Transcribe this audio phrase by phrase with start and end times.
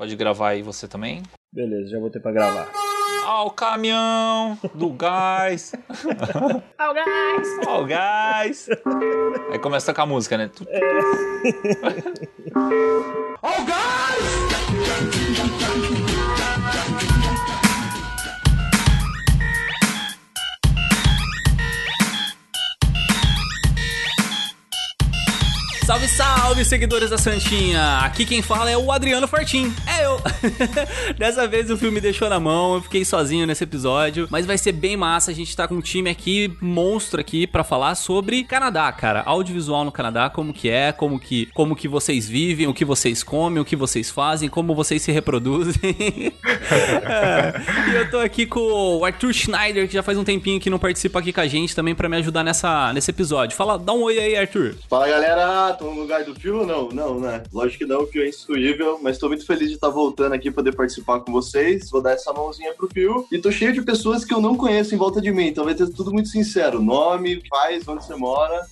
[0.00, 1.22] Pode gravar aí você também.
[1.52, 2.66] Beleza, já vou ter pra gravar.
[3.26, 5.74] Ao gás do gás.
[6.78, 7.66] Ao gás!
[7.66, 8.66] Ao gás!
[9.52, 10.50] Aí começa com a música, né?
[10.68, 10.80] É.
[13.42, 15.59] Ao gás!
[25.90, 27.98] Salve, salve, seguidores da Santinha!
[28.02, 29.74] Aqui quem fala é o Adriano Fortin.
[29.88, 30.20] É eu!
[31.18, 34.70] Dessa vez o filme deixou na mão, eu fiquei sozinho nesse episódio, mas vai ser
[34.70, 35.32] bem massa.
[35.32, 39.24] A gente tá com um time aqui, monstro aqui, para falar sobre Canadá, cara.
[39.26, 43.24] Audiovisual no Canadá, como que é, como que, como que vocês vivem, o que vocês
[43.24, 45.74] comem, o que vocês fazem, como vocês se reproduzem.
[47.04, 47.90] é.
[47.90, 50.78] E eu tô aqui com o Arthur Schneider, que já faz um tempinho que não
[50.78, 53.56] participa aqui com a gente também para me ajudar nessa, nesse episódio.
[53.56, 54.76] Fala, dá um oi aí, Arthur.
[54.88, 55.79] Fala, galera!
[55.80, 56.66] Tô no lugar do Fio?
[56.66, 57.42] Não, não, né?
[57.50, 60.50] Lógico que não, o Fio é instruível, mas tô muito feliz de estar voltando aqui
[60.50, 61.88] poder participar com vocês.
[61.90, 63.26] Vou dar essa mãozinha pro Fio.
[63.32, 65.74] E tô cheio de pessoas que eu não conheço em volta de mim, então vai
[65.74, 66.82] ter tudo muito sincero.
[66.82, 68.66] Nome, faz, onde você mora.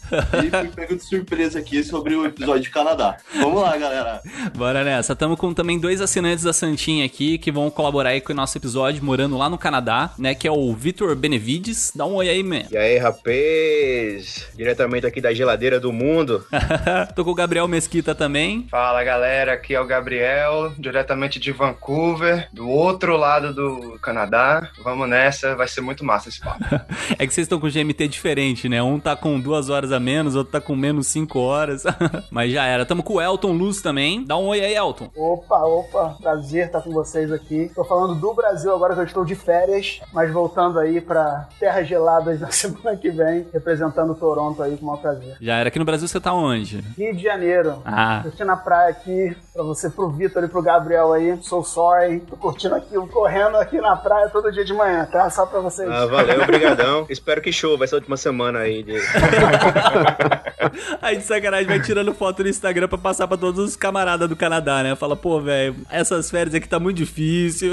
[0.45, 3.17] E fui pego de surpresa aqui sobre o episódio de Canadá.
[3.37, 4.21] Vamos lá, galera.
[4.55, 5.17] Bora nessa.
[5.17, 8.59] Tamo com também dois assinantes da Santinha aqui que vão colaborar aí com o nosso
[8.59, 10.35] episódio, morando lá no Canadá, né?
[10.35, 11.91] Que é o Vitor Benevides.
[11.95, 12.65] Dá um oi aí, man.
[12.71, 14.47] E aí, rapaz?
[14.55, 16.45] Diretamente aqui da geladeira do mundo.
[17.07, 18.67] Tô com o Gabriel Mesquita também.
[18.71, 24.71] Fala galera, aqui é o Gabriel, diretamente de Vancouver, do outro lado do Canadá.
[24.83, 26.65] Vamos nessa, vai ser muito massa esse papo.
[27.19, 28.83] é que vocês estão com GMT diferente, né?
[28.83, 31.85] Um tá com duas horas a menos, outro tá com menos cinco horas.
[32.31, 32.85] Mas já era.
[32.87, 34.25] Tamo com o Elton Luz também.
[34.25, 35.11] Dá um oi aí, Elton.
[35.17, 36.17] Opa, opa.
[36.21, 37.71] Prazer estar com vocês aqui.
[37.75, 41.87] Tô falando do Brasil agora que eu estou de férias, mas voltando aí pra terras
[41.87, 45.37] geladas na semana que vem, representando Toronto aí com o maior prazer.
[45.41, 45.69] Já era.
[45.69, 46.83] Aqui no Brasil você tá onde?
[46.97, 47.83] Rio de Janeiro.
[47.85, 48.21] Ah.
[48.23, 51.39] Curtindo na praia aqui, pra você, pro Vitor e pro Gabriel aí.
[51.43, 52.21] So sorry.
[52.21, 55.29] Tô curtindo aqui, correndo aqui na praia todo dia de manhã, tá?
[55.31, 55.89] Só pra vocês.
[55.91, 57.07] Ah, valeu, obrigadão.
[57.11, 58.83] Espero que chova essa última semana aí.
[58.83, 58.97] De...
[61.03, 64.37] aí de sacanagem vai tirando foto no Instagram pra passar pra todos os camaradas do
[64.37, 64.95] Canadá, né?
[64.97, 67.73] Fala, pô, velho, essas férias aqui tá muito difícil.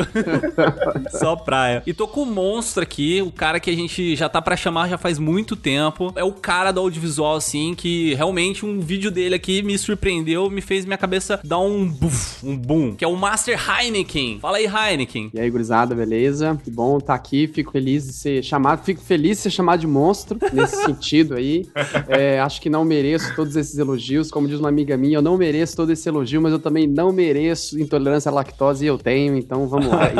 [1.11, 1.83] Só praia.
[1.85, 4.89] E tô com o monstro aqui, o cara que a gente já tá pra chamar
[4.89, 6.11] já faz muito tempo.
[6.15, 10.61] É o cara do audiovisual, assim, que realmente um vídeo dele aqui me surpreendeu, me
[10.61, 14.39] fez minha cabeça dar um buff, um boom, que é o Master Heineken.
[14.39, 15.31] Fala aí, Heineken.
[15.33, 16.59] E aí, gurizada, beleza?
[16.63, 19.79] Que bom estar tá aqui, fico feliz de ser chamado, fico feliz de ser chamado
[19.79, 21.67] de monstro, nesse sentido aí.
[22.07, 25.37] É, acho que não mereço todos esses elogios, como diz uma amiga minha, eu não
[25.37, 29.37] mereço todo esse elogio, mas eu também não mereço intolerância à lactose e eu tenho,
[29.37, 30.05] então vamos lá.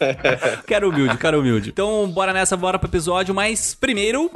[0.00, 1.70] É quero humilde, quero humilde.
[1.70, 4.30] Então, bora nessa, bora pro episódio, mas primeiro...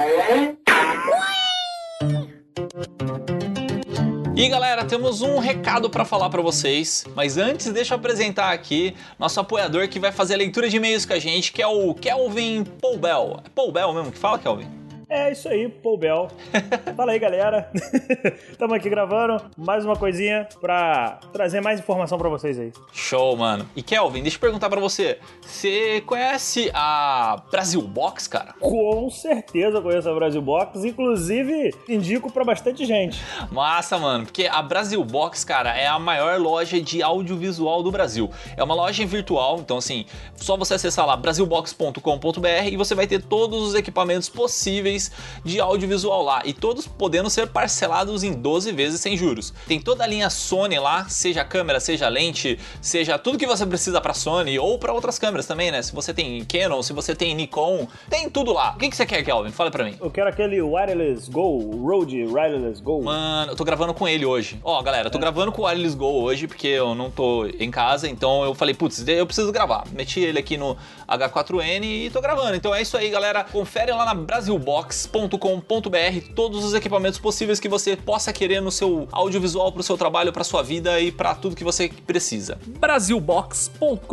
[4.37, 8.93] E galera, temos um recado para falar para vocês, mas antes deixa eu apresentar aqui
[9.17, 11.93] nosso apoiador que vai fazer a leitura de e-mails com a gente, que é o
[11.93, 13.39] Kelvin Poubel.
[13.45, 14.84] É Poubel mesmo que fala, Kelvin?
[15.15, 16.27] É isso aí, Paul Bell.
[16.93, 17.71] Fala aí, galera.
[18.51, 22.73] Estamos aqui gravando mais uma coisinha pra trazer mais informação para vocês aí.
[22.91, 23.65] Show, mano.
[23.77, 25.17] E Kelvin, deixa eu perguntar para você.
[25.41, 28.55] Você conhece a Brasil Box, cara?
[28.59, 30.83] Com certeza conheço a Brasil Box.
[30.83, 33.17] Inclusive, indico para bastante gente.
[33.49, 34.25] Massa, mano.
[34.25, 38.29] Porque a Brasil Box, cara, é a maior loja de audiovisual do Brasil.
[38.57, 40.05] É uma loja virtual, então assim,
[40.35, 45.04] só você acessar lá brasilbox.com.br e você vai ter todos os equipamentos possíveis
[45.43, 49.53] de audiovisual lá e todos podendo ser parcelados em 12 vezes sem juros.
[49.67, 53.99] Tem toda a linha Sony lá, seja câmera, seja lente, seja tudo que você precisa
[54.01, 55.81] para Sony ou para outras câmeras também, né?
[55.81, 58.73] Se você tem Canon, se você tem Nikon, tem tudo lá.
[58.75, 59.51] O que, que você quer, Kelvin?
[59.51, 59.95] Fala para mim.
[59.99, 63.03] Eu quero aquele Wireless Go, Rode Wireless Go.
[63.03, 64.59] Mano, eu tô gravando com ele hoje.
[64.63, 65.21] Ó, galera, eu tô é.
[65.21, 68.73] gravando com o Wireless Go hoje porque eu não tô em casa, então eu falei,
[68.73, 69.83] putz, eu preciso gravar.
[69.91, 70.77] Meti ele aqui no
[71.07, 72.55] H4N e tô gravando.
[72.55, 73.43] Então é isso aí, galera.
[73.43, 78.71] Confere lá na Brasil Box brasilbox.com.br todos os equipamentos possíveis que você possa querer no
[78.71, 82.57] seu audiovisual, para o seu trabalho, para sua vida e para tudo que você precisa.
[82.79, 84.05] brasilbox.com.br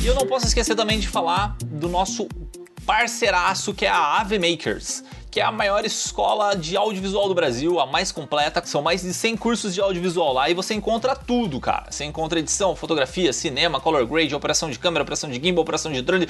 [0.00, 2.28] E eu não posso esquecer também de falar do nosso
[2.86, 5.02] parceiraço que é a Ave Makers
[5.38, 8.60] que é a maior escola de audiovisual do Brasil, a mais completa.
[8.64, 11.86] São mais de 100 cursos de audiovisual lá e você encontra tudo, cara.
[11.88, 16.02] Você encontra edição, fotografia, cinema, color grade, operação de câmera, operação de gimbal, operação de
[16.02, 16.26] drone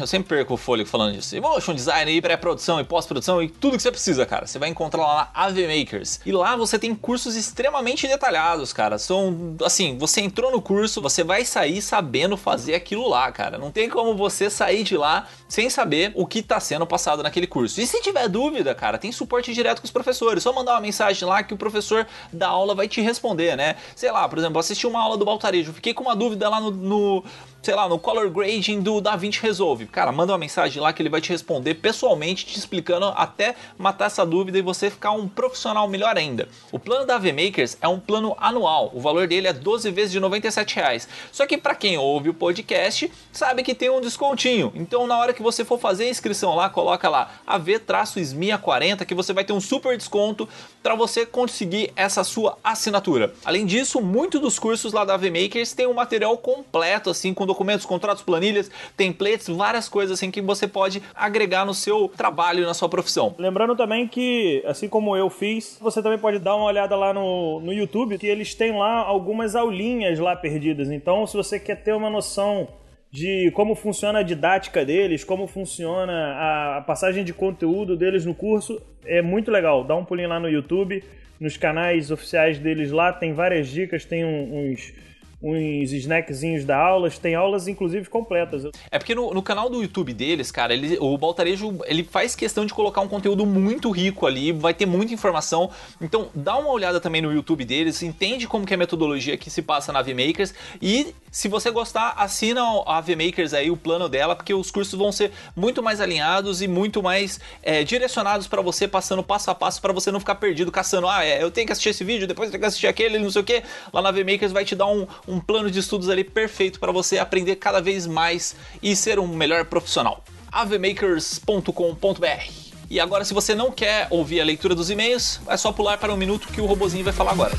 [0.00, 1.34] Eu sempre perco o fôlego falando disso.
[1.34, 4.46] E motion design e pré-produção e pós-produção e tudo que você precisa, cara.
[4.46, 6.20] Você vai encontrar lá na AV Makers.
[6.26, 8.98] E lá você tem cursos extremamente detalhados, cara.
[8.98, 13.58] São, assim, você entrou no curso, você vai sair sabendo fazer aquilo lá, cara.
[13.58, 17.46] Não tem como você sair de lá sem saber o que está sendo passado naquele
[17.46, 17.80] curso.
[17.80, 20.42] E se tiver dúvida, cara, tem suporte direto com os professores.
[20.42, 23.76] Só mandar uma mensagem lá que o professor da aula vai te responder, né?
[23.94, 26.70] Sei lá, por exemplo, assisti uma aula do Baltarejo, fiquei com uma dúvida lá no,
[26.70, 27.24] no
[27.62, 29.86] sei lá, no color grading do DaVinci Resolve.
[29.86, 34.06] Cara, manda uma mensagem lá que ele vai te responder pessoalmente, te explicando até matar
[34.06, 36.48] essa dúvida e você ficar um profissional melhor ainda.
[36.72, 40.12] O plano da AV Makers é um plano anual, o valor dele é 12 vezes
[40.12, 41.06] de 97 reais.
[41.30, 44.72] Só que para quem ouve o podcast, sabe que tem um descontinho.
[44.74, 49.34] Então na hora que você for fazer a inscrição lá, coloca lá AV-SMIA40 que você
[49.34, 50.48] vai ter um super desconto
[50.82, 53.34] para você conseguir essa sua assinatura.
[53.44, 57.49] Além disso, muitos dos cursos lá da AV Makers tem um material completo assim com
[57.50, 62.74] documentos, contratos, planilhas, templates, várias coisas assim que você pode agregar no seu trabalho na
[62.74, 63.34] sua profissão.
[63.38, 67.60] Lembrando também que, assim como eu fiz, você também pode dar uma olhada lá no,
[67.60, 70.90] no YouTube, que eles têm lá algumas aulinhas lá perdidas.
[70.90, 72.68] Então, se você quer ter uma noção
[73.10, 78.80] de como funciona a didática deles, como funciona a passagem de conteúdo deles no curso,
[79.04, 79.82] é muito legal.
[79.82, 81.02] Dá um pulinho lá no YouTube,
[81.40, 84.92] nos canais oficiais deles lá, tem várias dicas, tem uns
[85.42, 88.64] uns snackzinhos da aulas, tem aulas inclusive completas.
[88.90, 92.66] É porque no, no canal do YouTube deles, cara, ele, o Baltarejo ele faz questão
[92.66, 95.70] de colocar um conteúdo muito rico ali, vai ter muita informação.
[96.00, 99.50] Então dá uma olhada também no YouTube deles, entende como que é a metodologia que
[99.50, 104.34] se passa na VMakers e se você gostar, assina a VMakers aí, o plano dela,
[104.34, 108.88] porque os cursos vão ser muito mais alinhados e muito mais é, direcionados para você,
[108.88, 111.72] passando passo a passo para você não ficar perdido caçando, ah, é, eu tenho que
[111.72, 113.62] assistir esse vídeo, depois eu tenho que assistir aquele, não sei o que.
[113.92, 117.18] Lá na VMakers vai te dar um, um plano de estudos ali perfeito para você
[117.18, 120.24] aprender cada vez mais e ser um melhor profissional.
[120.50, 122.50] avmakers.com.br
[122.90, 126.12] E agora, se você não quer ouvir a leitura dos e-mails, é só pular para
[126.12, 127.52] um minuto que o robozinho vai falar agora.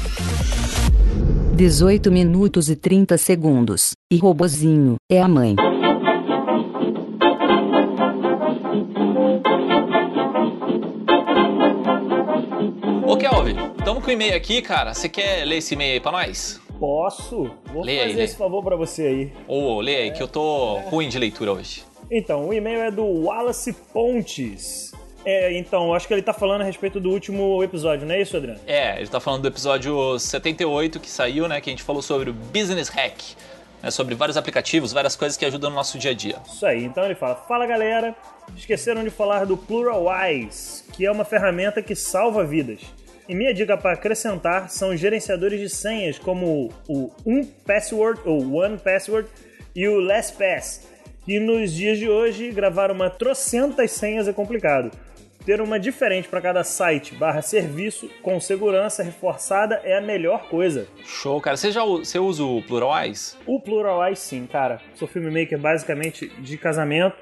[1.55, 3.91] 18 minutos e 30 segundos.
[4.11, 5.55] E robozinho é a mãe.
[13.05, 14.93] Ô Kelvin, estamos com o e-mail aqui, cara.
[14.93, 16.60] Você quer ler esse e-mail aí pra nós?
[16.81, 17.51] Posso?
[17.71, 18.23] Vou aí, fazer leia.
[18.23, 19.33] esse favor pra você aí.
[19.47, 21.83] Ô, lê aí, que eu tô ruim de leitura hoje.
[22.09, 24.91] Então, o e-mail é do Wallace Pontes.
[25.23, 28.35] É, então, acho que ele tá falando a respeito do último episódio, não é isso,
[28.35, 28.59] Adriano?
[28.65, 31.61] É, ele tá falando do episódio 78 que saiu, né?
[31.61, 33.21] Que a gente falou sobre o Business Hack.
[33.83, 36.37] Né, sobre vários aplicativos, várias coisas que ajudam no nosso dia a dia.
[36.47, 38.15] Isso aí, então ele fala: Fala galera,
[38.55, 42.79] esqueceram de falar do Pluralwise, que é uma ferramenta que salva vidas.
[43.27, 49.29] E minha dica para acrescentar são gerenciadores de senhas como o 1Password ou One Password
[49.75, 50.87] e o LastPass,
[51.25, 54.91] que nos dias de hoje gravar uma trocentas senhas é complicado.
[55.45, 60.87] Ter uma diferente para cada site barra serviço com segurança reforçada é a melhor coisa.
[61.03, 61.57] Show, cara.
[61.57, 63.35] Você já você usa o Pluralwise?
[63.47, 64.79] O Pluralwise, sim, cara.
[64.93, 67.17] Sou filmmaker basicamente de casamento.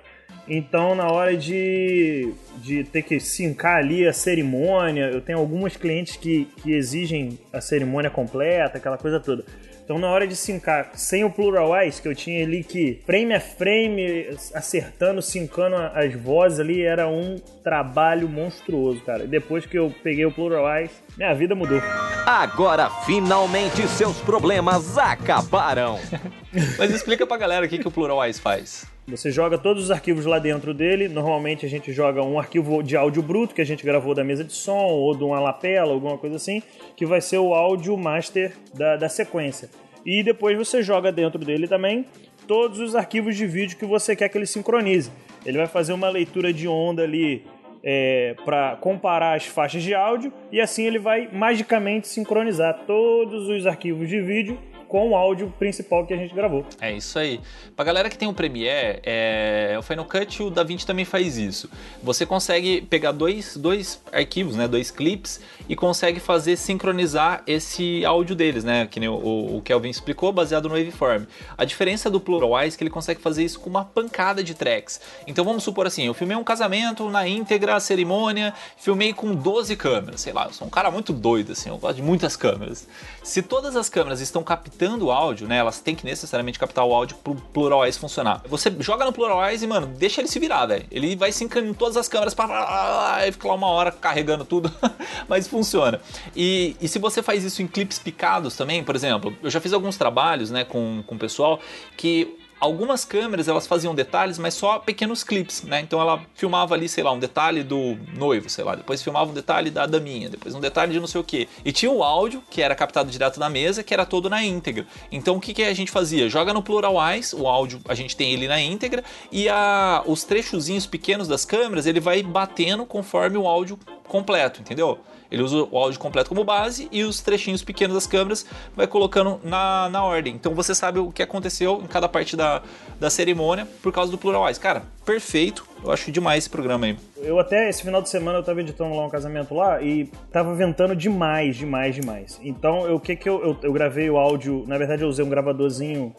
[0.50, 6.16] Então, na hora de, de ter que sincar ali a cerimônia, eu tenho algumas clientes
[6.16, 9.46] que, que exigem a cerimônia completa, aquela coisa toda.
[9.90, 13.40] Então, na hora de sincar sem o Pluralwise, que eu tinha ali que frame a
[13.40, 19.24] frame, acertando, sincando as vozes ali, era um trabalho monstruoso, cara.
[19.24, 21.82] E depois que eu peguei o Pluralwise, minha vida mudou.
[22.24, 26.00] Agora finalmente seus problemas acabaram.
[26.78, 28.86] Mas explica pra galera o que, que o Pluralwise faz.
[29.10, 31.08] Você joga todos os arquivos lá dentro dele.
[31.08, 34.44] Normalmente a gente joga um arquivo de áudio bruto que a gente gravou da mesa
[34.44, 36.62] de som ou de uma lapela, alguma coisa assim,
[36.96, 39.70] que vai ser o áudio master da, da sequência.
[40.06, 42.06] E depois você joga dentro dele também
[42.48, 45.12] todos os arquivos de vídeo que você quer que ele sincronize.
[45.46, 47.44] Ele vai fazer uma leitura de onda ali
[47.84, 53.66] é, para comparar as faixas de áudio e assim ele vai magicamente sincronizar todos os
[53.66, 56.66] arquivos de vídeo com o áudio principal que a gente gravou.
[56.82, 57.40] É isso aí.
[57.76, 61.38] Pra galera que tem o Premiere, é, o Final Cut e o DaVinci também faz
[61.38, 61.70] isso.
[62.02, 68.36] Você consegue pegar dois, dois arquivos, né, dois clips, e consegue fazer sincronizar esse áudio
[68.36, 71.26] deles, né, que nem o, o Kelvin explicou, baseado no Waveform.
[71.56, 75.00] A diferença do Pluralwise é que ele consegue fazer isso com uma pancada de tracks.
[75.28, 79.76] Então vamos supor assim, eu filmei um casamento na íntegra, a cerimônia, filmei com 12
[79.76, 82.88] câmeras, sei lá, eu sou um cara muito doido, assim, eu gosto de muitas câmeras.
[83.22, 86.94] Se todas as câmeras estão captando o áudio, né, elas têm que necessariamente captar o
[86.94, 88.42] áudio pro Pluralwise funcionar.
[88.48, 90.86] Você joga no Pluralwise e, mano, deixa ele se virar, velho.
[90.92, 94.72] Ele vai sincando em todas as câmeras para e fica lá uma hora carregando tudo,
[95.28, 96.00] mas funciona.
[96.36, 99.74] E, e se você faz isso em clipes picados também, por exemplo, eu já fiz
[99.74, 101.60] alguns trabalhos, né, com, com o pessoal
[101.98, 105.80] que algumas câmeras elas faziam detalhes, mas só pequenos clips, né?
[105.80, 109.34] Então ela filmava ali, sei lá, um detalhe do noivo, sei lá, depois filmava um
[109.34, 111.48] detalhe da daminha, depois um detalhe de não sei o que.
[111.64, 114.86] E tinha o áudio, que era captado direto da mesa, que era todo na íntegra.
[115.12, 116.30] Então o que, que a gente fazia?
[116.30, 120.86] Joga no Pluralwise, o áudio a gente tem ele na íntegra, e a, os trechozinhos
[120.86, 125.00] pequenos das câmeras ele vai batendo conforme o áudio completo, entendeu?
[125.32, 128.46] Ele usa o áudio completo como base e os trechinhos pequenos das câmeras
[128.76, 130.34] vai colocando na, na ordem.
[130.34, 132.62] Então você sabe o que aconteceu em cada parte da,
[133.00, 134.60] da cerimônia por causa do Pluralwise.
[134.60, 135.68] Cara, perfeito.
[135.84, 136.98] Eu acho demais esse programa aí.
[137.18, 140.54] Eu até, esse final de semana, eu tava editando lá um casamento lá e tava
[140.54, 142.40] ventando demais, demais, demais.
[142.44, 145.30] Então, o que que eu, eu, eu gravei o áudio, na verdade eu usei um
[145.30, 146.14] gravadorzinho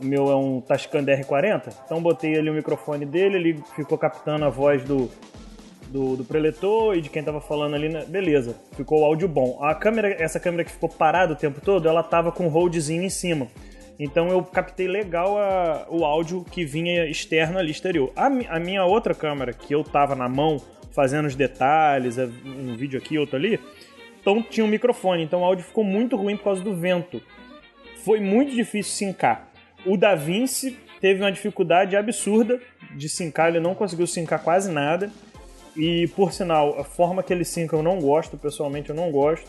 [0.00, 4.46] o meu é um Tascam DR40, então botei ali o microfone dele, ele ficou captando
[4.46, 5.10] a voz do,
[5.90, 8.04] do, do preletor e de quem tava falando ali, né?
[8.06, 9.58] beleza, ficou o áudio bom.
[9.62, 13.02] A câmera, essa câmera que ficou parada o tempo todo, ela tava com um holdzinho
[13.02, 13.48] em cima.
[13.98, 18.10] Então eu captei legal a, o áudio que vinha externo ali, exterior.
[18.16, 20.56] A, a, minha outra câmera, que eu tava na mão
[20.92, 23.60] fazendo os detalhes, um vídeo aqui, outro ali,
[24.20, 27.22] então tinha um microfone, então o áudio ficou muito ruim por causa do vento.
[28.04, 29.48] Foi muito difícil sincar.
[29.84, 32.60] O Da Vinci teve uma dificuldade absurda
[32.96, 35.10] de sincar, ele não conseguiu sincar quase nada.
[35.76, 39.48] E, por sinal, a forma que ele sinca eu não gosto, pessoalmente eu não gosto.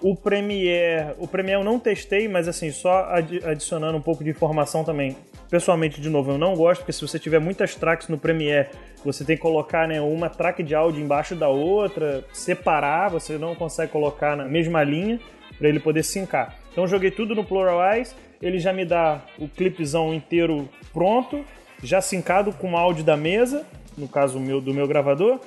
[0.00, 3.08] O Premiere, o Premiere eu não testei, mas assim, só
[3.44, 5.16] adicionando um pouco de informação também.
[5.48, 8.68] Pessoalmente, de novo, eu não gosto, porque se você tiver muitas tracks no Premiere,
[9.04, 13.54] você tem que colocar né, uma track de áudio embaixo da outra, separar, você não
[13.54, 15.20] consegue colocar na mesma linha
[15.58, 16.56] para ele poder sincar.
[16.72, 21.44] Então joguei tudo no Pluralize, ele já me dá o clipezão inteiro pronto,
[21.82, 23.64] já sincado com o áudio da mesa,
[23.96, 25.40] no caso meu, do meu gravador,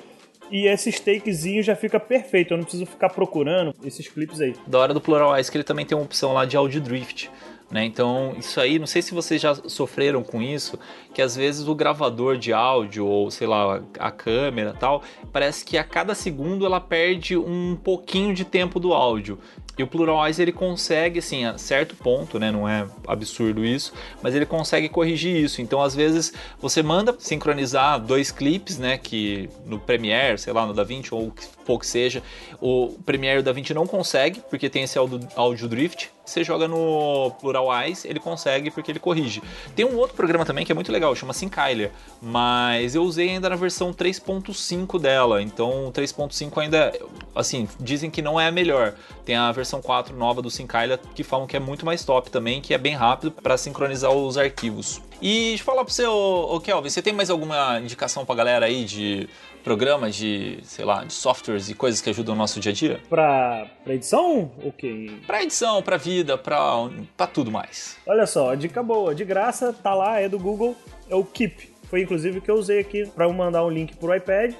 [0.49, 4.55] e esse takezinho já fica perfeito, eu não preciso ficar procurando esses clipes aí.
[4.65, 7.29] Da hora do Pluralize que ele também tem uma opção lá de áudio drift.
[7.69, 7.83] Né?
[7.83, 10.79] Então, isso aí, não sei se vocês já sofreram com isso,
[11.13, 15.77] que às vezes o gravador de áudio ou sei lá, a câmera tal, parece que
[15.77, 19.37] a cada segundo ela perde um pouquinho de tempo do áudio.
[19.77, 22.51] E o Pluralize ele consegue, assim, a certo ponto, né?
[22.51, 25.61] Não é absurdo isso, mas ele consegue corrigir isso.
[25.61, 28.97] Então, às vezes, você manda sincronizar dois clipes, né?
[28.97, 32.23] Que no Premiere, sei lá, no DaVinci ou o que for que seja,
[32.59, 36.09] o Premiere e o DaVinci não consegue, porque tem esse áudio, drift.
[36.27, 39.41] Você joga no Pluralize, ele consegue porque ele corrige.
[39.75, 41.91] Tem um outro programa também que é muito legal, chama Syncailer,
[42.21, 45.41] mas eu usei ainda na versão 3.5 dela.
[45.41, 46.93] Então, 3.5 ainda,
[47.33, 48.93] assim, dizem que não é a melhor.
[49.23, 52.31] Tem a versão versão 4 nova do Syncailia que falam que é muito mais top
[52.31, 55.01] também, que é bem rápido para sincronizar os arquivos.
[55.21, 58.35] E deixa eu falar para você, ô, ô Kelvin, você tem mais alguma indicação para
[58.35, 59.27] galera aí de
[59.67, 63.01] programas de, sei lá, de softwares e coisas que ajudam o nosso dia a dia?
[63.09, 64.49] Pra, pra edição?
[64.63, 65.11] O okay.
[65.27, 67.97] Pra edição, pra vida, pra, pra tudo mais.
[68.07, 70.73] Olha só, dica boa, de graça, tá lá, é do Google,
[71.09, 71.69] é o Keep.
[71.89, 74.53] Foi inclusive que eu usei aqui para mandar um link pro iPad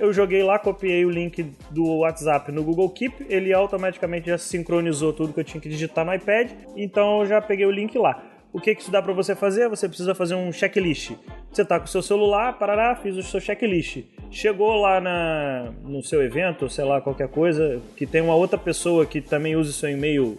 [0.00, 5.12] eu joguei lá, copiei o link do WhatsApp no Google Keep, ele automaticamente já sincronizou
[5.12, 8.29] tudo que eu tinha que digitar no iPad, então eu já peguei o link lá.
[8.52, 9.68] O que, que isso dá para você fazer?
[9.68, 11.12] Você precisa fazer um checklist.
[11.52, 14.04] Você tá com o seu celular, parará, fiz o seu checklist.
[14.30, 19.06] Chegou lá na, no seu evento, sei lá, qualquer coisa, que tem uma outra pessoa
[19.06, 20.36] que também usa o seu e-mail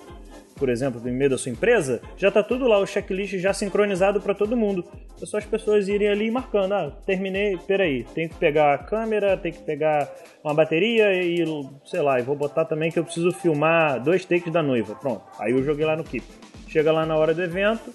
[0.61, 4.21] por exemplo, do e-mail da sua empresa, já está tudo lá, o checklist já sincronizado
[4.21, 4.85] para todo mundo.
[5.19, 9.35] É só as pessoas irem ali marcando, ah, terminei, peraí, tem que pegar a câmera,
[9.35, 10.07] tem que pegar
[10.43, 11.43] uma bateria e,
[11.83, 14.93] sei lá, e vou botar também que eu preciso filmar dois takes da noiva.
[14.93, 16.50] Pronto, aí eu joguei lá no Keep.
[16.71, 17.93] Chega lá na hora do evento,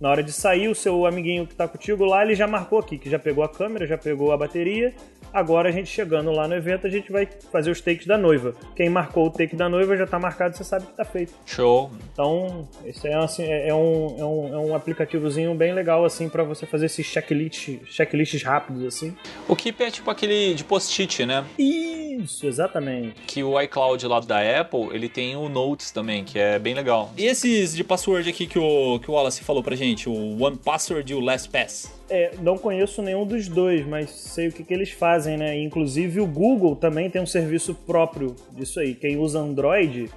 [0.00, 2.96] na hora de sair, o seu amiguinho que está contigo lá, ele já marcou aqui,
[2.96, 4.94] que já pegou a câmera, já pegou a bateria,
[5.34, 8.54] Agora a gente chegando lá no evento, a gente vai fazer os takes da noiva.
[8.76, 11.34] Quem marcou o take da noiva já tá marcado, você sabe que tá feito.
[11.44, 11.90] Show.
[12.12, 16.28] Então, esse é, assim, é, é, um, é, um, é um aplicativozinho bem legal, assim,
[16.28, 19.16] para você fazer esses checklist, checklists rápidos, assim.
[19.48, 21.44] O Keep é tipo aquele de post-it, né?
[21.58, 23.20] Isso, exatamente.
[23.22, 27.12] Que o iCloud lá da Apple, ele tem o Notes também, que é bem legal.
[27.18, 30.56] E esses de password aqui que o, que o Wallace falou pra gente, o One
[30.56, 32.03] Password e o LastPass?
[32.10, 35.58] É, não conheço nenhum dos dois, mas sei o que, que eles fazem, né?
[35.58, 38.94] Inclusive o Google também tem um serviço próprio disso aí.
[38.94, 40.10] Quem usa Android,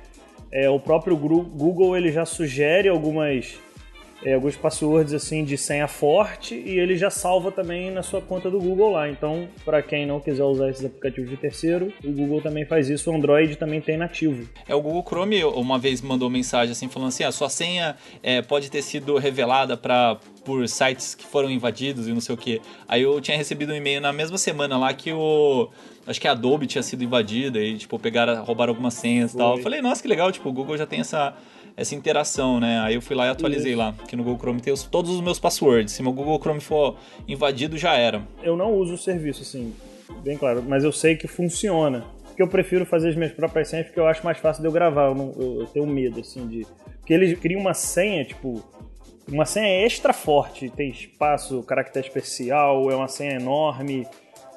[0.51, 3.57] é, o próprio Google ele já sugere algumas
[4.23, 8.49] é, alguns passwords assim de senha forte e ele já salva também na sua conta
[8.49, 9.09] do Google lá.
[9.09, 13.11] Então, para quem não quiser usar esses aplicativos de terceiro, o Google também faz isso.
[13.11, 14.47] O Android também tem nativo.
[14.67, 18.41] É o Google Chrome uma vez mandou mensagem assim falando assim: a sua senha é,
[18.41, 22.61] pode ter sido revelada para por sites que foram invadidos e não sei o que.
[22.87, 25.69] Aí eu tinha recebido um e-mail na mesma semana lá que o.
[26.07, 29.57] Acho que a Adobe tinha sido invadida e, tipo, pegaram, roubaram algumas senhas e tal.
[29.57, 31.35] Eu falei, nossa, que legal, tipo, o Google já tem essa,
[31.75, 32.79] essa interação, né?
[32.79, 35.19] Aí eu fui lá e atualizei lá, que no Google Chrome tem os- todos os
[35.21, 35.91] meus passwords.
[35.93, 36.95] Se meu Google Chrome for
[37.27, 38.21] invadido, já era.
[38.41, 39.73] Eu não uso o serviço, assim,
[40.23, 42.05] bem claro, mas eu sei que funciona.
[42.27, 44.71] Porque eu prefiro fazer as minhas próprias senhas porque eu acho mais fácil de eu
[44.71, 45.07] gravar.
[45.07, 46.65] Eu, não- eu- eu tenho medo, assim, de.
[46.99, 48.63] Porque eles criam uma senha, tipo.
[49.27, 54.07] Uma senha extra forte, tem espaço, caractere especial, é uma senha enorme.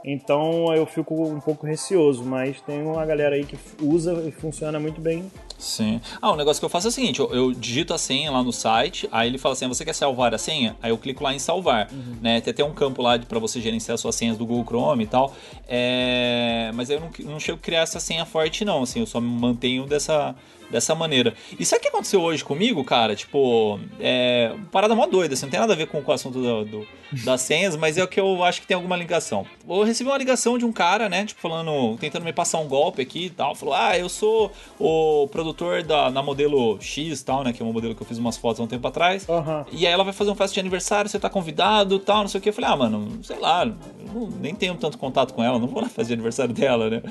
[0.05, 4.81] Então eu fico um pouco receoso, mas tem uma galera aí que usa e funciona
[4.81, 5.31] muito bem.
[5.59, 6.01] Sim.
[6.23, 8.43] Ah, o negócio que eu faço é o seguinte: eu, eu digito a senha lá
[8.43, 10.75] no site, aí ele fala assim: você quer salvar a senha?
[10.83, 11.91] Aí eu clico lá em salvar.
[12.23, 12.41] Né?
[12.41, 15.35] Tem até um campo lá para você gerenciar suas senhas do Google Chrome e tal.
[15.69, 18.83] É, Mas eu não, não chego a criar essa senha forte, não.
[18.83, 20.35] Assim, eu só me mantenho dessa,
[20.71, 21.35] dessa maneira.
[21.59, 23.15] E sabe o que aconteceu hoje comigo, cara?
[23.15, 24.55] Tipo, é.
[24.73, 26.87] Parada mó doida, assim, não tem nada a ver com, com o assunto do, do-
[27.25, 29.47] das senhas, mas é o que eu acho que tem alguma ligação.
[29.69, 31.25] Eu recebi uma ligação de um cara, né?
[31.25, 33.55] Tipo, falando, tentando me passar um golpe aqui e tal.
[33.55, 37.53] Falou: Ah, eu sou o produtor da, na modelo X e tal, né?
[37.53, 39.29] Que é uma modelo que eu fiz umas fotos há um tempo atrás.
[39.29, 39.65] Aham.
[39.73, 42.39] E aí ela vai fazer um festa de aniversário, você tá convidado tal, não sei
[42.39, 42.49] o que.
[42.49, 45.83] Eu falei, ah, mano, sei lá, não- nem tenho tanto contato com ela, não vou
[45.85, 47.03] festa de aniversário dela, né?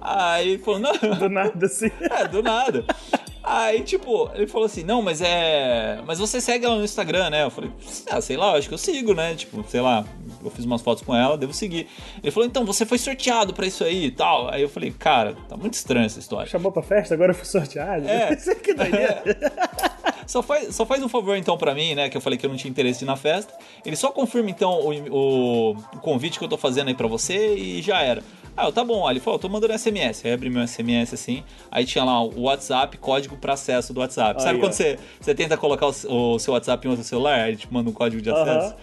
[0.00, 0.92] Aí ele falou, não.
[1.18, 1.90] Do nada, assim.
[2.00, 2.84] É, do nada.
[3.46, 6.00] Aí, tipo, ele falou assim, não, mas é.
[6.06, 7.42] Mas você segue ela no Instagram, né?
[7.44, 7.70] Eu falei,
[8.10, 9.34] ah, sei lá, acho que eu sigo, né?
[9.34, 10.02] Tipo, sei lá,
[10.42, 11.86] eu fiz umas fotos com ela, devo seguir.
[12.22, 14.48] Ele falou, então, você foi sorteado pra isso aí e tal.
[14.50, 16.46] Aí eu falei, cara, tá muito estranha essa história.
[16.50, 18.08] Chamou pra festa, agora eu fui sorteado.
[18.08, 18.34] É.
[18.62, 19.22] que doideira.
[20.26, 22.08] Só faz, só faz um favor então pra mim, né?
[22.08, 23.52] Que eu falei que eu não tinha interesse na festa.
[23.84, 27.54] Ele só confirma então o, o- o convite que eu tô fazendo aí pra você
[27.54, 28.22] e já era.
[28.56, 29.06] Ah, eu, tá bom.
[29.06, 30.24] Aí ele falou, eu tô mandando SMS.
[30.24, 31.42] Aí abri meu SMS assim.
[31.70, 34.40] Aí tinha lá o WhatsApp, código pra acesso do WhatsApp.
[34.40, 37.40] Sabe Aí, quando você, você tenta colocar o, o seu WhatsApp em outro celular?
[37.40, 38.74] Aí ele te manda um código de acesso.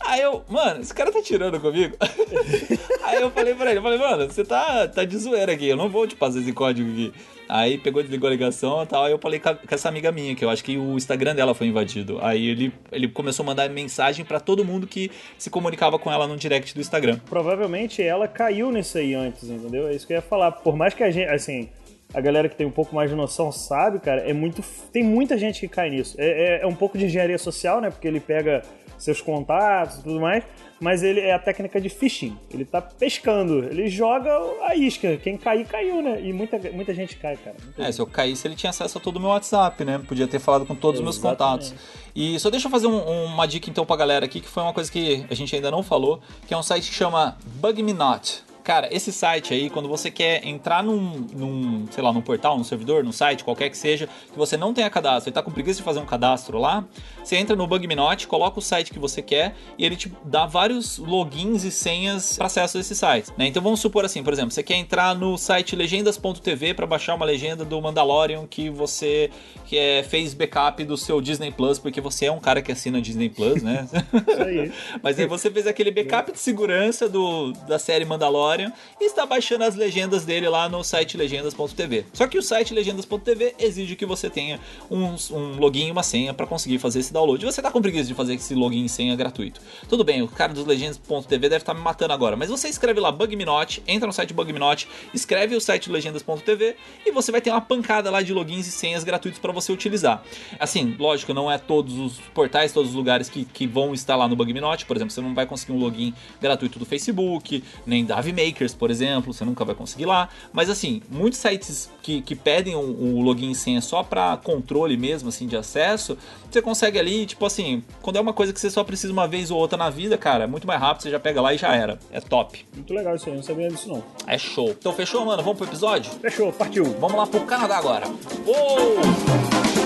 [0.00, 1.96] Aí eu, mano, esse cara tá tirando comigo.
[3.04, 5.76] Aí eu falei pra ele, eu falei, mano, você tá, tá de zoeira aqui, eu
[5.76, 7.12] não vou te passar esse código aqui.
[7.48, 10.44] Aí pegou, desligou a ligação e tal, aí eu falei com, essa amiga minha, que
[10.44, 12.18] eu acho que o Instagram dela foi invadido.
[12.22, 16.28] Aí ele, ele começou a mandar mensagem pra todo mundo que se comunicava com ela
[16.28, 17.18] no direct do Instagram.
[17.28, 19.88] Provavelmente ela caiu nisso aí antes, entendeu?
[19.88, 20.52] É isso que eu ia falar.
[20.52, 21.68] Por mais que a gente, assim,
[22.14, 24.62] a galera que tem um pouco mais de noção sabe, cara, é muito.
[24.92, 26.14] Tem muita gente que cai nisso.
[26.18, 27.90] É, é- é um pouco de engenharia social, né?
[27.90, 28.62] Porque ele pega
[29.02, 30.44] seus contatos e tudo mais.
[30.80, 32.36] Mas ele é a técnica de phishing.
[32.50, 33.64] Ele tá pescando.
[33.64, 34.30] Ele joga
[34.62, 35.16] a isca.
[35.18, 36.20] Quem cair, caiu, né?
[36.22, 37.56] E muita, muita gente cai, cara.
[37.62, 37.94] Muita É, gente.
[37.96, 40.00] se eu caísse, ele tinha acesso a todo o meu WhatsApp, né?
[40.08, 41.74] Podia ter falado com todos os meus contatos.
[42.16, 44.72] E só deixa eu fazer um- uma dica então pra galera aqui, que foi uma
[44.72, 47.92] coisa que a gente ainda não falou, que é um site que chama Bug Me
[47.92, 48.42] Not.
[48.62, 52.64] Cara, esse site aí, quando você quer entrar num, num, sei lá, num portal, num
[52.64, 55.78] servidor, num site, qualquer que seja, que você não tenha cadastro e tá com preguiça
[55.78, 56.84] de fazer um cadastro lá,
[57.22, 60.12] você entra no Bug Me Not, coloca o site que você quer e ele te
[60.24, 63.30] dá vários logins e senhas para acesso a esse site.
[63.36, 63.46] Né?
[63.46, 67.24] Então vamos supor assim, por exemplo, você quer entrar no site legendas.tv para baixar uma
[67.24, 69.30] legenda do Mandalorian que você
[69.66, 73.00] que é, fez backup do seu Disney Plus, porque você é um cara que assina
[73.00, 73.86] Disney Plus, né?
[74.28, 74.72] Isso aí.
[75.00, 79.64] Mas aí você fez aquele backup de segurança do, da série Mandalorian e está baixando
[79.64, 82.06] as legendas dele lá no site legendas.tv.
[82.12, 84.58] Só que o site legendas.tv exige que você tenha
[84.90, 87.44] um, um login e uma senha para conseguir fazer esse download.
[87.44, 89.60] E você tá com preguiça de fazer esse login e senha gratuito.
[89.88, 93.12] Tudo bem, o cara dos legendas.tv deve estar me matando agora, mas você escreve lá
[93.12, 98.10] BugMinot, entra no site BugMinot, escreve o site legendas.tv e você vai ter uma pancada
[98.10, 100.22] lá de logins e senhas gratuitos para você utilizar.
[100.58, 104.26] Assim, lógico, não é todos os portais, todos os lugares que, que vão estar lá
[104.26, 108.20] no BugMinot, por exemplo, você não vai conseguir um login gratuito do Facebook, nem da
[108.40, 110.28] Avimakers, por exemplo, você nunca vai conseguir lá.
[110.52, 114.36] Mas assim, muitos sites que, que pedem o um, um login e senha só para
[114.38, 116.16] controle mesmo, assim, de acesso,
[116.50, 119.50] você consegue ali, tipo assim, quando é uma coisa que você só precisa uma vez
[119.50, 121.74] ou outra na vida, cara, é muito mais rápido, você já pega lá e já
[121.74, 121.98] era.
[122.10, 122.66] É top.
[122.74, 124.02] Muito legal isso aí, não sabia disso não.
[124.26, 124.70] É show.
[124.70, 125.42] Então fechou, mano?
[125.42, 126.10] Vamos pro episódio?
[126.12, 126.84] Fechou, partiu.
[126.98, 128.06] Vamos lá pro Canadá agora.
[128.46, 129.79] Uou!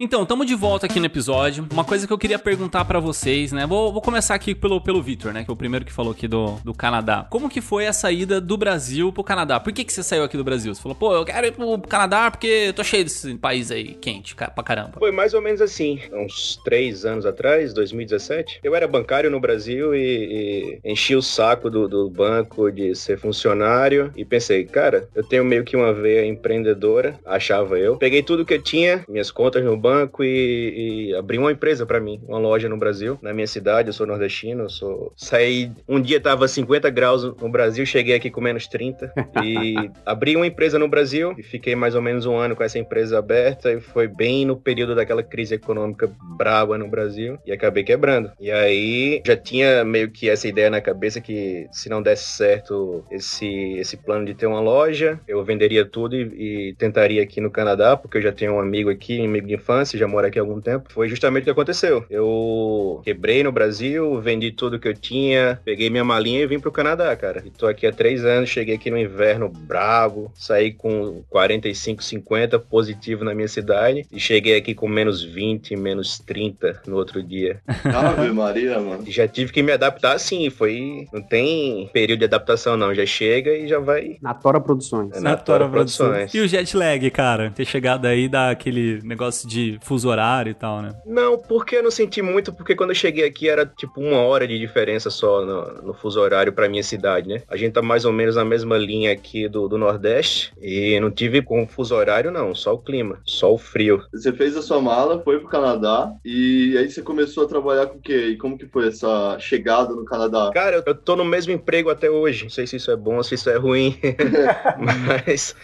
[0.00, 1.68] Então, estamos de volta aqui no episódio.
[1.70, 3.64] Uma coisa que eu queria perguntar pra vocês, né?
[3.64, 5.44] Vou, vou começar aqui pelo, pelo Victor, né?
[5.44, 7.24] Que é o primeiro que falou aqui do, do Canadá.
[7.30, 9.60] Como que foi a saída do Brasil pro Canadá?
[9.60, 10.74] Por que, que você saiu aqui do Brasil?
[10.74, 14.34] Você falou, pô, eu quero ir pro Canadá porque tô cheio desse país aí quente
[14.34, 14.98] pra caramba.
[14.98, 18.62] Foi mais ou menos assim, uns três anos atrás, 2017.
[18.64, 23.16] Eu era bancário no Brasil e, e enchi o saco do, do banco de ser
[23.16, 27.96] funcionário e pensei, cara, eu tenho meio que uma veia empreendedora, achava eu.
[27.96, 32.00] Peguei tudo que eu tinha, minhas contas no banco, e, e abri uma empresa para
[32.00, 33.88] mim, uma loja no Brasil, na minha cidade.
[33.88, 35.12] Eu sou nordestino, eu sou.
[35.14, 35.70] Saí.
[35.86, 39.12] Um dia tava 50 graus no Brasil, cheguei aqui com menos 30
[39.44, 39.74] e
[40.06, 43.18] abri uma empresa no Brasil e fiquei mais ou menos um ano com essa empresa
[43.18, 48.32] aberta e foi bem no período daquela crise econômica brava no Brasil e acabei quebrando.
[48.40, 53.04] E aí já tinha meio que essa ideia na cabeça que se não desse certo
[53.10, 57.50] esse, esse plano de ter uma loja, eu venderia tudo e, e tentaria aqui no
[57.50, 60.38] Canadá, porque eu já tenho um amigo aqui, um amigo de infância, já mora aqui
[60.38, 60.92] há algum tempo.
[60.92, 62.04] Foi justamente o que aconteceu.
[62.10, 66.70] Eu quebrei no Brasil, vendi tudo que eu tinha, peguei minha malinha e vim pro
[66.70, 67.42] Canadá, cara.
[67.44, 72.58] E tô aqui há três anos, cheguei aqui no inverno bravo, saí com 45, 50
[72.58, 77.60] positivo na minha cidade e cheguei aqui com menos 20, menos 30 no outro dia.
[77.84, 79.04] Ave Maria, mano.
[79.06, 81.06] Já tive que me adaptar assim, foi.
[81.12, 82.94] Não tem período de adaptação, não.
[82.94, 84.16] Já chega e já vai.
[84.20, 85.16] Na Tora Produções.
[85.16, 86.34] É na Tora Produções.
[86.34, 87.50] E o jet lag, cara?
[87.50, 90.90] Ter chegado aí dá aquele negócio de fuso horário e tal, né?
[91.06, 94.46] Não, porque eu não senti muito, porque quando eu cheguei aqui era tipo uma hora
[94.46, 97.42] de diferença só no, no fuso horário pra minha cidade, né?
[97.48, 101.10] A gente tá mais ou menos na mesma linha aqui do, do Nordeste e não
[101.10, 102.54] tive com fuso horário, não.
[102.54, 104.02] Só o clima, só o frio.
[104.12, 107.98] Você fez a sua mala, foi pro Canadá e aí você começou a trabalhar com
[107.98, 108.28] o quê?
[108.28, 110.50] E como que foi essa chegada no Canadá?
[110.52, 112.44] Cara, eu tô no mesmo emprego até hoje.
[112.44, 113.98] Não sei se isso é bom ou se isso é ruim.
[115.06, 115.54] Mas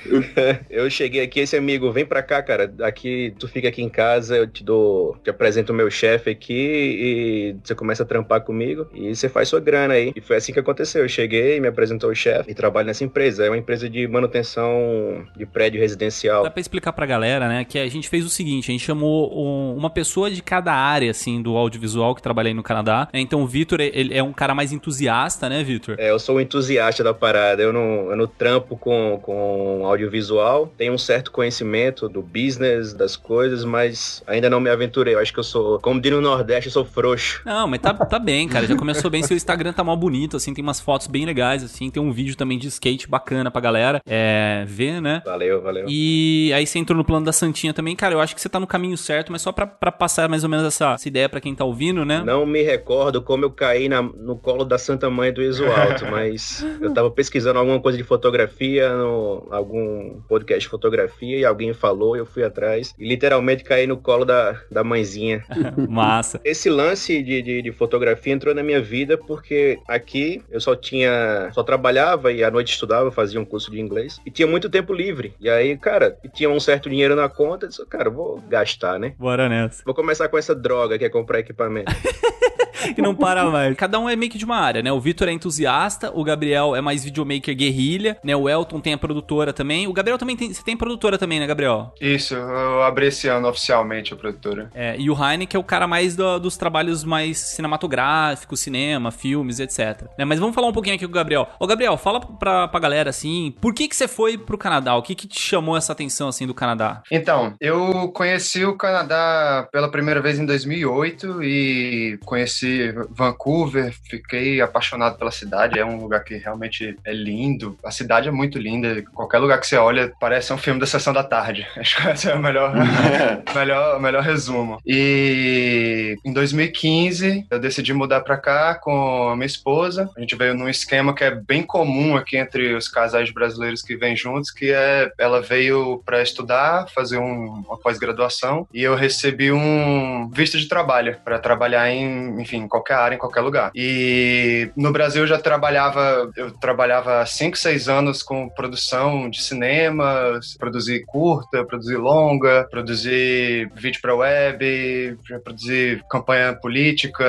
[0.69, 2.73] eu cheguei aqui, esse amigo, vem pra cá, cara.
[2.83, 6.55] Aqui, tu fica aqui em casa, eu te dou, te apresento o meu chefe aqui
[6.55, 10.13] e você começa a trampar comigo e você faz sua grana aí.
[10.17, 11.03] E foi assim que aconteceu.
[11.03, 13.45] Eu cheguei, me apresentou o chefe e trabalho nessa empresa.
[13.45, 16.43] É uma empresa de manutenção de prédio residencial.
[16.45, 19.31] Dá pra explicar pra galera, né, que a gente fez o seguinte, a gente chamou
[19.37, 23.09] um- uma pessoa de cada área, assim, do audiovisual que trabalha aí no Canadá.
[23.13, 25.97] Então o Vitor, ele é um cara mais entusiasta, né, Vitor?
[25.99, 27.63] É, eu sou um entusiasta da parada.
[27.63, 30.73] Eu não, eu não trampo com, com audiovisual.
[30.77, 33.80] Tenho um certo conhecimento do business, das coisas, mas
[34.27, 35.15] ainda não me aventurei.
[35.15, 37.43] Eu acho que eu sou, como diz no Nordeste, eu sou frouxo.
[37.45, 38.67] Não, mas tá, tá bem, cara.
[38.67, 39.23] Já começou bem.
[39.23, 40.53] Seu Instagram tá mal bonito, assim.
[40.55, 41.91] Tem umas fotos bem legais, assim.
[41.91, 45.23] Tem um vídeo também de skate bacana pra galera é, ver, né?
[45.25, 45.87] Valeu, valeu.
[45.89, 47.95] E aí você entrou no plano da Santinha também.
[47.97, 50.45] Cara, eu acho que você tá no caminho certo, mas só pra, pra passar mais
[50.45, 52.23] ou menos essa, essa ideia pra quem tá ouvindo, né?
[52.25, 56.07] Não me recordo como eu caí na- no colo da Santa Mãe do Iso Alto,
[56.11, 61.73] mas eu tava pesquisando alguma coisa de fotografia, no, algum podcast de fotografia, e alguém
[61.73, 65.45] falou, eu fui atrás, e literalmente caí no colo da, da mãezinha.
[65.89, 66.41] Massa.
[66.45, 71.51] Esse lance de, de, de fotografia entrou na minha vida porque aqui eu só tinha.
[71.53, 74.93] só trabalhava e à noite estudava, fazia um curso de inglês, e tinha muito tempo
[74.93, 75.35] livre.
[75.39, 79.15] E aí, cara, tinha um certo dinheiro na conta, eu disse, cara, vou gastar, né?
[79.17, 79.85] Bora nessa.
[79.85, 81.93] Vou começar com essa droga que é comprar equipamento.
[82.95, 83.77] que não para mais.
[83.77, 84.93] Cada um é meio que de uma área, né?
[84.93, 88.35] O Vitor é entusiasta, o Gabriel é mais videomaker guerrilha, né?
[88.37, 89.87] O Elton tem a produtora também.
[89.87, 90.53] O Gabriel também tem.
[90.53, 91.93] Você tem produtora também, né, Gabriel?
[92.01, 94.71] Isso, eu abri esse ano oficialmente a produtora.
[94.75, 99.11] É, e o Heine, que é o cara mais do- dos trabalhos mais cinematográficos, cinema,
[99.11, 100.07] filmes, etc.
[100.19, 101.49] Né, mas vamos falar um pouquinho aqui com o Gabriel.
[101.59, 104.95] Ô, Gabriel, fala pra, pra galera, assim, por que que você foi pro Canadá?
[104.97, 107.03] O que que te chamou essa atenção, assim, do Canadá?
[107.11, 112.70] Então, eu conheci o Canadá pela primeira vez em 2008 e conheci
[113.11, 118.31] Vancouver, fiquei apaixonado pela cidade, é um lugar que realmente é lindo, a cidade é
[118.33, 121.97] muito linda, qualquer lugar que você olha parece um filme da Sessão da Tarde, acho
[122.01, 122.73] que esse é o melhor,
[123.55, 124.79] melhor, melhor resumo.
[124.87, 130.55] E em 2015 eu decidi mudar pra cá com a minha esposa, a gente veio
[130.55, 134.71] num esquema que é bem comum aqui entre os casais brasileiros que vêm juntos, que
[134.73, 140.69] é ela veio para estudar, fazer um- uma pós-graduação e eu recebi um visto de
[140.69, 143.71] trabalho para trabalhar em, enfim, em qualquer área, em qualquer lugar.
[143.75, 149.43] E no Brasil eu já trabalhava, eu trabalhava há 5, 6 anos com produção de
[149.43, 157.25] cinema, produzir curta, produzir longa, produzir vídeo para web, produzir campanha política,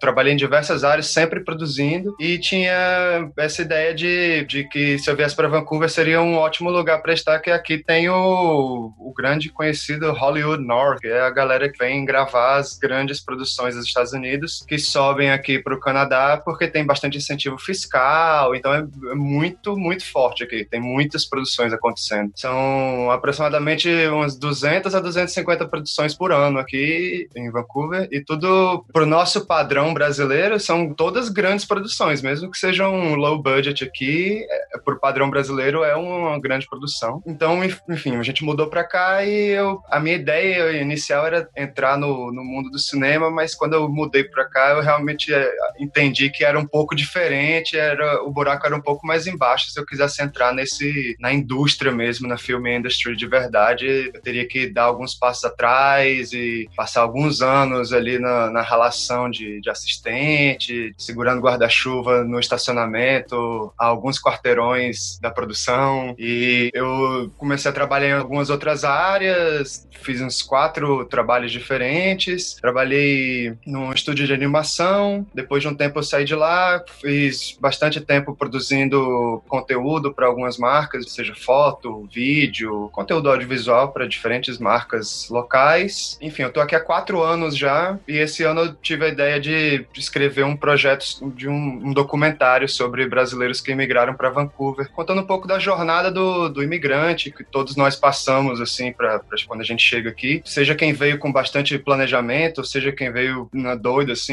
[0.00, 2.14] trabalhei em diversas áreas, sempre produzindo.
[2.20, 6.70] E tinha essa ideia de, de que se eu viesse para Vancouver seria um ótimo
[6.70, 11.30] lugar para estar, que aqui tem o, o grande conhecido Hollywood North, que é a
[11.30, 15.80] galera que vem gravar as grandes produções dos Estados Unidos, que sobem aqui para o
[15.80, 18.78] Canadá porque tem bastante incentivo fiscal, então é,
[19.10, 22.32] é muito, muito forte aqui, tem muitas produções acontecendo.
[22.36, 29.06] São aproximadamente umas 200 a 250 produções por ano aqui em Vancouver e tudo pro
[29.06, 34.98] nosso padrão brasileiro são todas grandes produções, mesmo que sejam low budget aqui, é, pro
[34.98, 37.22] padrão brasileiro é uma grande produção.
[37.26, 41.48] Então, enf- enfim, a gente mudou pra cá e eu, a minha ideia inicial era
[41.56, 45.50] entrar no, no mundo do cinema, mas quando eu mudei pra cá, eu realmente é,
[45.78, 49.70] entendi que era um pouco diferente, era o buraco era um pouco mais embaixo.
[49.70, 54.46] Se eu quisesse entrar nesse na indústria mesmo, na film industry de verdade, eu teria
[54.46, 59.70] que dar alguns passos atrás e passar alguns anos ali na, na relação de, de
[59.70, 66.14] assistente, segurando guarda-chuva no estacionamento, a alguns quarteirões da produção.
[66.18, 72.54] E eu comecei a trabalhar em algumas outras áreas, fiz uns quatro trabalhos diferentes.
[72.60, 75.26] Trabalhei num estúdio de animação.
[75.34, 80.58] Depois de um tempo eu saí de lá, fiz bastante tempo produzindo conteúdo para algumas
[80.58, 86.18] marcas, seja foto, vídeo, conteúdo audiovisual para diferentes marcas locais.
[86.20, 89.40] Enfim, eu tô aqui há quatro anos já e esse ano eu tive a ideia
[89.40, 95.20] de escrever um projeto de um, um documentário sobre brasileiros que emigraram para Vancouver, contando
[95.20, 99.64] um pouco da jornada do, do imigrante que todos nós passamos assim para quando a
[99.64, 104.31] gente chega aqui, seja quem veio com bastante planejamento, seja quem veio na doida assim,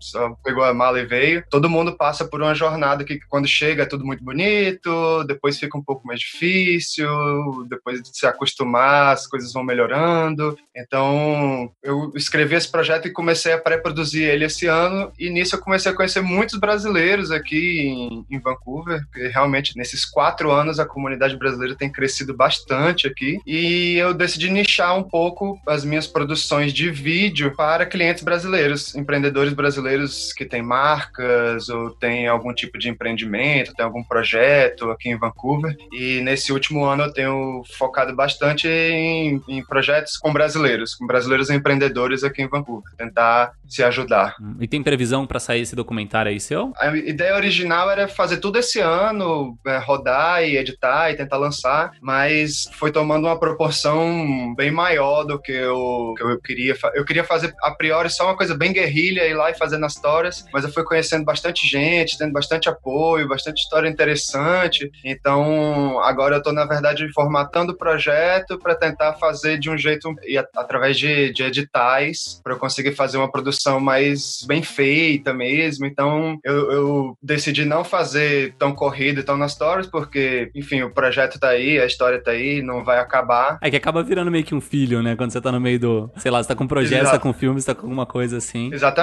[0.00, 1.44] só pegou a mala e veio.
[1.50, 5.76] Todo mundo passa por uma jornada que quando chega é tudo muito bonito, depois fica
[5.76, 7.08] um pouco mais difícil,
[7.68, 10.56] depois de se acostumar, as coisas vão melhorando.
[10.76, 15.60] Então, eu escrevi esse projeto e comecei a pré-produzir ele esse ano, e nisso eu
[15.60, 20.86] comecei a conhecer muitos brasileiros aqui em, em Vancouver, porque realmente nesses quatro anos a
[20.86, 26.72] comunidade brasileira tem crescido bastante aqui, e eu decidi nichar um pouco as minhas produções
[26.72, 29.19] de vídeo para clientes brasileiros, empreendedores
[29.54, 35.18] brasileiros que têm marcas ou têm algum tipo de empreendimento, tem algum projeto aqui em
[35.18, 35.76] Vancouver.
[35.92, 41.50] E nesse último ano eu tenho focado bastante em, em projetos com brasileiros, com brasileiros
[41.50, 44.34] empreendedores aqui em Vancouver, tentar se ajudar.
[44.60, 46.72] E tem previsão para sair esse documentário aí seu?
[46.78, 51.92] A ideia original era fazer tudo esse ano, é, rodar e editar e tentar lançar,
[52.00, 56.76] mas foi tomando uma proporção bem maior do que eu, que eu queria.
[56.94, 59.94] Eu queria fazer a priori só uma coisa bem guerrilha, ir lá e fazer nas
[59.94, 64.90] histórias, mas eu fui conhecendo bastante gente, tendo bastante apoio, bastante história interessante.
[65.04, 70.12] Então, agora eu tô, na verdade, formatando o projeto para tentar fazer de um jeito,
[70.24, 75.86] e através de, de editais, para eu conseguir fazer uma produção mais bem feita mesmo.
[75.86, 80.90] Então, eu, eu decidi não fazer tão corrido e tão nas stories, porque, enfim, o
[80.90, 83.58] projeto tá aí, a história tá aí, não vai acabar.
[83.60, 85.16] É que acaba virando meio que um filho, né?
[85.16, 87.18] Quando você tá no meio do, sei lá, você tá com um projeto, você tá
[87.18, 88.70] com filme, você tá com alguma coisa assim.
[88.72, 88.99] Exatamente.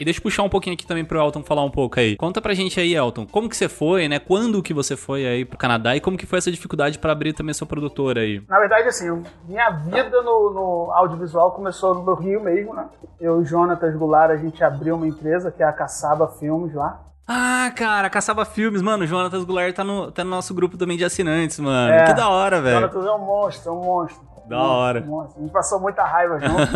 [0.00, 2.16] E deixa eu puxar um pouquinho aqui também pro Elton falar um pouco aí.
[2.16, 4.18] Conta pra gente aí, Elton, como que você foi, né?
[4.18, 7.32] Quando que você foi aí pro Canadá e como que foi essa dificuldade para abrir
[7.32, 8.42] também sua produtora aí?
[8.48, 12.86] Na verdade, assim, minha vida no, no audiovisual começou no Rio mesmo, né?
[13.20, 16.74] Eu e o Jonatas Goulart, a gente abriu uma empresa que é a Caçaba Filmes
[16.74, 17.04] lá.
[17.30, 20.96] Ah, cara, Caçaba Filmes, mano, o Jonatas Goulart tá no, tá no nosso grupo também
[20.96, 21.92] de assinantes, mano.
[21.92, 22.76] É, que da hora, velho.
[22.76, 24.27] Jonatas é um monstro, é um monstro.
[24.48, 25.00] Da hora.
[25.00, 26.72] Nossa, a gente passou muita raiva junto.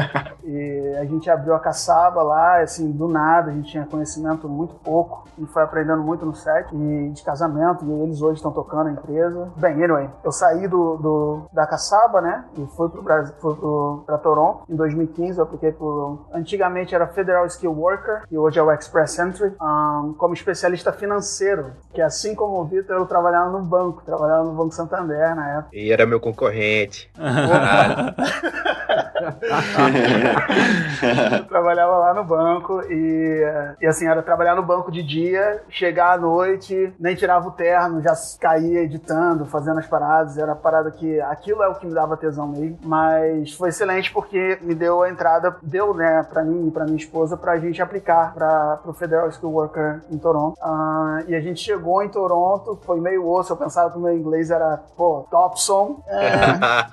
[0.44, 4.74] e a gente abriu a caçaba lá, assim, do nada, a gente tinha conhecimento muito
[4.76, 8.88] pouco e foi aprendendo muito no set e de casamento, e eles hoje estão tocando
[8.88, 9.50] a empresa.
[9.56, 14.02] Bem, anyway, eu saí do, do da caçaba, né, e fui pro Brasil, fui pro,
[14.06, 14.62] pra Toronto.
[14.68, 19.18] Em 2015 eu apliquei pro, antigamente era Federal Skill Worker, e hoje é o Express
[19.18, 24.44] Entry, um, como especialista financeiro, que assim como o Vitor, eu trabalhava no banco, trabalhava
[24.44, 25.68] no Banco Santander na época.
[25.72, 27.10] E era meu concorrente.
[31.38, 33.42] eu trabalhava lá no banco e,
[33.80, 38.02] e assim, era trabalhar no banco de dia, chegar à noite, nem tirava o terno,
[38.02, 41.94] já caía editando, fazendo as paradas, era a parada que aquilo é o que me
[41.94, 46.68] dava tesão mesmo, mas foi excelente porque me deu a entrada, deu, né, pra mim
[46.68, 50.56] e pra minha esposa, pra gente aplicar pra, pro Federal School Worker em Toronto.
[50.60, 54.16] Uh, e a gente chegou em Toronto, foi meio osso, eu pensava que o meu
[54.16, 56.02] inglês era, pô, Topson.
[56.06, 56.36] É,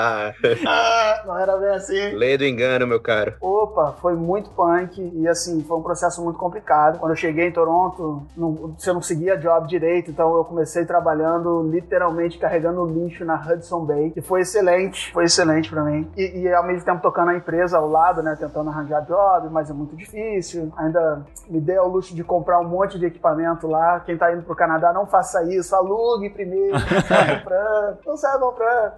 [0.66, 2.14] ah, não era bem assim.
[2.14, 3.34] Lei do engano, meu caro.
[3.40, 6.98] Opa, foi muito punk e assim, foi um processo muito complicado.
[6.98, 11.62] Quando eu cheguei em Toronto, não, você não seguia job direito, então eu comecei trabalhando
[11.70, 16.10] literalmente carregando lixo na Hudson Bay, que foi excelente, foi excelente para mim.
[16.16, 19.70] E, e, ao mesmo tempo tocando a empresa ao lado, né, tentando arranjar job, mas
[19.70, 20.72] é muito difícil.
[20.76, 24.00] Ainda me dei ao luxo de comprar um monte de equipamento lá.
[24.00, 28.38] Quem tá indo pro Canadá, não faça isso, alugue primeiro, não saia comprando, não saia
[28.38, 28.92] comprando.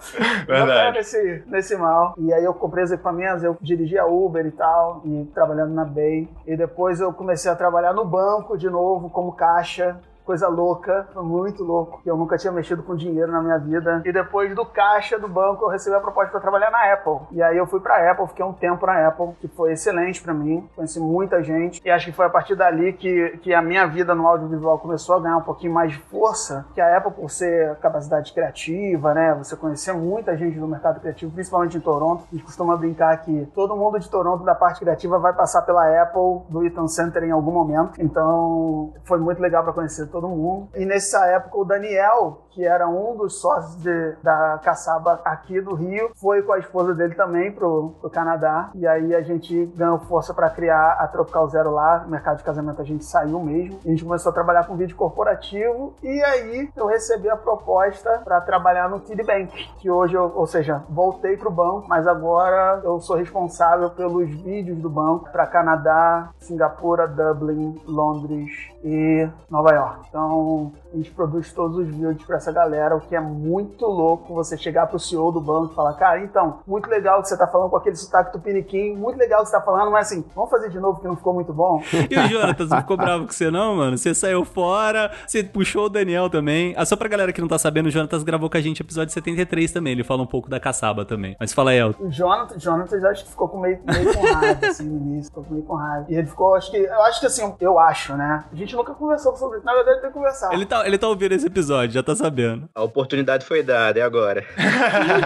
[0.47, 1.02] Verdade.
[1.03, 2.15] Nesse, nesse mal.
[2.17, 5.85] E aí eu comprei os equipamentos, eu dirigi a Uber e tal, e trabalhando na
[5.85, 6.29] Bay.
[6.47, 10.01] E depois eu comecei a trabalhar no banco de novo, como caixa.
[10.25, 14.03] Coisa louca, foi muito louco, que eu nunca tinha mexido com dinheiro na minha vida.
[14.05, 17.27] E depois do caixa do banco, eu recebi a proposta para trabalhar na Apple.
[17.33, 20.35] E aí eu fui pra Apple, fiquei um tempo na Apple, que foi excelente para
[20.35, 21.81] mim, conheci muita gente.
[21.85, 25.17] E acho que foi a partir dali que, que a minha vida no audiovisual começou
[25.17, 29.35] a ganhar um pouquinho mais de força, que a Apple, por ser capacidade criativa, né,
[29.35, 33.49] você conhecer muita gente do mercado criativo, principalmente em Toronto, a gente costuma brincar que
[33.55, 37.31] todo mundo de Toronto da parte criativa vai passar pela Apple do Eaton Center em
[37.31, 38.01] algum momento.
[38.01, 40.69] Então, foi muito legal para conhecer todo mundo.
[40.77, 45.75] E nessa época, o Daniel, que era um dos sócios de, da caçaba aqui do
[45.75, 48.71] Rio, foi com a esposa dele também pro, pro Canadá.
[48.75, 52.01] E aí a gente ganhou força para criar a Tropical Zero lá.
[52.01, 53.81] No mercado de casamento a gente saiu mesmo.
[53.85, 55.95] A gente começou a trabalhar com vídeo corporativo.
[56.03, 60.47] E aí eu recebi a proposta para trabalhar no TD Bank, que hoje eu, ou
[60.47, 66.31] seja, voltei pro banco, mas agora eu sou responsável pelos vídeos do banco para Canadá,
[66.39, 70.07] Singapura, Dublin, Londres e Nova York.
[70.09, 74.35] Então, a gente produz todos os vídeos para essa galera, o que é muito louco
[74.35, 77.47] você chegar pro CEO do banco e falar, cara, então, muito legal que você tá
[77.47, 80.69] falando com aquele sotaque tupiniquim, muito legal que você tá falando, mas assim, vamos fazer
[80.69, 81.83] de novo que não ficou muito bom.
[82.13, 83.97] E o Jonatas não ficou bravo com você não, mano?
[83.97, 86.75] Você saiu fora, você puxou o Daniel também.
[86.77, 89.15] Ah, só pra galera que não tá sabendo, o Jonatas gravou com a gente episódio
[89.15, 91.37] 73 também, ele fala um pouco da caçaba também.
[91.39, 92.05] Mas fala aí, Elton.
[92.05, 95.47] O Jonathan, Jonathan acho que ficou com meio, meio com raiva, assim, no início, ficou
[95.49, 96.07] meio com raiva.
[96.09, 98.45] E ele ficou, acho que, eu acho que assim, eu acho, né?
[98.53, 100.53] A gente nunca conversou sobre isso, na verdade tem que conversar.
[100.53, 102.69] Ele tá, ele tá ouvindo esse episódio, já tá sabendo.
[102.75, 104.45] A oportunidade foi dada, é agora.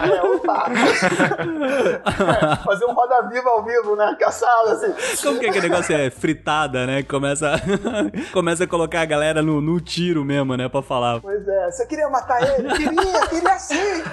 [0.07, 0.65] É, opa.
[0.69, 4.15] É, fazer um roda viva ao vivo, né?
[4.19, 4.93] Caçada, assim.
[5.23, 7.03] Como que é que negócio é fritada, né?
[7.03, 7.51] Começa,
[8.31, 10.69] começa a colocar a galera no, no tiro mesmo, né?
[10.69, 11.19] Pra falar.
[11.21, 12.69] Pois é, você queria matar ele?
[12.69, 14.03] Queria, queria sim!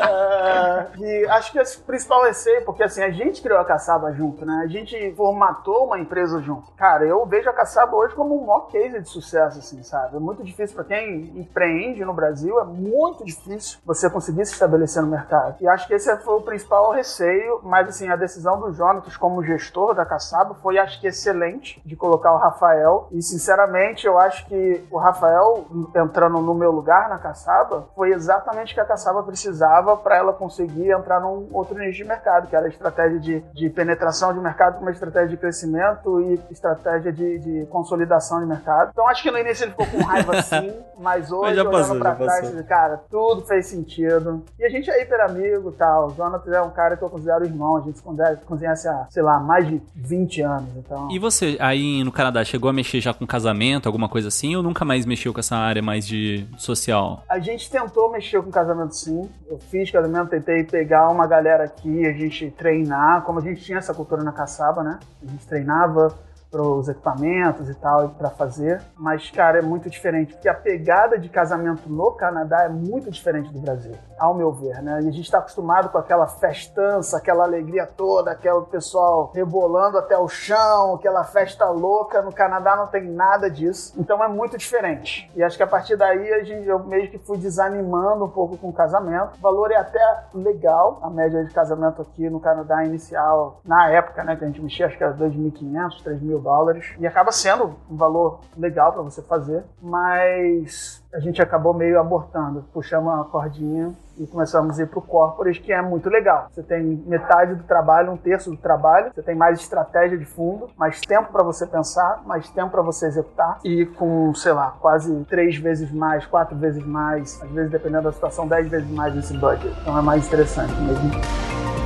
[0.00, 4.44] É, e acho que esse principal receio, porque assim, a gente criou a caçaba junto,
[4.44, 4.62] né?
[4.64, 6.70] A gente formatou uma empresa junto.
[6.72, 10.16] Cara, eu vejo a caçaba hoje como um case de sucesso, assim, sabe?
[10.16, 15.02] É muito difícil pra quem empreende no Brasil, é muito difícil você conseguir se estabelecer
[15.02, 15.56] no mercado.
[15.60, 19.42] E acho que esse foi o principal receio, mas assim, a decisão do Jonatas como
[19.42, 23.08] gestor da caçaba foi, acho que, excelente de colocar o Rafael.
[23.10, 28.72] E sinceramente, eu acho que o Rafael entrando no meu lugar na caçaba foi exatamente
[28.72, 32.56] o que a caçaba precisava para ela conseguir entrar num outro nicho de mercado, que
[32.56, 37.12] era a estratégia de, de penetração de mercado com uma estratégia de crescimento e estratégia
[37.12, 38.90] de, de consolidação de mercado.
[38.92, 41.70] Então acho que no início ele ficou com raiva sim, mas hoje, Mas já olhando
[41.70, 42.64] passou, pra já trás, passou.
[42.64, 44.44] cara, tudo fez sentido.
[44.58, 46.08] E a gente é hiper amigo e tal.
[46.08, 47.76] O Jonathan é um cara que eu considero irmão.
[47.76, 50.68] A gente se conhece- conhece há, sei lá, mais de 20 anos.
[50.76, 51.08] Então.
[51.10, 54.62] E você, aí no Canadá, chegou a mexer já com casamento, alguma coisa assim, ou
[54.62, 57.22] nunca mais mexeu com essa área mais de social?
[57.28, 59.28] A gente tentou mexer com casamento sim.
[59.48, 63.78] Eu fiz casamento, tentei pegar uma galera aqui, a gente treinar, como a gente tinha
[63.78, 64.98] essa cultura na caçaba, né?
[65.22, 66.14] A gente treinava
[66.50, 71.18] para os equipamentos e tal para fazer, mas cara é muito diferente porque a pegada
[71.18, 75.00] de casamento no Canadá é muito diferente do Brasil, ao meu ver, né?
[75.02, 80.18] E a gente está acostumado com aquela festança, aquela alegria toda, aquele pessoal rebolando até
[80.18, 82.22] o chão, aquela festa louca.
[82.22, 85.30] No Canadá não tem nada disso, então é muito diferente.
[85.36, 88.56] E acho que a partir daí a gente, eu meio que fui desanimando um pouco
[88.56, 89.36] com o casamento.
[89.38, 90.00] O valor é até
[90.34, 94.60] legal, a média de casamento aqui no Canadá inicial, na época, né, que a gente
[94.60, 96.94] mexia, acho que era 2.500, 3 mil dólares.
[96.98, 102.64] E acaba sendo um valor legal para você fazer, mas a gente acabou meio abortando.
[102.72, 106.48] Puxamos a cordinha e começamos a ir pro corporate, que é muito legal.
[106.50, 110.68] Você tem metade do trabalho, um terço do trabalho, você tem mais estratégia de fundo,
[110.76, 115.24] mais tempo para você pensar, mais tempo para você executar e com, sei lá, quase
[115.24, 119.36] três vezes mais, quatro vezes mais, às vezes dependendo da situação, dez vezes mais nesse
[119.36, 119.74] budget.
[119.80, 121.79] Então é mais interessante mesmo.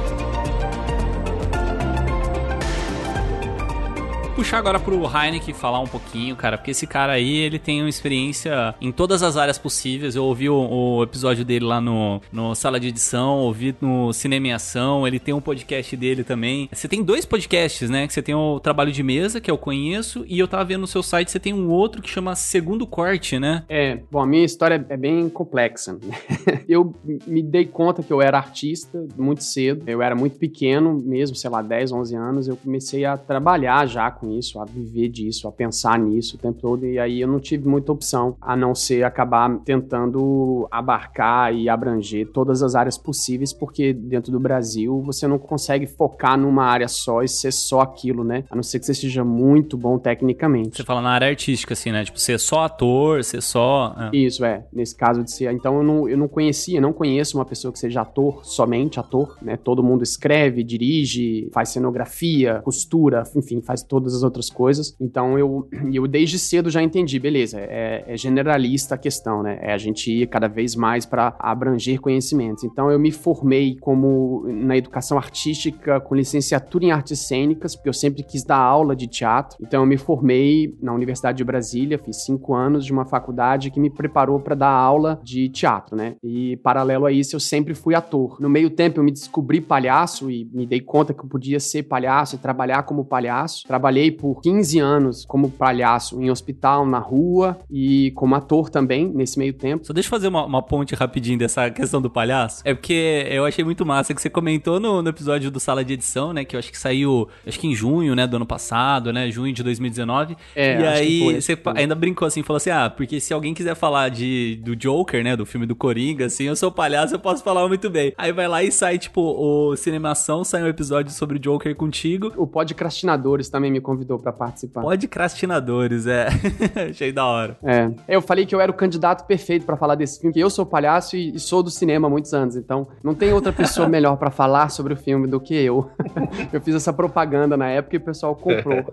[4.34, 7.88] Puxar agora pro Heineken falar um pouquinho, cara, porque esse cara aí, ele tem uma
[7.88, 10.16] experiência em todas as áreas possíveis.
[10.16, 14.48] Eu ouvi o, o episódio dele lá no, no Sala de Edição, ouvi no Cinema
[14.48, 16.68] em Ação, ele tem um podcast dele também.
[16.72, 18.08] Você tem dois podcasts, né?
[18.08, 20.86] Que você tem o Trabalho de Mesa, que eu conheço, e eu tava vendo no
[20.88, 23.62] seu site, você tem um outro que chama Segundo Corte, né?
[23.68, 25.96] É, bom, a minha história é bem complexa.
[26.66, 29.84] Eu me dei conta que eu era artista muito cedo.
[29.86, 32.48] Eu era muito pequeno, mesmo, sei lá, 10, 11 anos.
[32.48, 36.58] Eu comecei a trabalhar já com isso, a viver disso, a pensar nisso o tempo
[36.60, 36.86] todo.
[36.86, 42.28] E aí eu não tive muita opção a não ser acabar tentando abarcar e abranger
[42.32, 47.22] todas as áreas possíveis, porque dentro do Brasil você não consegue focar numa área só
[47.22, 48.44] e ser só aquilo, né?
[48.50, 50.76] A não ser que você seja muito bom tecnicamente.
[50.76, 52.04] Você fala na área artística, assim, né?
[52.04, 53.94] Tipo, ser só ator, ser só.
[53.98, 54.16] é.
[54.16, 54.64] Isso, é.
[54.72, 55.52] Nesse caso de ser.
[55.52, 59.36] Então eu não, eu não conhecia, não conheço uma pessoa que seja ator, somente ator,
[59.42, 59.56] né?
[59.56, 64.96] Todo mundo escreve, dirige, faz cenografia, costura, enfim, faz todas todas as outras coisas.
[65.00, 69.58] Então eu, eu desde cedo já entendi, beleza, é, é generalista a questão, né?
[69.60, 72.64] É a gente ir cada vez mais para abranger conhecimentos.
[72.64, 77.92] Então eu me formei como na educação artística com licenciatura em artes cênicas, porque eu
[77.92, 79.56] sempre quis dar aula de teatro.
[79.60, 83.80] Então eu me formei na Universidade de Brasília, fiz cinco anos de uma faculdade que
[83.80, 86.14] me preparou para dar aula de teatro, né?
[86.22, 88.40] E paralelo a isso eu sempre fui ator.
[88.40, 91.84] No meio tempo eu me descobri palhaço e me dei conta que eu podia ser
[91.84, 93.64] palhaço e trabalhar como palhaço.
[93.66, 99.38] Trabalhei por 15 anos como palhaço em hospital, na rua e como ator também nesse
[99.38, 99.86] meio tempo.
[99.86, 102.62] Só deixa eu fazer uma, uma ponte rapidinho dessa questão do palhaço.
[102.64, 105.94] É porque eu achei muito massa que você comentou no, no episódio do Sala de
[105.94, 106.44] Edição, né?
[106.44, 108.26] Que eu acho que saiu, acho que em junho, né?
[108.26, 109.30] Do ano passado, né?
[109.30, 110.36] Junho de 2019.
[110.54, 111.72] É, e aí foi, você foi.
[111.76, 115.36] ainda brincou assim, falou assim: ah, porque se alguém quiser falar de, do Joker, né?
[115.36, 118.12] Do filme do Coringa, assim, eu sou palhaço, eu posso falar muito bem.
[118.16, 122.32] Aí vai lá e sai, tipo, o Cinemação, sai um episódio sobre o Joker contigo.
[122.36, 124.82] O Podcrastinadores também me convidou para participar.
[124.82, 126.28] Podcrastinadores, é.
[126.90, 127.56] Achei da hora.
[127.62, 127.90] É.
[128.08, 130.64] Eu falei que eu era o candidato perfeito pra falar desse filme, porque eu sou
[130.66, 134.16] palhaço e, e sou do cinema há muitos anos, então não tem outra pessoa melhor
[134.16, 135.90] pra falar sobre o filme do que eu.
[136.52, 138.84] eu fiz essa propaganda na época e o pessoal comprou.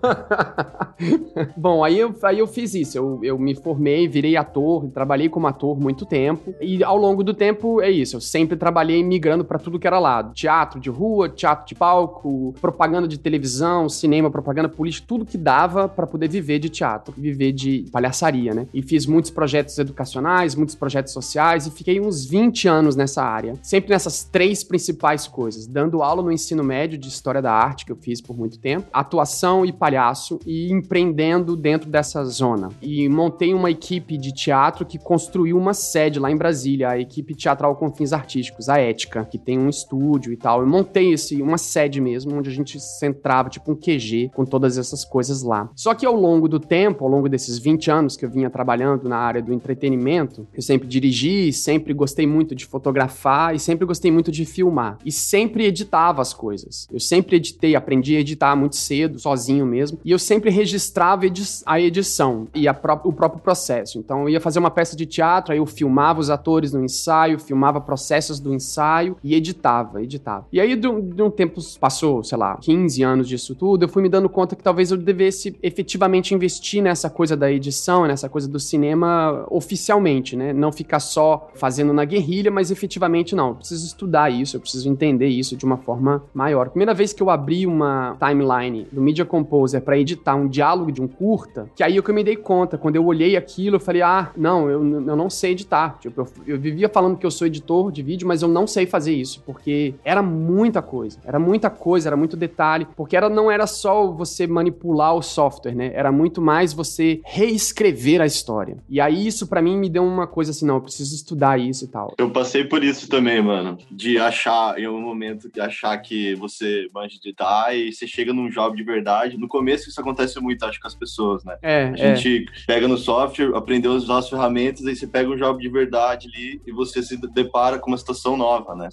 [1.56, 2.96] Bom, aí eu, aí eu fiz isso.
[2.96, 6.54] Eu, eu me formei, virei ator, trabalhei como ator muito tempo.
[6.60, 8.16] E ao longo do tempo é isso.
[8.16, 12.54] Eu sempre trabalhei migrando pra tudo que era lado: teatro de rua, teatro de palco,
[12.60, 17.52] propaganda de televisão, cinema, propaganda política, tudo que dava pra poder viver de teatro, viver
[17.52, 18.66] de palhaçaria, né?
[18.74, 23.54] E fiz muitos projetos educacionais, muitos projetos sociais e fiquei uns 20 anos nessa área.
[23.62, 27.92] Sempre nessas três principais coisas: dando aula no ensino médio de história da arte, que
[27.92, 32.68] eu fiz por muito tempo, atuação e palhaço, e empreendendo dentro dessa zona.
[32.80, 37.34] E montei uma equipe de teatro que construiu uma sede lá em Brasília, a equipe
[37.34, 40.60] teatral com fins artísticos, a Ética, que tem um estúdio e tal.
[40.60, 44.78] Eu montei esse, uma sede mesmo, onde a gente centrava, tipo um QG, com todas
[44.82, 45.70] essas coisas lá.
[45.74, 49.08] Só que ao longo do tempo, ao longo desses 20 anos que eu vinha trabalhando
[49.08, 54.10] na área do entretenimento, eu sempre dirigi, sempre gostei muito de fotografar e sempre gostei
[54.10, 54.98] muito de filmar.
[55.04, 56.86] E sempre editava as coisas.
[56.92, 59.98] Eu sempre editei, aprendi a editar muito cedo, sozinho mesmo.
[60.04, 63.98] E eu sempre registrava edi- a edição e a pró- o próprio processo.
[63.98, 67.38] Então eu ia fazer uma peça de teatro, aí eu filmava os atores no ensaio,
[67.38, 70.46] filmava processos do ensaio e editava, editava.
[70.52, 73.88] E aí de um, de um tempo passou, sei lá, 15 anos disso tudo, eu
[73.88, 78.26] fui me dando conta que talvez eu devesse efetivamente investir nessa coisa da edição, nessa
[78.26, 80.54] coisa do cinema oficialmente, né?
[80.54, 83.48] Não ficar só fazendo na guerrilha, mas efetivamente não.
[83.48, 86.70] Eu preciso estudar isso, eu preciso entender isso de uma forma maior.
[86.70, 91.02] Primeira vez que eu abri uma timeline do Media Composer para editar um diálogo de
[91.02, 92.78] um curta, que aí é que eu me dei conta.
[92.78, 95.98] Quando eu olhei aquilo, eu falei, ah, não, eu, eu não sei editar.
[96.00, 98.86] Tipo, eu, eu vivia falando que eu sou editor de vídeo, mas eu não sei
[98.86, 101.18] fazer isso, porque era muita coisa.
[101.26, 105.74] Era muita coisa, era muito detalhe, porque era, não era só você manipular o software,
[105.74, 105.90] né?
[105.94, 108.76] Era muito mais você reescrever a história.
[108.88, 111.84] E aí isso para mim me deu uma coisa assim, não, eu preciso estudar isso
[111.84, 112.14] e tal.
[112.16, 113.78] Eu passei por isso também, mano.
[113.90, 118.32] De achar, em um momento, de achar que você manja de editar e você chega
[118.32, 119.36] num job de verdade.
[119.36, 121.56] No começo isso acontece muito, acho, com as pessoas, né?
[121.62, 125.36] É, A gente pega no software, aprendeu a usar as ferramentas, aí você pega um
[125.36, 128.88] job de verdade ali e você se depara com uma situação nova, né?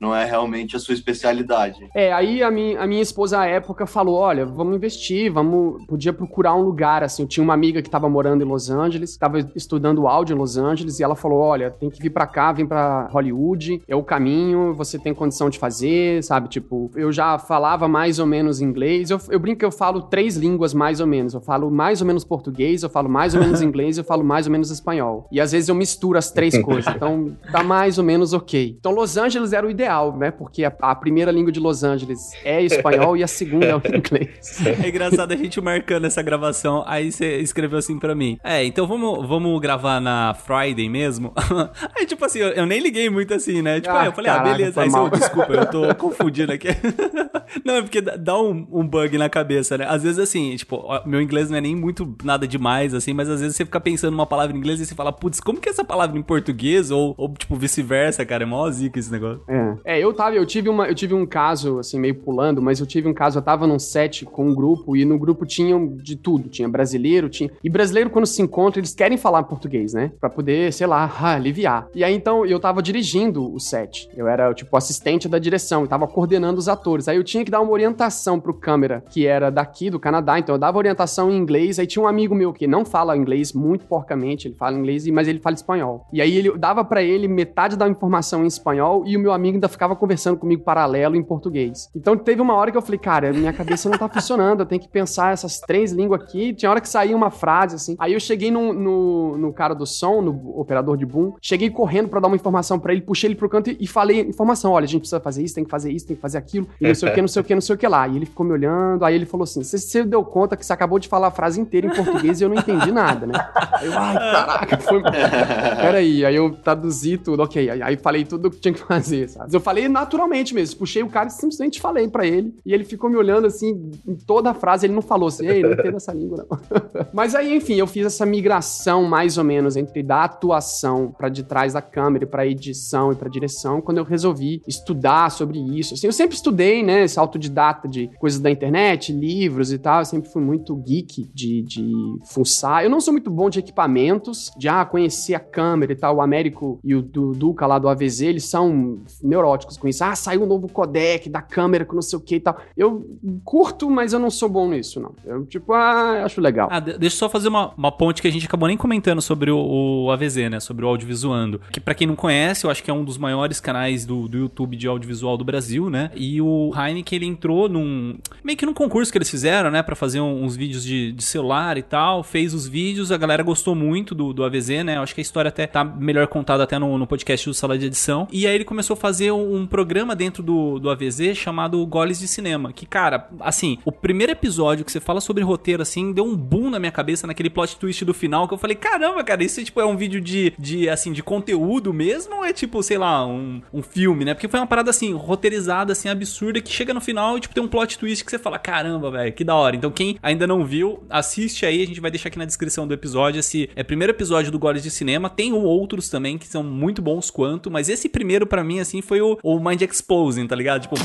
[0.00, 1.88] Não é realmente a sua especialidade.
[1.94, 4.93] É, aí a minha, a minha esposa à época falou: olha, vamos investir,
[5.28, 5.84] vamos.
[5.86, 7.22] Podia procurar um lugar, assim.
[7.22, 10.56] Eu tinha uma amiga que tava morando em Los Angeles, tava estudando áudio em Los
[10.56, 14.02] Angeles, e ela falou: olha, tem que vir pra cá, vem pra Hollywood, é o
[14.02, 16.48] caminho, você tem condição de fazer, sabe?
[16.48, 19.10] Tipo, eu já falava mais ou menos inglês.
[19.10, 21.34] Eu, eu brinco que eu falo três línguas mais ou menos.
[21.34, 24.46] Eu falo mais ou menos português, eu falo mais ou menos inglês, eu falo mais
[24.46, 25.28] ou menos espanhol.
[25.30, 26.94] E às vezes eu misturo as três coisas.
[26.94, 28.76] Então tá mais ou menos ok.
[28.78, 30.30] Então Los Angeles era o ideal, né?
[30.30, 33.82] Porque a, a primeira língua de Los Angeles é espanhol e a segunda é o
[33.94, 34.58] inglês.
[34.84, 38.38] É engraçado a gente marcando essa gravação, aí você escreveu assim pra mim.
[38.44, 41.32] É, então vamos, vamos gravar na Friday mesmo?
[41.96, 43.80] Aí, tipo assim, eu, eu nem liguei muito assim, né?
[43.80, 44.82] Tipo, Ah, aí eu falei, caraca, ah, beleza.
[44.82, 46.68] Aí você, desculpa, eu tô confundindo aqui.
[47.64, 49.86] Não, é porque dá- um, um bug na cabeça, né?
[49.88, 53.40] Às vezes, assim, tipo, meu inglês não é nem muito nada demais, assim, mas às
[53.40, 55.72] vezes você fica pensando uma palavra em inglês e você fala, putz, como que é
[55.72, 56.90] essa palavra em português?
[56.90, 58.42] Ou, ou tipo, vice-versa, cara.
[58.42, 59.42] É mó zica esse negócio.
[59.48, 59.98] É.
[59.98, 62.86] É, eu tava, eu tive uma, eu tive um caso assim meio pulando, mas eu
[62.86, 66.16] tive um caso, eu tava num set com um grupo e no grupo tinham de
[66.16, 70.12] tudo, tinha brasileiro, tinha e brasileiro quando se encontra eles querem falar português, né?
[70.20, 71.88] Pra poder, sei lá, aliviar.
[71.94, 75.88] E aí então eu tava dirigindo o set, eu era tipo assistente da direção, eu
[75.88, 77.08] tava coordenando os atores.
[77.08, 80.54] Aí eu tinha que dar uma orientação pro câmera que era daqui do Canadá, então
[80.54, 81.78] eu dava orientação em inglês.
[81.78, 85.28] Aí tinha um amigo meu que não fala inglês muito porcamente, ele fala inglês, mas
[85.28, 86.06] ele fala espanhol.
[86.12, 89.56] E aí ele dava pra ele metade da informação em espanhol e o meu amigo
[89.56, 91.88] ainda ficava conversando comigo paralelo em português.
[91.94, 94.80] Então teve uma hora que eu falei, cara, minha cabeça não tá funcionando, eu tenho
[94.80, 96.52] que pensar essas três línguas aqui.
[96.52, 97.96] Tinha hora que saía uma frase, assim.
[97.98, 102.08] Aí eu cheguei no, no, no cara do som, no operador de boom, cheguei correndo
[102.08, 104.84] pra dar uma informação pra ele, puxei ele pro canto e, e falei informação: olha,
[104.84, 106.94] a gente precisa fazer isso, tem que fazer isso, tem que fazer aquilo, e não
[106.94, 108.08] sei o que, não sei o que, não sei o que lá.
[108.08, 110.98] E ele ficou me olhando, aí ele falou assim: você, deu conta que você acabou
[110.98, 113.34] de falar a frase inteira em português e eu não entendi nada, né?
[113.72, 115.02] Aí eu, ai, caraca, foi.
[115.76, 117.70] Peraí, aí eu traduzi tudo, ok.
[117.70, 119.54] Aí, aí falei tudo o que tinha que fazer, sabe?
[119.54, 122.54] Eu falei naturalmente mesmo, puxei o cara e simplesmente falei pra ele.
[122.64, 125.72] E ele ficou me olhando assim, em toda frase, ele não falou assim, ei, não
[125.72, 126.58] entendo essa língua, não.
[127.12, 131.42] Mas aí, enfim, eu fiz essa migração mais ou menos entre da atuação pra de
[131.42, 135.94] trás da câmera, pra edição e pra direção, quando eu resolvi estudar sobre isso.
[135.94, 140.00] Assim, eu sempre estudei, né, esse autodidata de coisas da internet, livros e tal.
[140.00, 141.92] Eu sempre fui muito geek de, de
[142.26, 142.82] fuçar.
[142.84, 146.16] Eu não sou muito bom de equipamentos, de ah, conhecer a câmera e tal.
[146.16, 150.04] O Américo e o Du- Duca lá do AVZ, eles são neuróticos com isso.
[150.04, 152.56] Ah, saiu um novo codec da câmera com não sei o que e tal.
[152.76, 153.04] Eu
[153.44, 155.12] curto, mas eu não sou bom nisso, não.
[155.24, 156.68] Eu, tipo, ah, acho legal.
[156.70, 159.20] Ah, de- deixa eu só fazer uma, uma ponte que a gente acabou nem comentando
[159.22, 160.60] sobre o, o AVZ, né?
[160.60, 161.60] Sobre o audiovisuando.
[161.70, 164.38] Que pra quem não conhece, eu acho que é um dos maiores canais do, do
[164.38, 166.10] YouTube de audiovisual do Brasil, né?
[166.14, 168.16] E o Heineken, ele entrou num...
[168.42, 169.82] Meio que num concurso que eles fizeram, né?
[169.82, 172.22] Pra fazer um- uns vídeos de, de celular e tal.
[172.22, 174.96] Fez os vídeos, a galera gostou muito do, do AVZ, né?
[174.96, 177.78] Eu acho que a história até tá melhor contada até no, no podcast do Sala
[177.78, 178.26] de Edição.
[178.32, 182.18] E aí ele começou a fazer um, um programa dentro do, do AVZ chamado Goles
[182.18, 182.72] de Cinema.
[182.72, 186.70] Que, cara, assim, o primeiro episódio que você fala sobre roteiro, assim, deu um boom
[186.70, 189.80] na minha cabeça naquele plot twist do final, que eu falei, caramba, cara, isso tipo,
[189.80, 193.62] é um vídeo de, de assim, de conteúdo mesmo ou é tipo, sei lá, um,
[193.72, 194.34] um filme, né?
[194.34, 197.62] Porque foi uma parada, assim, roteirizada, assim, absurda, que chega no final e, tipo, tem
[197.62, 199.76] um plot twist que você fala, caramba, velho, que da hora.
[199.76, 202.94] Então, quem ainda não viu, assiste aí, a gente vai deixar aqui na descrição do
[202.94, 205.30] episódio esse é o primeiro episódio do Goles de Cinema.
[205.30, 209.20] Tem outros também que são muito bons quanto, mas esse primeiro, pra mim, assim, foi
[209.20, 210.82] o, o Mind Exposing, tá ligado?
[210.82, 210.96] Tipo,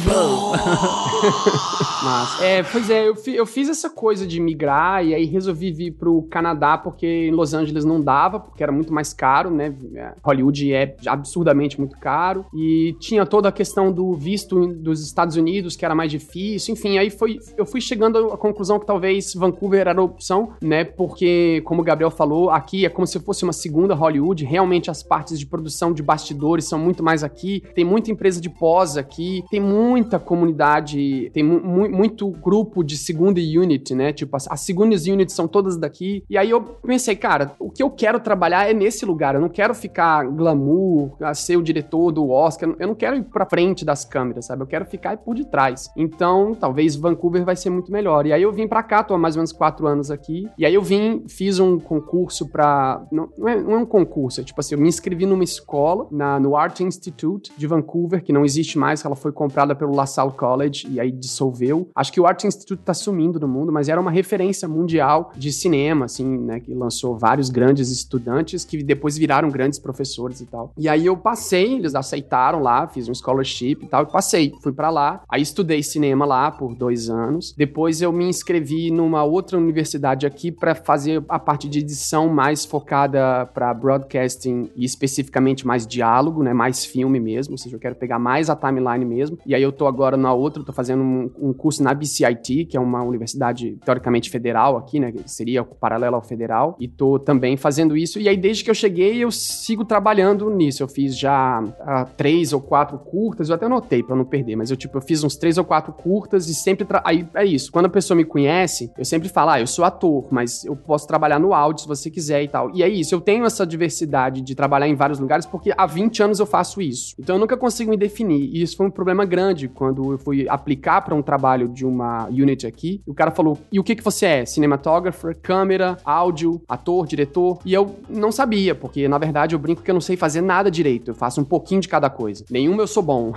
[2.03, 5.71] Mas, é, pois é, eu, fi- eu fiz essa coisa de migrar e aí resolvi
[5.71, 9.73] vir pro Canadá porque em Los Angeles não dava, porque era muito mais caro, né?
[9.93, 15.35] É, Hollywood é absurdamente muito caro e tinha toda a questão do visto dos Estados
[15.35, 19.33] Unidos que era mais difícil, enfim, aí foi, eu fui chegando à conclusão que talvez
[19.35, 20.83] Vancouver era a opção, né?
[20.83, 25.03] Porque, como o Gabriel falou, aqui é como se fosse uma segunda Hollywood, realmente as
[25.03, 29.43] partes de produção de bastidores são muito mais aqui, tem muita empresa de pós aqui,
[29.51, 34.13] tem muita comunidade, tem mu- muito grupo de segunda unit, né?
[34.13, 36.23] Tipo, as, as segundas units são todas daqui.
[36.29, 39.35] E aí eu pensei, cara, o que eu quero trabalhar é nesse lugar.
[39.35, 42.75] Eu não quero ficar glamour, ser o diretor do Oscar.
[42.79, 44.61] Eu não quero ir pra frente das câmeras, sabe?
[44.61, 45.89] Eu quero ficar por detrás.
[45.95, 48.25] Então, talvez Vancouver vai ser muito melhor.
[48.25, 50.47] E aí eu vim pra cá, tô há mais ou menos quatro anos aqui.
[50.57, 53.05] E aí eu vim, fiz um concurso pra.
[53.11, 56.07] Não, não, é, não é um concurso, é tipo assim, eu me inscrevi numa escola,
[56.11, 60.31] na, no Art Institute de Vancouver, que não existe mais, ela foi comprada pelo LaSalle
[60.33, 61.89] College e aí dissolveu.
[61.95, 65.51] Acho que o Art Institute tá sumindo no mundo, mas era uma referência mundial de
[65.51, 66.59] cinema, assim, né?
[66.59, 70.73] Que lançou vários grandes estudantes que depois viraram grandes professores e tal.
[70.75, 74.53] E aí eu passei, eles aceitaram lá, fiz um scholarship e tal, e passei.
[74.63, 77.53] Fui pra lá, aí estudei cinema lá por dois anos.
[77.55, 82.65] Depois eu me inscrevi numa outra universidade aqui pra fazer a parte de edição mais
[82.65, 86.53] focada pra broadcasting e especificamente mais diálogo, né?
[86.53, 89.37] Mais filme mesmo, ou seja, eu quero pegar mais a timeline mesmo.
[89.45, 92.77] E aí eu tô agora na outra, tô fazendo um, um curso na BCIT, que
[92.77, 95.13] é uma universidade teoricamente federal aqui, né?
[95.25, 96.75] Seria paralela ao federal.
[96.79, 98.19] E tô também fazendo isso.
[98.19, 100.81] E aí, desde que eu cheguei, eu sigo trabalhando nisso.
[100.83, 104.71] Eu fiz já ah, três ou quatro curtas, eu até anotei pra não perder, mas
[104.71, 106.85] eu, tipo, eu fiz uns três ou quatro curtas e sempre.
[106.85, 107.71] tra- Aí é isso.
[107.71, 111.07] Quando a pessoa me conhece, eu sempre falo, ah, eu sou ator, mas eu posso
[111.07, 112.71] trabalhar no áudio se você quiser e tal.
[112.75, 113.13] E é isso.
[113.13, 116.81] Eu tenho essa diversidade de trabalhar em vários lugares porque há 20 anos eu faço
[116.81, 117.15] isso.
[117.19, 118.49] Então eu nunca consigo me definir.
[118.53, 122.27] E isso foi um problema grande quando eu fui aplicar pra um trabalho de uma
[122.27, 123.01] unit aqui.
[123.05, 124.45] E o cara falou: e o que, que você é?
[124.45, 127.59] Cinematographer, câmera, áudio, ator, diretor?
[127.65, 130.69] E eu não sabia, porque na verdade eu brinco que eu não sei fazer nada
[130.71, 131.11] direito.
[131.11, 132.45] Eu faço um pouquinho de cada coisa.
[132.49, 133.33] Nenhuma eu sou bom.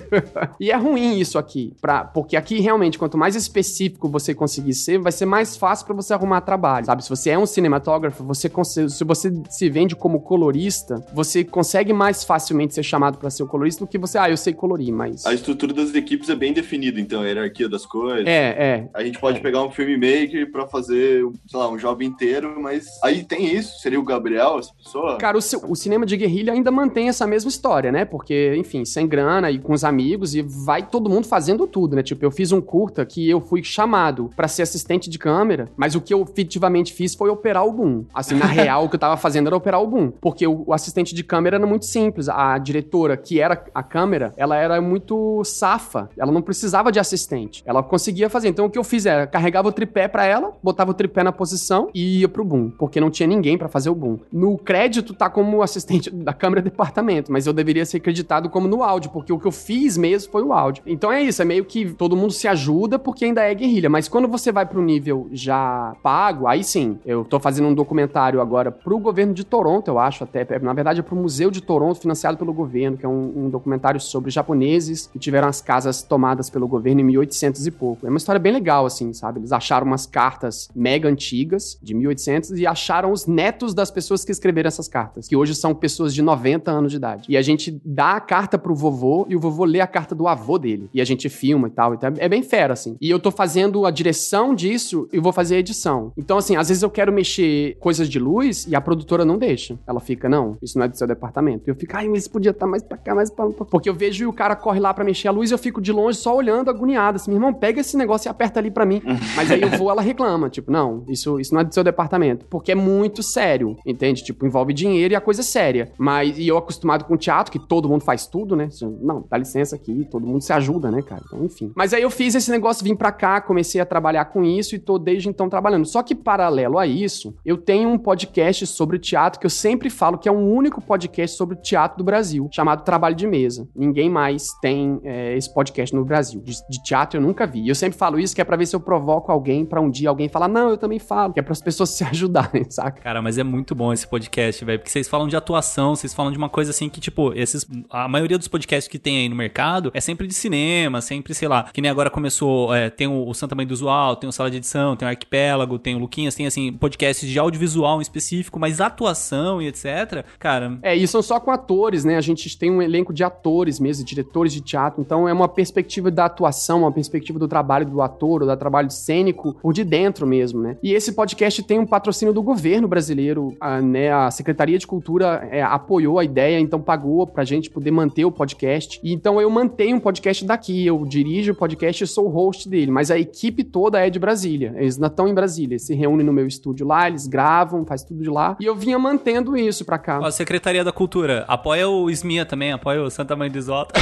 [0.60, 4.98] e é ruim isso aqui, pra, porque aqui realmente, quanto mais específico você conseguir ser,
[4.98, 7.02] vai ser mais fácil pra você arrumar trabalho, sabe?
[7.02, 11.92] Se você é um cinematógrafo, você consegue, se você se vende como colorista, você consegue
[11.92, 14.92] mais facilmente ser chamado pra ser o colorista do que você, ah, eu sei colorir,
[14.92, 18.26] mas A estrutura das equipes é bem definida, então, a hierarquia das coisas.
[18.26, 18.75] é, é.
[18.94, 23.24] A gente pode pegar um filmmaker pra fazer, sei lá, um job inteiro, mas aí
[23.24, 25.16] tem isso, seria o Gabriel, essa pessoa?
[25.18, 28.04] Cara, o, o cinema de guerrilha ainda mantém essa mesma história, né?
[28.04, 32.02] Porque, enfim, sem grana e com os amigos e vai todo mundo fazendo tudo, né?
[32.02, 35.94] Tipo, eu fiz um curta que eu fui chamado pra ser assistente de câmera, mas
[35.94, 38.04] o que eu efetivamente fiz foi operar o boom.
[38.14, 40.10] Assim, na real, o que eu tava fazendo era operar o boom.
[40.20, 42.28] Porque o, o assistente de câmera era muito simples.
[42.28, 46.08] A diretora, que era a câmera, ela era muito safa.
[46.16, 47.62] Ela não precisava de assistente.
[47.66, 48.48] Ela conseguia fazer.
[48.48, 51.32] Então o que eu fiz era, carregava o tripé pra ela, botava o tripé na
[51.32, 54.18] posição e ia pro boom, porque não tinha ninguém pra fazer o boom.
[54.32, 58.68] No crédito tá como assistente da câmera de departamento, mas eu deveria ser acreditado como
[58.68, 60.82] no áudio, porque o que eu fiz mesmo foi o áudio.
[60.86, 64.08] Então é isso, é meio que todo mundo se ajuda porque ainda é guerrilha, mas
[64.08, 68.70] quando você vai pro nível já pago, aí sim, eu tô fazendo um documentário agora
[68.70, 72.36] pro governo de Toronto, eu acho até, na verdade é pro Museu de Toronto, financiado
[72.36, 76.66] pelo governo, que é um, um documentário sobre japoneses que tiveram as casas tomadas pelo
[76.66, 78.06] governo em 1800 e pouco.
[78.06, 79.40] É uma história bem legal, assim, sabe?
[79.40, 84.32] Eles acharam umas cartas mega antigas, de 1800, e acharam os netos das pessoas que
[84.32, 87.26] escreveram essas cartas, que hoje são pessoas de 90 anos de idade.
[87.28, 90.26] E a gente dá a carta pro vovô e o vovô lê a carta do
[90.26, 90.88] avô dele.
[90.92, 91.94] E a gente filma e tal.
[91.94, 92.96] Então é bem fera, assim.
[93.00, 96.12] E eu tô fazendo a direção disso e vou fazer a edição.
[96.16, 99.78] Então, assim, às vezes eu quero mexer coisas de luz e a produtora não deixa.
[99.86, 101.68] Ela fica, não, isso não é do seu departamento.
[101.68, 103.46] E eu fico, ai, mas isso podia estar mais pra cá, mais pra.
[103.50, 105.80] Porque eu vejo e o cara corre lá pra mexer a luz e eu fico
[105.80, 107.16] de longe só olhando, agoniado.
[107.16, 109.02] Assim, meu irmão, pega esse negócio e aperta ali pra mim.
[109.34, 110.48] mas aí eu vou, ela reclama.
[110.48, 112.46] Tipo, não, isso, isso não é do seu departamento.
[112.46, 114.22] Porque é muito sério, entende?
[114.22, 115.92] Tipo, envolve dinheiro e a coisa é séria.
[115.98, 118.68] Mas, e eu acostumado com teatro, que todo mundo faz tudo, né?
[119.00, 121.22] Não, dá licença aqui, todo mundo se ajuda, né, cara?
[121.26, 121.72] Então, enfim.
[121.74, 124.78] Mas aí eu fiz esse negócio, vim pra cá, comecei a trabalhar com isso e
[124.78, 125.86] tô desde então trabalhando.
[125.86, 130.18] Só que, paralelo a isso, eu tenho um podcast sobre teatro que eu sempre falo
[130.18, 133.68] que é o único podcast sobre teatro do Brasil, chamado Trabalho de Mesa.
[133.74, 136.40] Ninguém mais tem é, esse podcast no Brasil.
[136.40, 137.60] De, de, teatro eu nunca vi.
[137.62, 139.90] E eu sempre falo isso que é pra ver se eu provoco alguém pra um
[139.90, 141.32] dia alguém falar, não, eu também falo.
[141.32, 143.00] Que é pras pessoas se ajudarem, saca?
[143.00, 144.78] Cara, mas é muito bom esse podcast, velho.
[144.78, 147.66] Porque vocês falam de atuação, vocês falam de uma coisa assim que, tipo, esses.
[147.90, 151.48] A maioria dos podcasts que tem aí no mercado é sempre de cinema, sempre, sei
[151.48, 151.64] lá.
[151.72, 152.74] Que nem agora começou.
[152.74, 155.10] É, tem o, o Santa Mãe do Usual, tem o Sala de Edição, tem o
[155.10, 160.24] Arquipélago, tem o Luquinhas, tem assim, podcasts de audiovisual em específico, mas atuação e etc.
[160.38, 160.78] Cara.
[160.82, 162.16] É, e são só com atores, né?
[162.16, 165.00] A gente tem um elenco de atores mesmo, diretores de teatro.
[165.00, 168.90] Então é uma perspectiva da atuação, uma perspectiva do trabalho do ator, ou do trabalho
[168.90, 170.76] cênico, por de dentro mesmo, né?
[170.82, 174.12] E esse podcast tem um patrocínio do governo brasileiro, a, né?
[174.12, 178.32] A Secretaria de Cultura é, apoiou a ideia, então pagou pra gente poder manter o
[178.32, 179.00] podcast.
[179.02, 182.68] E então eu mantenho um podcast daqui, eu dirijo o podcast e sou o host
[182.68, 184.74] dele, mas a equipe toda é de Brasília.
[184.76, 188.02] Eles não estão em Brasília, eles se reúnem no meu estúdio lá, eles gravam, faz
[188.02, 188.56] tudo de lá.
[188.60, 190.20] E eu vinha mantendo isso pra cá.
[190.20, 193.92] Ó, Secretaria da Cultura, apoia o SMIA também, apoia o Santa Mãe do Isota.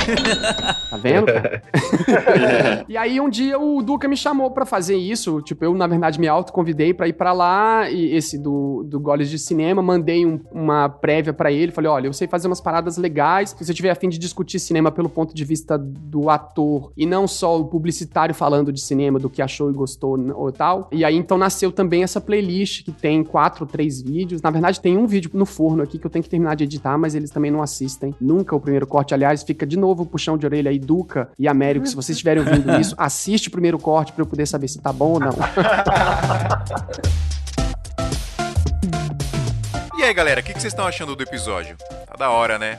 [0.91, 1.63] tá vendo, cara?
[2.89, 6.21] e aí um dia o Duca me chamou para fazer isso, tipo, eu na verdade
[6.21, 10.41] me autoconvidei para ir para lá, e esse do, do Goles de Cinema, mandei um,
[10.53, 13.91] uma prévia para ele, falei, olha, eu sei fazer umas paradas legais, se você tiver
[13.91, 18.35] afim de discutir cinema pelo ponto de vista do ator, e não só o publicitário
[18.35, 20.89] falando de cinema, do que achou e gostou ou tal.
[20.93, 24.41] E aí então nasceu também essa playlist que tem quatro três vídeos.
[24.43, 26.97] Na verdade, tem um vídeo no forno aqui que eu tenho que terminar de editar,
[26.99, 28.15] mas eles também não assistem.
[28.21, 29.15] Nunca o primeiro corte.
[29.15, 31.87] Aliás, fica de novo o puxão de orelha aí, Duca e Américo.
[31.87, 34.93] Se vocês estiverem ouvindo isso, assiste o primeiro corte para eu poder saber se tá
[34.93, 35.35] bom ou não.
[39.97, 41.79] E aí, galera, o que, que vocês estão achando do episódio?
[42.07, 42.79] Tá da hora, né?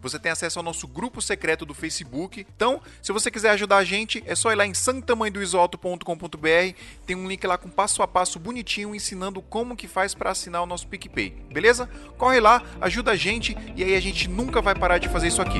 [0.00, 2.46] Você tem acesso ao nosso grupo secreto do Facebook.
[2.54, 6.78] Então, se você quiser ajudar a gente, é só ir lá em santamanhodoisoto.com.br.
[7.06, 10.62] Tem um link lá com passo a passo bonitinho ensinando como que faz para assinar
[10.62, 11.30] o nosso PicPay.
[11.52, 11.88] Beleza?
[12.16, 15.42] Corre lá, ajuda a gente e aí a gente nunca vai parar de fazer isso
[15.42, 15.58] aqui.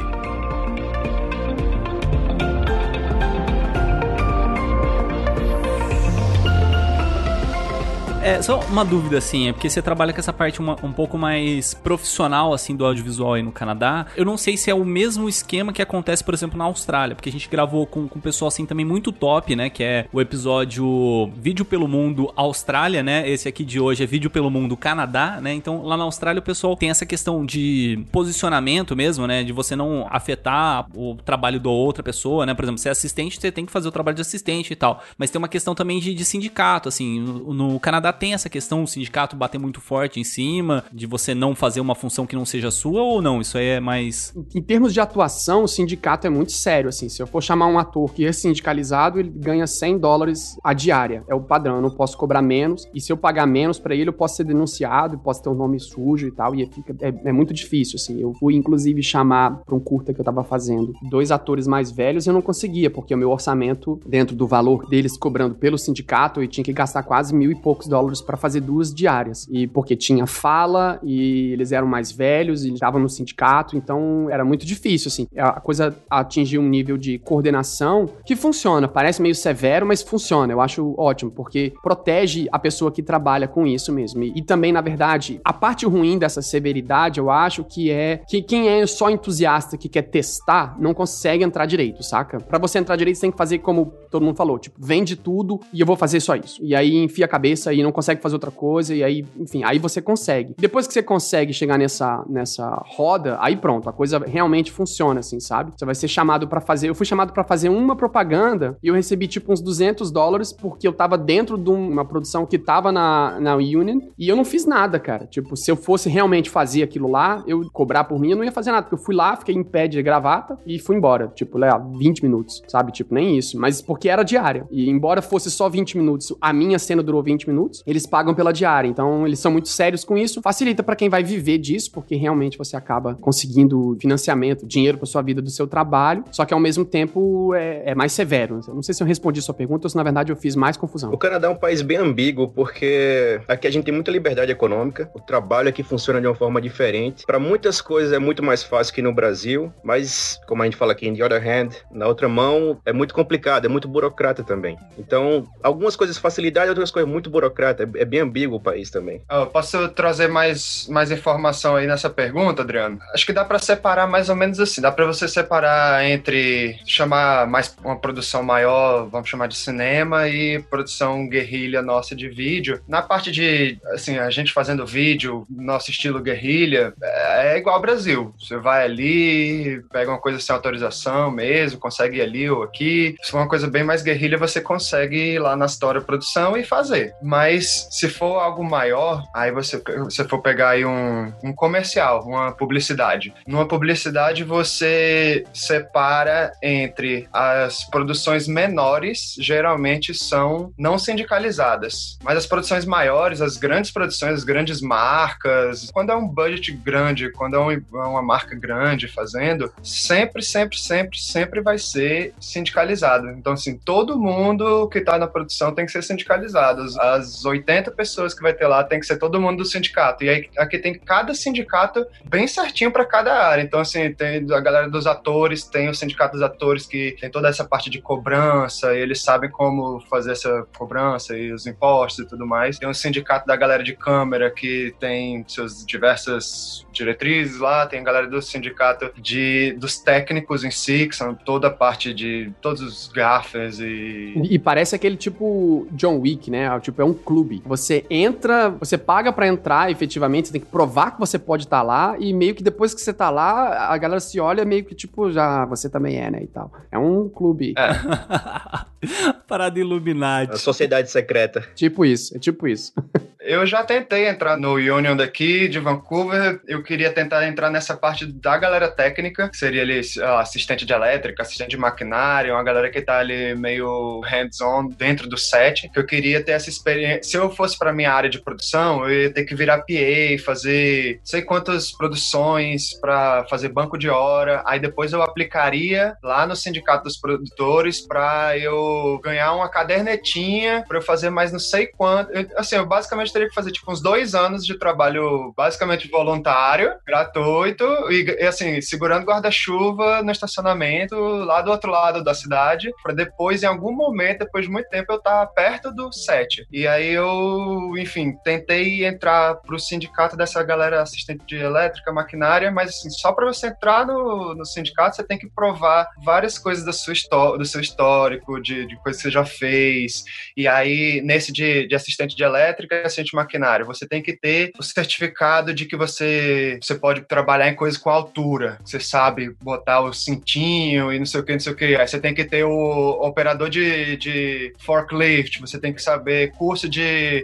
[8.28, 11.16] É, só uma dúvida, assim, é porque você trabalha com essa parte uma, um pouco
[11.16, 14.04] mais profissional, assim, do audiovisual aí no Canadá.
[14.14, 17.30] Eu não sei se é o mesmo esquema que acontece, por exemplo, na Austrália, porque
[17.30, 20.20] a gente gravou com, com um pessoal, assim, também muito top, né, que é o
[20.20, 25.38] episódio Vídeo pelo Mundo Austrália, né, esse aqui de hoje é Vídeo pelo Mundo Canadá,
[25.40, 29.54] né, então lá na Austrália o pessoal tem essa questão de posicionamento mesmo, né, de
[29.54, 33.50] você não afetar o trabalho da outra pessoa, né, por exemplo, você é assistente, você
[33.50, 36.12] tem que fazer o trabalho de assistente e tal, mas tem uma questão também de,
[36.12, 40.24] de sindicato, assim, no, no Canadá tem essa questão, o sindicato bater muito forte em
[40.24, 43.40] cima, de você não fazer uma função que não seja sua ou não?
[43.40, 44.34] Isso aí é mais.
[44.54, 47.08] Em termos de atuação, o sindicato é muito sério, assim.
[47.08, 51.24] Se eu for chamar um ator que é sindicalizado, ele ganha 100 dólares a diária.
[51.28, 52.86] É o padrão, eu não posso cobrar menos.
[52.94, 55.78] E se eu pagar menos para ele, eu posso ser denunciado, posso ter um nome
[55.78, 56.54] sujo e tal.
[56.54, 58.20] E fica, é, é muito difícil, assim.
[58.20, 62.26] Eu fui, inclusive, chamar pra um curta que eu tava fazendo dois atores mais velhos
[62.26, 66.42] e eu não conseguia, porque o meu orçamento, dentro do valor deles cobrando pelo sindicato,
[66.42, 69.46] eu tinha que gastar quase mil e poucos dólares dólares pra fazer duas diárias.
[69.50, 74.44] E porque tinha fala e eles eram mais velhos e estavam no sindicato, então era
[74.44, 75.26] muito difícil, assim.
[75.36, 78.86] A coisa atingiu um nível de coordenação que funciona.
[78.86, 80.52] Parece meio severo, mas funciona.
[80.52, 84.22] Eu acho ótimo, porque protege a pessoa que trabalha com isso mesmo.
[84.22, 88.42] E, e também, na verdade, a parte ruim dessa severidade, eu acho que é que
[88.42, 92.38] quem é só entusiasta que quer testar não consegue entrar direito, saca?
[92.38, 95.60] Pra você entrar direito, você tem que fazer como todo mundo falou, tipo, vende tudo
[95.72, 96.62] e eu vou fazer só isso.
[96.62, 99.78] E aí enfia a cabeça e não consegue fazer outra coisa, e aí, enfim, aí
[99.78, 100.54] você consegue.
[100.58, 105.40] Depois que você consegue chegar nessa, nessa roda, aí pronto, a coisa realmente funciona, assim,
[105.40, 105.72] sabe?
[105.76, 106.88] Você vai ser chamado pra fazer.
[106.88, 110.86] Eu fui chamado pra fazer uma propaganda e eu recebi, tipo, uns 200 dólares porque
[110.86, 114.66] eu tava dentro de uma produção que tava na, na Union e eu não fiz
[114.66, 115.26] nada, cara.
[115.26, 118.52] Tipo, se eu fosse realmente fazer aquilo lá, eu cobrar por mim, eu não ia
[118.52, 121.28] fazer nada, porque eu fui lá, fiquei em pé de gravata e fui embora.
[121.34, 122.92] Tipo, lá, 20 minutos, sabe?
[122.92, 123.58] Tipo, nem isso.
[123.58, 124.66] Mas porque era diária.
[124.70, 128.52] E embora fosse só 20 minutos, a minha cena durou 20 minutos, eles pagam pela
[128.52, 128.88] diária.
[128.88, 130.40] Então, eles são muito sérios com isso.
[130.42, 135.22] Facilita pra quem vai viver disso, porque realmente você acaba conseguindo financiamento, dinheiro pra sua
[135.22, 136.24] vida do seu trabalho.
[136.30, 138.60] Só que ao mesmo tempo é, é mais severo.
[138.66, 140.76] Eu não sei se eu respondi sua pergunta ou se na verdade eu fiz mais
[140.76, 141.12] confusão.
[141.12, 145.10] O Canadá é um país bem ambíguo, porque aqui a gente tem muita liberdade econômica,
[145.14, 147.24] o trabalho aqui funciona de uma forma diferente.
[147.26, 150.92] Para muitas coisas é muito mais fácil que no Brasil, mas, como a gente fala
[150.92, 154.76] aqui, in the other hand, na outra mão, é muito complicado, é muito burocrata também.
[154.98, 157.67] Então, algumas coisas facilidade, outras coisas muito burocrata.
[157.70, 159.22] É, é bem ambíguo o país também.
[159.28, 162.98] Ah, posso trazer mais, mais informação aí nessa pergunta, Adriano?
[163.14, 164.80] Acho que dá para separar mais ou menos assim.
[164.80, 170.60] Dá para você separar entre chamar mais uma produção maior, vamos chamar de cinema, e
[170.62, 172.80] produção guerrilha nossa de vídeo.
[172.88, 178.34] Na parte de, assim, a gente fazendo vídeo, nosso estilo guerrilha, é igual ao Brasil.
[178.38, 183.14] Você vai ali, pega uma coisa sem autorização mesmo, consegue ir ali ou aqui.
[183.22, 186.64] Se for uma coisa bem mais guerrilha, você consegue ir lá na história produção e
[186.64, 187.12] fazer.
[187.22, 192.52] Mas se for algo maior, aí você, você for pegar aí um, um comercial, uma
[192.52, 193.32] publicidade.
[193.46, 202.18] Numa publicidade, você separa entre as produções menores, geralmente são não sindicalizadas.
[202.22, 207.30] Mas as produções maiores, as grandes produções, as grandes marcas, quando é um budget grande,
[207.32, 213.30] quando é um- uma marca grande fazendo, sempre, sempre, sempre, sempre vai ser sindicalizado.
[213.30, 216.82] Então, assim, todo mundo que tá na produção tem que ser sindicalizado.
[217.00, 220.24] As 80 pessoas que vai ter lá tem que ser todo mundo do sindicato.
[220.24, 223.62] E aí aqui tem cada sindicato bem certinho para cada área.
[223.62, 227.48] Então, assim, tem a galera dos atores, tem o sindicato dos atores que tem toda
[227.48, 232.46] essa parte de cobrança, eles sabem como fazer essa cobrança e os impostos e tudo
[232.46, 232.78] mais.
[232.78, 238.04] Tem o sindicato da galera de câmera que tem seus diversas diretrizes lá, tem a
[238.04, 242.80] galera do sindicato de, dos técnicos em si, que são toda a parte de todos
[242.80, 246.78] os gaffers e E parece aquele tipo John Wick, né?
[246.80, 247.37] Tipo, é um clube.
[247.66, 251.82] Você entra, você paga pra entrar efetivamente, você tem que provar que você pode estar
[251.82, 254.94] lá, e meio que depois que você tá lá, a galera se olha meio que
[254.94, 256.42] tipo, já você também é, né?
[256.42, 256.72] E tal.
[256.90, 257.74] É um clube.
[259.46, 260.52] Parada Illuminati.
[260.52, 261.64] A sociedade secreta.
[261.74, 262.92] Tipo isso, é tipo isso.
[263.48, 266.60] Eu já tentei entrar no Union daqui, de Vancouver.
[266.68, 270.00] Eu queria tentar entrar nessa parte da galera técnica, que seria ali
[270.38, 275.38] assistente de elétrica, assistente de maquinário, uma galera que tá ali meio hands-on dentro do
[275.38, 275.88] set.
[275.88, 277.27] Que eu queria ter essa experiência.
[277.28, 281.20] Se eu fosse pra minha área de produção, eu ia ter que virar PA, fazer
[281.22, 284.62] sei quantas produções pra fazer banco de hora.
[284.64, 290.96] Aí depois eu aplicaria lá no sindicato dos produtores pra eu ganhar uma cadernetinha pra
[290.96, 292.32] eu fazer mais não sei quanto.
[292.32, 296.94] Eu- assim, eu basicamente teria que fazer tipo uns dois anos de trabalho basicamente voluntário,
[297.06, 303.12] gratuito, e, e, assim, segurando guarda-chuva no estacionamento lá do outro lado da cidade, pra
[303.12, 306.66] depois, em algum momento, depois de muito tempo, eu estar perto do set.
[306.72, 312.90] E aí eu, enfim, tentei entrar pro sindicato dessa galera assistente de elétrica, maquinária, mas
[312.90, 316.92] assim, só pra você entrar no, no sindicato, você tem que provar várias coisas da
[316.92, 317.08] sua
[317.56, 320.24] do seu histórico, de, de coisas que você já fez.
[320.56, 324.36] E aí, nesse de, de assistente de elétrica e assistente de maquinário, você tem que
[324.36, 328.78] ter o certificado de que você, você pode trabalhar em coisas com altura.
[328.84, 331.96] Você sabe botar o cintinho e não sei o que, não sei o que.
[331.96, 336.88] Aí você tem que ter o operador de, de forklift, você tem que saber curso
[336.88, 336.97] de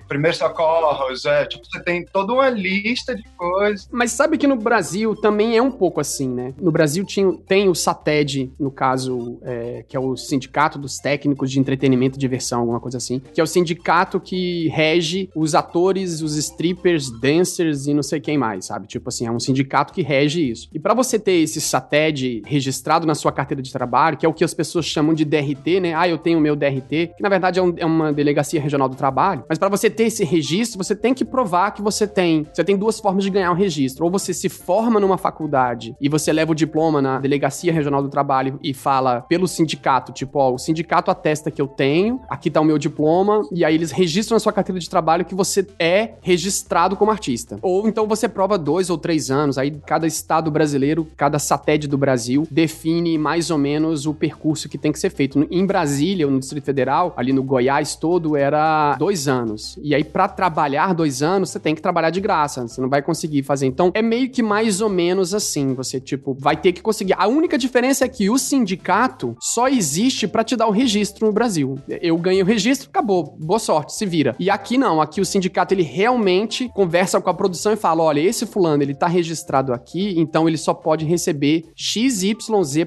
[0.08, 1.24] primeiros socorros.
[1.24, 3.88] É, tipo, você tem toda uma lista de coisas.
[3.90, 6.54] Mas sabe que no Brasil também é um pouco assim, né?
[6.60, 11.50] No Brasil tinha, tem o SATED, no caso, é, que é o Sindicato dos técnicos
[11.50, 16.20] de entretenimento e diversão, alguma coisa assim, que é o sindicato que rege os atores,
[16.20, 18.86] os strippers, dancers e não sei quem mais, sabe?
[18.86, 20.68] Tipo assim, é um sindicato que rege isso.
[20.72, 24.32] E para você ter esse SATED registrado na sua carteira de trabalho, que é o
[24.32, 25.94] que as pessoas chamam de DRT, né?
[25.94, 28.88] Ah, eu tenho o meu DRT, que na verdade é, um, é uma delegacia regional
[28.88, 32.46] do trabalho, mas para você ter esse registro, você tem que provar que você tem.
[32.52, 34.04] Você tem duas formas de ganhar um registro.
[34.04, 38.08] Ou você se forma numa faculdade e você leva o diploma na delegacia regional do
[38.08, 42.60] trabalho e fala pelo sindicato, tipo, ó, o sindicato atesta que eu tenho, aqui tá
[42.60, 46.14] o meu diploma, e aí eles registram na sua carteira de trabalho que você é
[46.20, 47.58] registrado como artista.
[47.62, 51.98] Ou então você prova dois ou três anos, aí cada estado brasileiro, cada SATED do
[51.98, 55.46] Brasil define mais ou menos o percurso que tem que ser feito.
[55.50, 59.33] Em Brasília, no Distrito Federal, ali no Goiás todo, era dois anos.
[59.82, 62.66] E aí, para trabalhar dois anos, você tem que trabalhar de graça.
[62.66, 63.66] Você não vai conseguir fazer.
[63.66, 65.74] Então, é meio que mais ou menos assim.
[65.74, 67.14] Você, tipo, vai ter que conseguir.
[67.16, 71.32] A única diferença é que o sindicato só existe para te dar o registro no
[71.32, 71.78] Brasil.
[71.88, 73.36] Eu ganhei o registro, acabou.
[73.38, 74.36] Boa sorte, se vira.
[74.38, 75.00] E aqui não.
[75.00, 78.94] Aqui o sindicato, ele realmente conversa com a produção e fala: olha, esse fulano, ele
[78.94, 82.34] tá registrado aqui, então ele só pode receber XYZ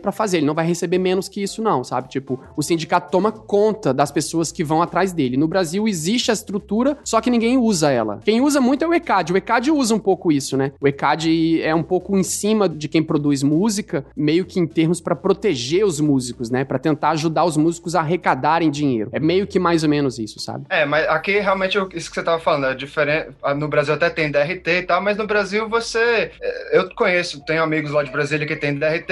[0.02, 0.38] para fazer.
[0.38, 2.10] Ele não vai receber menos que isso, não, sabe?
[2.10, 5.38] Tipo, o sindicato toma conta das pessoas que vão atrás dele.
[5.38, 8.20] No Brasil existe a estrutura, só que ninguém usa ela.
[8.24, 9.34] Quem usa muito é o ECAD.
[9.34, 10.72] O ECAD usa um pouco isso, né?
[10.80, 15.02] O ECAD é um pouco em cima de quem produz música, meio que em termos
[15.02, 16.64] para proteger os músicos, né?
[16.64, 19.10] Para tentar ajudar os músicos a arrecadarem dinheiro.
[19.14, 20.66] É meio que mais ou menos isso, sabe?
[20.70, 23.30] É, mas aqui realmente isso que você tava falando é diferente.
[23.58, 26.32] No Brasil até tem DRT e tal, mas no Brasil você.
[26.42, 29.12] é, Eu conheço, tenho amigos lá de Brasília que tem DRT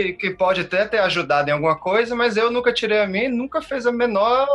[0.00, 3.24] e que pode até ter ajudado em alguma coisa, mas eu nunca tirei a mim
[3.24, 4.46] e nunca fez a menor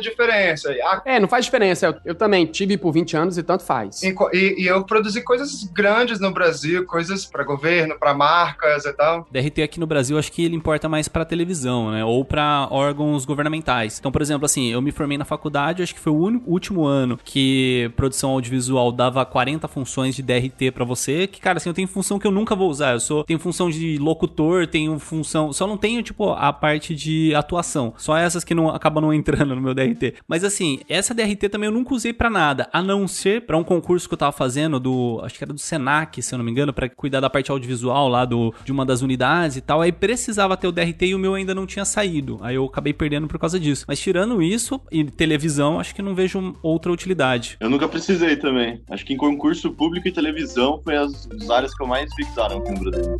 [0.00, 0.74] diferença.
[1.04, 1.61] É, não faz diferença.
[1.70, 4.02] Eu, eu também tive por 20 anos e tanto faz.
[4.02, 4.14] E,
[4.62, 9.26] e eu produzi coisas grandes no Brasil, coisas para governo, para marcas e tal.
[9.30, 12.04] DRT aqui no Brasil, acho que ele importa mais pra televisão, né?
[12.04, 13.98] Ou pra órgãos governamentais.
[13.98, 16.84] Então, por exemplo, assim, eu me formei na faculdade, acho que foi o único, último
[16.84, 21.74] ano que produção audiovisual dava 40 funções de DRT pra você, que, cara, assim, eu
[21.74, 22.92] tenho função que eu nunca vou usar.
[22.92, 27.34] Eu sou, tenho função de locutor, tenho função, só não tenho, tipo, a parte de
[27.34, 27.94] atuação.
[27.96, 30.14] Só essas que não acabam não entrando no meu DRT.
[30.26, 33.62] Mas, assim, essa DRT também eu nunca usei pra nada, a não ser pra um
[33.62, 36.50] concurso que eu tava fazendo do, acho que era do Senac, se eu não me
[36.50, 39.82] engano, pra cuidar da parte audiovisual lá do, de uma das unidades e tal.
[39.82, 42.38] Aí precisava ter o DRT e o meu ainda não tinha saído.
[42.40, 43.84] Aí eu acabei perdendo por causa disso.
[43.86, 47.58] Mas tirando isso, e televisão, acho que não vejo outra utilidade.
[47.60, 48.82] Eu nunca precisei também.
[48.90, 52.58] Acho que em concurso público e televisão foi as, as áreas que eu mais fixaram
[52.58, 53.16] aqui no Brasil.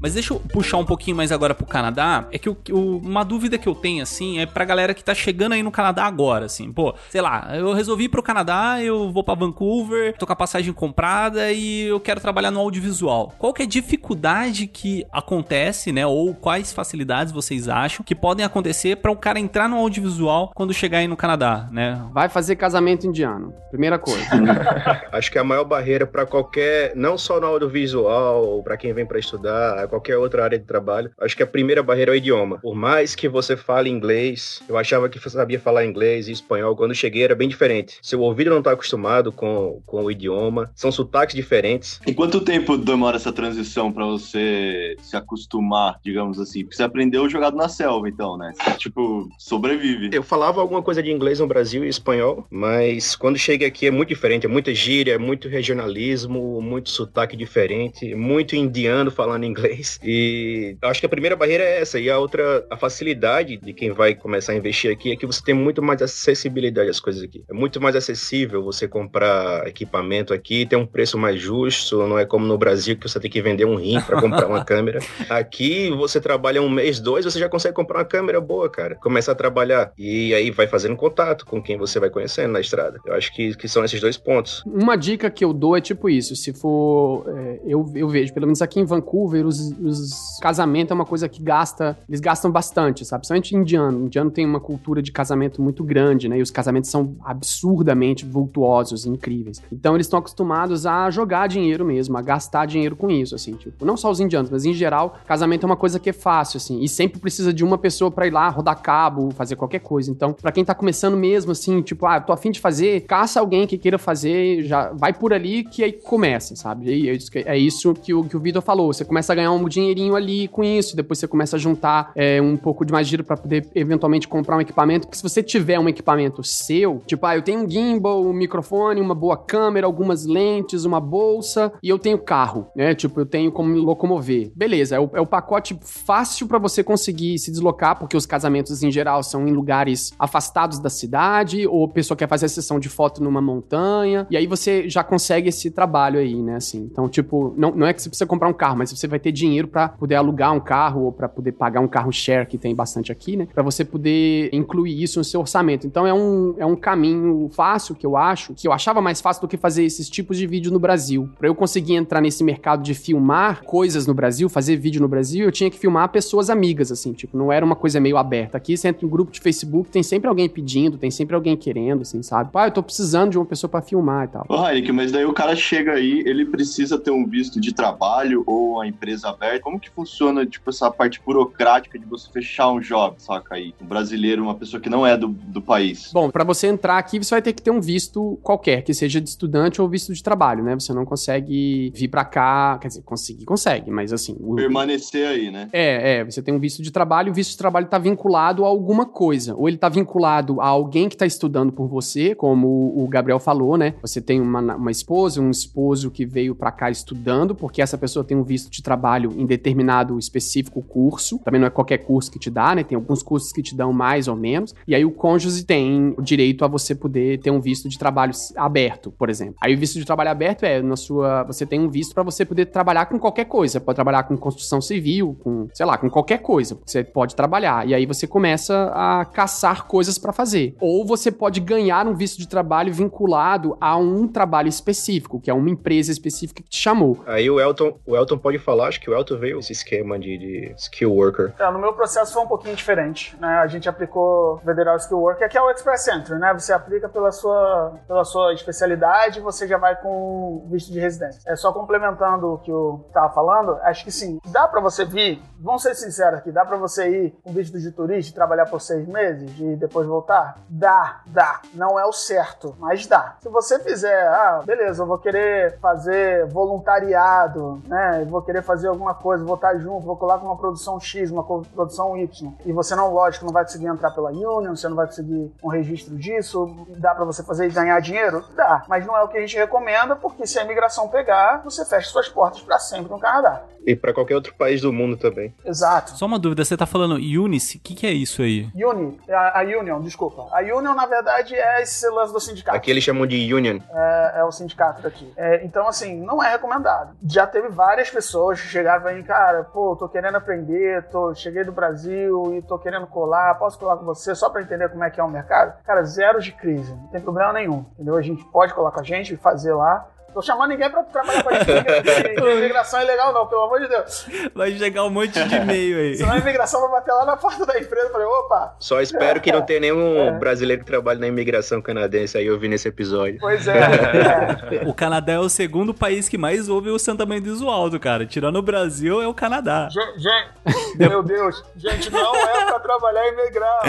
[0.00, 2.26] Mas deixa eu puxar um pouquinho mais agora pro Canadá.
[2.30, 5.14] É que o- o- uma dúvida que eu tenho, assim, é pra galera que tá
[5.14, 6.70] chegando aí no Canadá agora, assim.
[6.72, 10.36] Pô, sei lá, eu resolvi ir pro Canadá, eu vou pra Vancouver, tô com a
[10.36, 13.32] passagem comprada e eu quero trabalhar no audiovisual.
[13.38, 16.06] Qual que é a dificuldade que acontece, né?
[16.06, 20.72] Ou quais facilidades vocês acham que podem acontecer pra um cara entrar no audiovisual quando
[20.74, 22.00] chegar aí no Canadá, né?
[22.12, 23.52] Vai fazer casamento indiano.
[23.70, 24.20] Primeira coisa.
[25.12, 29.06] Acho que a maior barreira para qualquer, não só no audiovisual, ou para quem vem
[29.06, 32.58] para estudar, qualquer outra área de trabalho, acho que a primeira barreira é o idioma.
[32.58, 36.76] Por mais que você fale inglês, eu achava que você sabia falar inglês e espanhol,
[36.76, 37.98] quando cheguei era bem diferente.
[38.02, 42.00] Seu ouvido não está acostumado com, com o idioma, são sotaques diferentes.
[42.06, 46.62] E quanto tempo demora essa transição pra você se acostumar, digamos assim?
[46.62, 48.52] Porque você aprendeu jogado na selva, então, né?
[48.54, 50.10] Você, tipo, sobrevive.
[50.12, 53.90] Eu falava alguma coisa de inglês no Brasil e espanhol, mas quando cheguei aqui é
[53.90, 59.75] muito diferente, é muita gíria, é muito regionalismo, muito sotaque diferente, muito indiano falando inglês.
[60.02, 63.72] E eu acho que a primeira barreira é essa, e a outra, a facilidade de
[63.72, 67.22] quem vai começar a investir aqui é que você tem muito mais acessibilidade às coisas
[67.22, 67.44] aqui.
[67.48, 72.24] É muito mais acessível você comprar equipamento aqui, tem um preço mais justo, não é
[72.24, 75.00] como no Brasil que você tem que vender um rim para comprar uma câmera.
[75.28, 78.94] Aqui você trabalha um mês, dois, você já consegue comprar uma câmera boa, cara.
[78.96, 83.00] Começa a trabalhar e aí vai fazendo contato com quem você vai conhecendo na estrada.
[83.04, 84.62] Eu acho que, que são esses dois pontos.
[84.66, 87.24] Uma dica que eu dou é tipo isso: se for.
[87.28, 91.28] é, eu, eu vejo, pelo menos aqui em Vancouver, os, os casamentos é uma coisa
[91.28, 91.96] que gasta.
[92.08, 93.20] Eles gastam bastante, sabe?
[93.20, 93.98] Principalmente indiano.
[93.98, 96.38] O indiano tem uma cultura de casamento muito grande, né?
[96.38, 99.62] E os casamentos são absurdamente vultuosos, incríveis.
[99.72, 103.54] Então eles estão acostumados a jogar dinheiro mesmo, a gastar dinheiro com isso, assim.
[103.54, 106.58] Tipo, não só os indianos, mas em geral, casamento é uma coisa que é fácil,
[106.58, 106.80] assim.
[106.82, 110.10] E sempre precisa de uma pessoa pra ir lá rodar cabo, fazer qualquer coisa.
[110.10, 113.66] Então, pra quem tá começando mesmo, assim, tipo, ah, tô afim de fazer, caça alguém
[113.66, 116.86] que queira fazer, já vai por ali que aí começa, sabe?
[116.86, 118.92] E é isso que, é isso que o, que o Vitor falou.
[118.92, 122.40] Você começa a ganhar um, dinheirinho ali com isso, depois você começa a juntar é,
[122.40, 125.78] um pouco de mais dinheiro pra poder eventualmente comprar um equipamento, porque se você tiver
[125.78, 130.24] um equipamento seu, tipo, ah, eu tenho um gimbal, um microfone, uma boa câmera, algumas
[130.24, 132.94] lentes, uma bolsa e eu tenho carro, né?
[132.94, 134.50] Tipo, eu tenho como me locomover.
[134.54, 138.82] Beleza, é o, é o pacote fácil pra você conseguir se deslocar, porque os casamentos
[138.82, 142.78] em geral são em lugares afastados da cidade, ou a pessoa quer fazer a sessão
[142.78, 146.56] de foto numa montanha, e aí você já consegue esse trabalho aí, né?
[146.56, 149.18] Assim, então, tipo, não, não é que você precisa comprar um carro, mas você vai
[149.18, 152.58] ter dinheiro pra poder alugar um carro ou pra poder pagar um carro share, que
[152.58, 153.48] tem bastante aqui, né?
[153.52, 155.86] Pra você poder incluir isso no seu orçamento.
[155.86, 159.42] Então, é um, é um caminho fácil que eu acho, que eu achava mais fácil
[159.42, 161.28] do que fazer esses tipos de vídeo no Brasil.
[161.38, 165.44] Pra eu conseguir entrar nesse mercado de filmar coisas no Brasil, fazer vídeo no Brasil,
[165.44, 168.56] eu tinha que filmar pessoas amigas, assim, tipo, não era uma coisa meio aberta.
[168.56, 171.56] Aqui, você entra em um grupo de Facebook, tem sempre alguém pedindo, tem sempre alguém
[171.56, 172.50] querendo, assim, sabe?
[172.50, 174.46] Pá, eu tô precisando de uma pessoa pra filmar e tal.
[174.48, 178.42] Ô, Heineken, mas daí o cara chega aí, ele precisa ter um visto de trabalho
[178.46, 179.60] ou a empresa aberta.
[179.60, 183.74] Como que funciona, tipo, essa parte burocrática de você fechar um job, saca aí?
[183.80, 186.10] Um brasileiro, uma pessoa que não é do, do país.
[186.12, 189.20] Bom, pra você entrar aqui, você vai ter que ter um visto qualquer, que seja
[189.20, 190.74] de estudante ou visto de trabalho, né?
[190.74, 194.36] Você não consegue vir pra cá, quer dizer, conseguir, consegue, mas assim...
[194.40, 195.68] o- Permanecer aí, né?
[195.72, 198.68] É, é, você tem um visto de trabalho, o visto de trabalho tá vinculado a
[198.68, 199.54] alguma coisa.
[199.54, 203.76] Ou ele tá vinculado a alguém que tá estudando por você, como o Gabriel falou,
[203.76, 203.94] né?
[204.02, 208.24] Você tem uma, uma esposa, um esposo que veio pra cá estudando, porque essa pessoa
[208.24, 211.38] tem um visto de trabalho em determinado específico curso.
[211.44, 212.82] Também não é qualquer curso que te dá, né?
[212.82, 214.74] Tem alguns cursos que te dão mais ou menos.
[214.86, 218.32] E aí o cônjuge tem o direito a você poder ter um visto de trabalho
[218.56, 219.56] aberto, por exemplo.
[219.62, 222.44] Aí o visto de trabalho aberto é na sua, você tem um visto pra você
[222.44, 223.80] poder trabalhar com qualquer coisa.
[223.80, 226.78] Pode trabalhar com construção civil, com, sei lá, com qualquer coisa.
[226.84, 227.86] Você pode trabalhar.
[227.88, 230.74] E aí você começa a caçar coisas pra fazer.
[230.80, 235.54] Ou você pode ganhar um visto de trabalho vinculado a um trabalho específico, que é
[235.54, 237.18] uma empresa específica que te chamou.
[237.26, 240.38] Aí o Elton, o Elton pode falar, acho que o Elton veio esse esquema de,
[240.38, 241.52] de skill worker.
[241.58, 243.58] É, no meu processo foi um pouquinho diferente, né?
[243.58, 246.52] A gente aplicou Federal Skill Worker, que é o Express Entry, né?
[246.54, 251.40] Você aplica pela sua, pela sua especialidade você já vai com visto de residência.
[251.46, 255.42] É só complementando o que eu tava falando, acho que sim, dá pra você vir,
[255.58, 259.06] vamos ser sinceros aqui, dá pra você ir com visto de turista trabalhar por seis
[259.06, 260.58] meses e depois voltar?
[260.68, 261.60] Dá, dá.
[261.74, 263.36] Não é o certo, mas dá.
[263.40, 268.22] Se você fizer, ah, beleza, eu vou querer fazer voluntariado, né?
[268.22, 271.30] Eu vou querer fazer alguma coisa, vou estar junto, vou colar com uma produção X,
[271.30, 272.52] uma produção Y.
[272.64, 275.68] E você não, lógico, não vai conseguir entrar pela Union, você não vai conseguir um
[275.68, 276.86] registro disso.
[276.98, 278.44] Dá pra você fazer e ganhar dinheiro?
[278.56, 278.84] Dá.
[278.88, 282.08] Mas não é o que a gente recomenda, porque se a imigração pegar, você fecha
[282.10, 283.62] suas portas pra sempre no Canadá.
[283.86, 285.54] E pra qualquer outro país do mundo também.
[285.64, 286.10] Exato.
[286.18, 287.78] Só uma dúvida, você tá falando Unice?
[287.78, 288.68] O que, que é isso aí?
[288.74, 290.48] Uni, a, a Union, desculpa.
[290.50, 292.76] A Union, na verdade, é esse lance do sindicato.
[292.76, 293.78] Aqui eles chamam de union.
[293.88, 295.32] É, é o sindicato daqui.
[295.36, 297.16] É, então, assim, não é recomendado.
[297.24, 301.72] Já teve várias pessoas que chegaram aí, cara, pô, tô querendo aprender, tô, cheguei do
[301.72, 305.20] Brasil e tô querendo colar, posso colar com você só pra entender como é que
[305.20, 305.82] é o mercado?
[305.82, 308.16] Cara, zero de crise, não tem problema nenhum, entendeu?
[308.16, 310.08] A gente pode colar com a gente e fazer lá.
[310.36, 313.80] Tô chamando ninguém pra trabalhar com a gente, porque imigração é legal não, pelo amor
[313.80, 314.26] de Deus.
[314.54, 316.14] Vai chegar um monte de e-mail aí.
[316.18, 319.40] Senão a imigração vai bater lá na porta da empresa e falei, opa, Só espero
[319.40, 320.30] que não tenha nenhum É.
[320.32, 323.38] brasileiro que trabalhe na imigração canadense aí ouvindo esse episódio.
[323.40, 323.78] pois é.
[324.84, 324.86] é.
[324.86, 328.26] O Canadá é o segundo país que mais ouve o Santamento Visualdo, cara.
[328.26, 329.88] Tirando o Brasil, é o Canadá.
[329.90, 330.50] Gente, gente,
[330.98, 333.80] meu Deus, gente, não é pra trabalhar ilegal.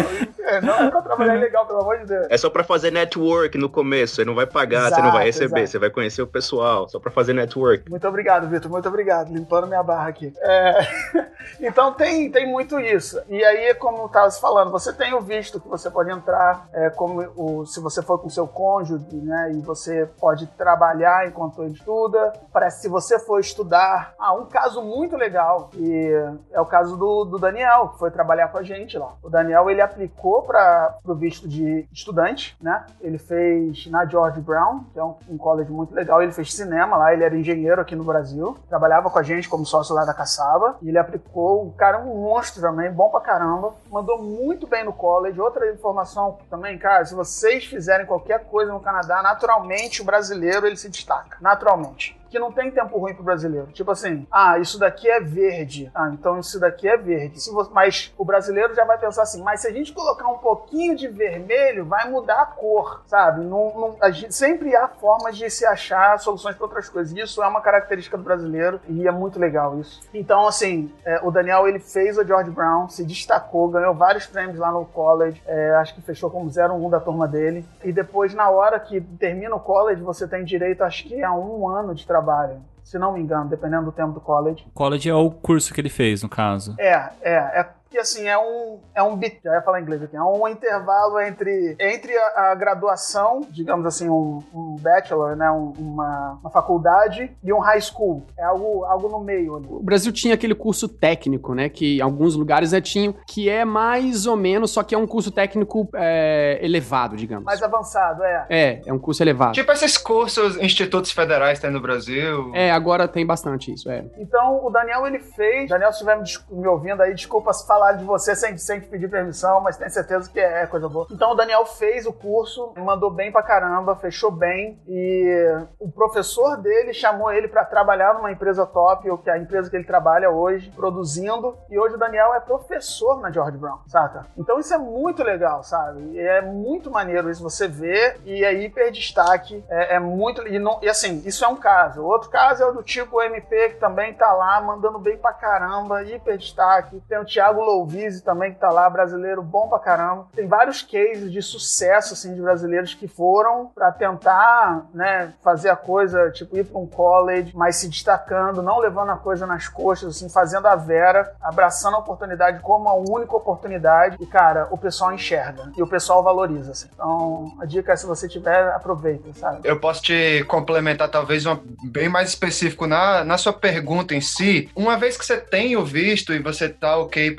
[0.46, 2.28] É, Não é pra trabalhar ilegal, pelo amor de Deus.
[2.30, 4.16] É só pra fazer network no começo.
[4.16, 5.60] Você não vai pagar, você não vai Exato, receber.
[5.62, 5.72] exato.
[5.72, 6.88] Você vai conhecer o pessoal.
[6.88, 7.90] Só pra fazer network.
[7.90, 9.34] Muito obrigado, Vitor, muito obrigado.
[9.34, 10.34] Limpando minha barra aqui.
[10.40, 10.78] É,
[11.60, 13.22] Então tem, tem muito isso.
[13.28, 16.68] E aí, como eu tava se falando, você tem o visto que você pode entrar,
[16.74, 19.52] é, como o, se você for com seu cônjuge, né?
[19.54, 22.34] E você pode trabalhar enquanto estuda.
[22.52, 24.14] Parece se você for estudar.
[24.20, 26.12] Ah, um caso muito legal, e
[26.52, 29.14] é o caso do, do Daniel, que foi trabalhar com a gente lá.
[29.24, 32.86] O Daniel, ele aplicou para o visto de estudante, né?
[33.02, 36.22] Ele fez na George Brown, que é um, um college muito legal.
[36.28, 38.58] Ele fez cinema lá, ele era engenheiro aqui no Brasil.
[38.70, 40.78] Trabalhava com a gente como sócio lá da Caçaba.
[40.82, 43.74] E ele aplicou, o cara é um monstro também, bom pra caramba.
[43.90, 45.40] Mandou muito bem no college.
[45.40, 50.78] Outra informação também, cara, se vocês fizerem qualquer coisa no Canadá, naturalmente o brasileiro ele
[50.78, 51.38] se destaca.
[51.40, 53.68] Naturalmente que não tem tempo ruim pro brasileiro.
[53.68, 55.92] Tipo assim, ah, isso daqui é verde.
[55.94, 57.42] Ah, então isso daqui é verde.
[57.42, 60.38] Se você- Mas o brasileiro já vai pensar assim, mas se a gente colocar um
[60.38, 63.44] pouquinho de vermelho, vai mudar a cor, sabe?
[63.44, 67.16] Não, não- a gente- sempre há formas de se achar soluções para outras coisas.
[67.18, 70.00] Isso é uma característica do brasileiro e é muito legal isso.
[70.14, 74.58] Então, assim, é, o Daniel, ele fez a George Brown, se destacou, ganhou vários prêmios
[74.58, 77.66] lá no college, é, acho que fechou como 01 da turma dele.
[77.84, 81.68] E depois, na hora que termina o college, você tem direito, acho que a um
[81.68, 82.62] ano de trabalho trabalho.
[82.84, 84.66] Se não me engano, dependendo do tempo do college.
[84.74, 86.74] College é o curso que ele fez, no caso.
[86.80, 90.16] É, é, é que assim, é um, é um bit, já ia falar inglês aqui,
[90.16, 95.74] é um intervalo entre, entre a, a graduação, digamos assim, um, um bachelor, né, um-
[95.80, 98.24] uma, uma faculdade e um high school.
[98.38, 99.66] É algo, algo no meio ali.
[99.68, 101.70] O Brasil tinha aquele curso técnico, né?
[101.70, 105.08] Que em alguns lugares já tinham, que é mais ou menos, só que é um
[105.08, 107.46] curso técnico é, elevado, digamos.
[107.46, 108.46] Mais avançado, é.
[108.50, 109.54] É, é um curso elevado.
[109.54, 112.52] Tipo esses cursos, institutos federais tem no Brasil.
[112.54, 114.06] É, agora tem bastante isso, é.
[114.20, 115.68] Então, o Daniel, ele fez.
[115.70, 118.88] Daniel, se estiver me, me ouvindo aí, desculpa se falar de você sem, sem te
[118.88, 121.08] pedir permissão, mas tenho certeza que é coisa boa.
[121.12, 124.80] Então, o Daniel fez o curso, mandou bem pra caramba, fechou bem.
[124.88, 129.38] E o professor dele chamou ele pra trabalhar numa empresa top, ou que é a
[129.38, 131.58] empresa que ele trabalha hoje, produzindo.
[131.70, 134.26] E hoje o Daniel é professor na George Brown, saca?
[134.38, 136.02] Então, isso é muito legal, sabe?
[136.14, 138.18] E é muito maneiro isso você vê.
[138.26, 139.64] E é hiper destaque.
[139.70, 140.48] É, é muito.
[140.48, 142.04] E, não- e assim, isso é um caso.
[142.04, 146.04] Outro caso é o do Tico MP, que também tá lá, mandando bem pra caramba,
[146.04, 147.02] hiper destaque.
[147.08, 150.28] Tem o Thiago Louvise também, que tá lá, brasileiro bom pra caramba.
[150.36, 155.76] Tem vários cases de sucesso, assim, de brasileiros que foram pra tentar, né, fazer a
[155.76, 160.16] coisa, tipo, ir pra um college, mas se destacando, não levando a coisa nas coxas,
[160.16, 164.18] assim, fazendo a vera, abraçando a oportunidade como a única oportunidade.
[164.20, 166.90] E, cara, o pessoal enxerga e o pessoal valoriza, assim.
[166.94, 169.62] Então, a dica é, se você tiver, aproveita, sabe?
[169.64, 174.70] Eu posso te complementar, talvez, uma, bem mais específico na, na sua pergunta em si.
[174.76, 177.32] Uma vez que você tem o visto e você tá ok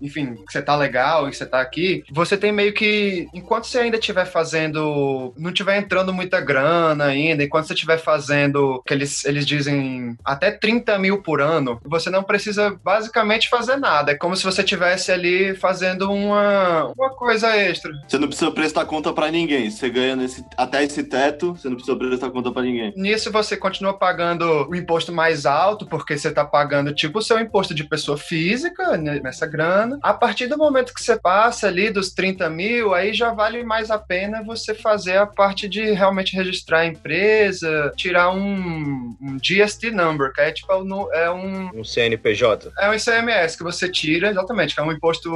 [0.00, 3.66] enfim, que você tá legal e que você tá aqui, você tem meio que, enquanto
[3.66, 8.92] você ainda estiver fazendo, não estiver entrando muita grana ainda, enquanto você estiver fazendo, que
[8.92, 14.12] eles, eles dizem até 30 mil por ano, você não precisa basicamente fazer nada.
[14.12, 17.92] É como se você estivesse ali fazendo uma, uma coisa extra.
[18.06, 19.70] Você não precisa prestar conta pra ninguém.
[19.70, 22.92] Você ganha nesse, até esse teto, você não precisa prestar conta pra ninguém.
[22.96, 27.38] Nisso você continua pagando o imposto mais alto, porque você tá pagando tipo o seu
[27.38, 29.65] imposto de pessoa física né, nessa grana.
[30.02, 33.90] A partir do momento que você passa ali dos 30 mil, aí já vale mais
[33.90, 39.90] a pena você fazer a parte de realmente registrar a empresa, tirar um, um GST
[39.90, 42.72] number, que é tipo é um- é um Um CNPJ.
[42.78, 45.30] é um ICMS que você tira, exatamente, que é um imposto.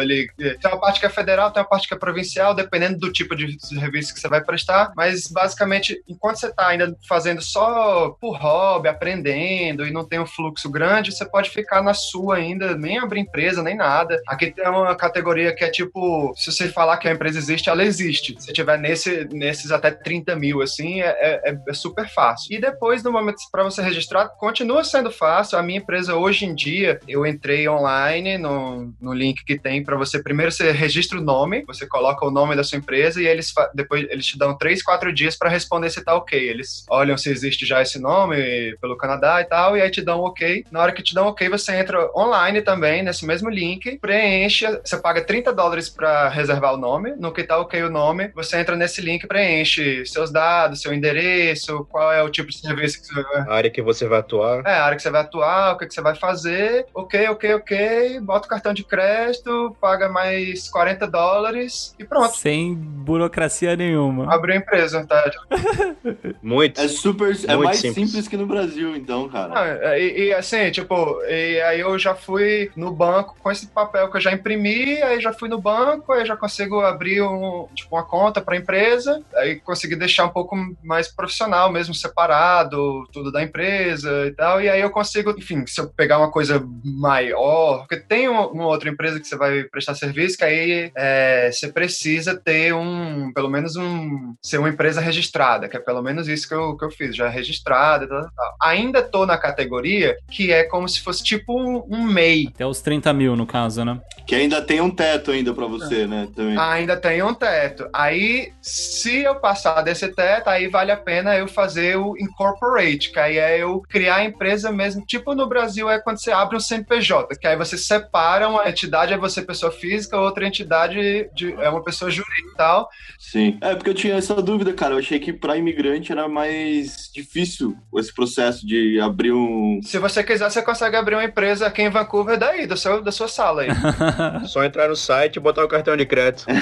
[0.00, 3.12] Ele, tem uma parte que é federal, tem uma parte que é provincial, dependendo do
[3.12, 4.92] tipo de serviço que você vai prestar.
[4.96, 10.26] Mas basicamente, enquanto você está ainda fazendo só por hobby, aprendendo e não tem um
[10.26, 14.20] fluxo grande, você pode ficar na sua ainda, nem abrir empresa, nem nada.
[14.26, 17.84] Aqui tem uma categoria que é tipo: se você falar que a empresa existe, ela
[17.84, 18.34] existe.
[18.40, 22.54] Se tiver nesse, nesses até 30 mil, assim, é, é- é super fácil.
[22.54, 25.58] E depois, no momento para você registrar, continua sendo fácil.
[25.58, 29.96] A minha empresa hoje em dia, eu entrei online no, no link que tem para
[29.96, 30.22] você.
[30.22, 34.06] Primeiro você registra o nome, você coloca o nome da sua empresa e eles depois
[34.10, 36.38] eles te dão três, quatro dias para responder se tá ok.
[36.38, 40.20] Eles olham se existe já esse nome pelo Canadá e tal, e aí te dão
[40.20, 40.64] ok.
[40.70, 44.96] Na hora que te dão ok, você entra online também, nesse mesmo link, preenche, você
[44.96, 47.14] paga 30 dólares para reservar o nome.
[47.18, 51.86] No que tá ok o nome, você entra nesse link, preenche seus dados, seu endereço,
[51.90, 54.62] qual é o tipo de serviço que você vai A área que você vai atuar.
[54.66, 56.86] é, a área que você vai atuar, o que, que você vai fazer.
[56.94, 58.20] Ok, ok, ok.
[58.20, 62.34] Bota o cartão de crédito, paga mais 40 dólares e pronto.
[62.36, 64.32] Sem burocracia nenhuma.
[64.32, 65.24] Abriu a empresa, tá?
[66.42, 66.80] Muito.
[66.80, 67.30] É super.
[67.46, 68.08] É Muito mais simples.
[68.10, 68.28] simples.
[68.28, 69.52] que no Brasil, então, cara.
[69.54, 73.66] Ah, é, e, e assim, tipo, e aí eu já fui no banco com esse
[73.66, 77.66] papel que eu já imprimi, aí já fui no banco, aí já consigo abrir um,
[77.74, 83.30] tipo, uma conta para empresa, aí consegui deixar um pouco mais profissional mesmo, separado, tudo
[83.30, 87.78] da empresa e tal, e aí eu consigo, enfim, se eu pegar uma coisa maior,
[87.78, 92.36] porque tem uma, outra empresa que você vai prestar serviço, que aí é, você precisa
[92.36, 96.54] ter um, pelo menos um, ser uma empresa registrada, que é pelo menos isso que
[96.54, 98.56] eu, que eu fiz, já registrada e tal, tal.
[98.62, 102.48] Ainda tô na categoria que é como se fosse tipo um MEI.
[102.54, 104.00] Até os 30 mil, no caso, né?
[104.26, 106.28] Que ainda tem um teto ainda pra você, né?
[106.34, 106.56] Também.
[106.58, 107.86] Ainda tem um teto.
[107.92, 113.18] Aí, se eu passar desse teto, aí vale a pena eu fazer o incorporate, que
[113.18, 115.04] aí é eu criar a empresa mesmo.
[115.04, 119.12] Tipo no Brasil é quando você abre um CNPJ, que aí você separa uma entidade,
[119.12, 122.88] é você pessoa física, outra entidade de- é uma pessoa jurídica e tal.
[123.18, 123.58] Sim.
[123.60, 124.94] É, porque eu tinha essa dúvida, cara.
[124.94, 129.80] Eu achei que pra imigrante era mais difícil esse processo de abrir um.
[129.82, 133.12] Se você quiser, você consegue abrir uma empresa aqui em Vancouver daí, do seu, da
[133.14, 133.68] sua sala aí.
[134.46, 136.44] Só entrar no site e botar o cartão de crédito.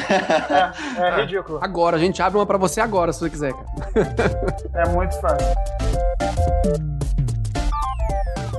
[0.99, 1.59] É, é ridículo.
[1.63, 3.67] Agora, a gente abre uma pra você agora, se você quiser, cara.
[4.75, 5.47] É muito fácil.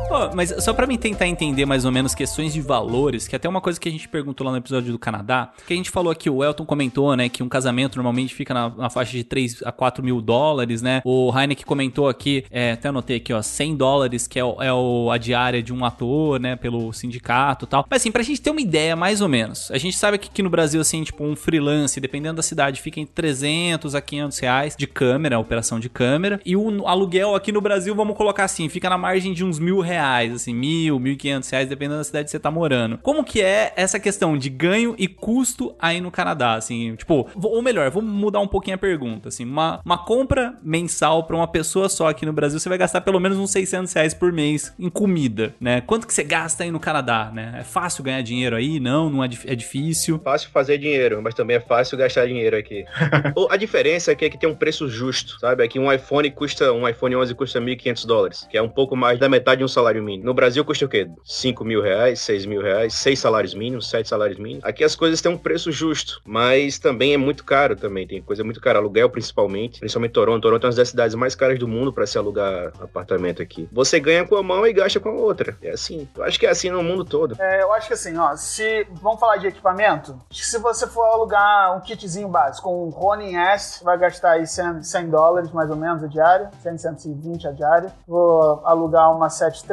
[0.09, 3.49] Ó, mas só pra mim tentar entender mais ou menos questões de valores, que até
[3.49, 6.11] uma coisa que a gente perguntou lá no episódio do Canadá, que a gente falou
[6.11, 9.63] aqui, o Elton comentou, né, que um casamento normalmente fica na, na faixa de 3
[9.65, 11.01] a 4 mil dólares, né?
[11.03, 14.71] O Heineck comentou aqui, é, até anotei aqui, ó, 100 dólares, que é, o, é
[14.71, 17.85] o- a diária de um ator, né, pelo sindicato e tal.
[17.89, 20.43] Mas assim, pra gente ter uma ideia, mais ou menos, a gente sabe que aqui
[20.43, 24.75] no Brasil, assim, tipo, um freelance, dependendo da cidade, fica em 300 a 500 reais
[24.77, 28.89] de câmera, operação de câmera, e o aluguel aqui no Brasil, vamos colocar assim, fica
[28.89, 32.25] na margem de uns mil reais, assim, mil, mil e quinhentos reais, dependendo da cidade
[32.25, 32.97] que você tá morando.
[32.99, 37.61] Como que é essa questão de ganho e custo aí no Canadá, assim, tipo, ou
[37.61, 41.89] melhor, vou mudar um pouquinho a pergunta, assim, uma, uma compra mensal pra uma pessoa
[41.89, 44.89] só aqui no Brasil, você vai gastar pelo menos uns 600 reais por mês em
[44.89, 45.81] comida, né?
[45.81, 47.57] Quanto que você gasta aí no Canadá, né?
[47.59, 48.79] É fácil ganhar dinheiro aí?
[48.79, 50.19] Não, não é, é difícil.
[50.23, 52.85] Fácil fazer dinheiro, mas também é fácil gastar dinheiro aqui.
[53.49, 55.63] A diferença é que aqui tem um preço justo, sabe?
[55.63, 59.19] Aqui um iPhone custa, um iPhone 11 custa 1.500 dólares, que é um pouco mais
[59.19, 60.25] da metade de um salário mínimo.
[60.25, 61.09] No Brasil custa o quê?
[61.23, 64.63] 5 mil reais, 6 mil reais, 6 salários mínimos, 7 salários mínimos.
[64.63, 68.43] Aqui as coisas têm um preço justo, mas também é muito caro também, tem coisa
[68.43, 70.41] muito cara, aluguel principalmente, principalmente Toronto.
[70.41, 73.67] Toronto é uma das cidades mais caras do mundo para se alugar apartamento aqui.
[73.71, 75.57] Você ganha com a mão e gasta com a outra.
[75.61, 76.07] É assim.
[76.15, 77.35] Eu acho que é assim no mundo todo.
[77.39, 78.87] É, eu acho que assim, ó, se.
[79.01, 80.19] Vamos falar de equipamento?
[80.31, 85.09] Se você for alugar um kitzinho básico, um Ronin S, vai gastar aí 100, 100
[85.09, 87.93] dólares mais ou menos a diária, 100, 120 a diária.
[88.07, 89.72] Vou alugar uma 7.3,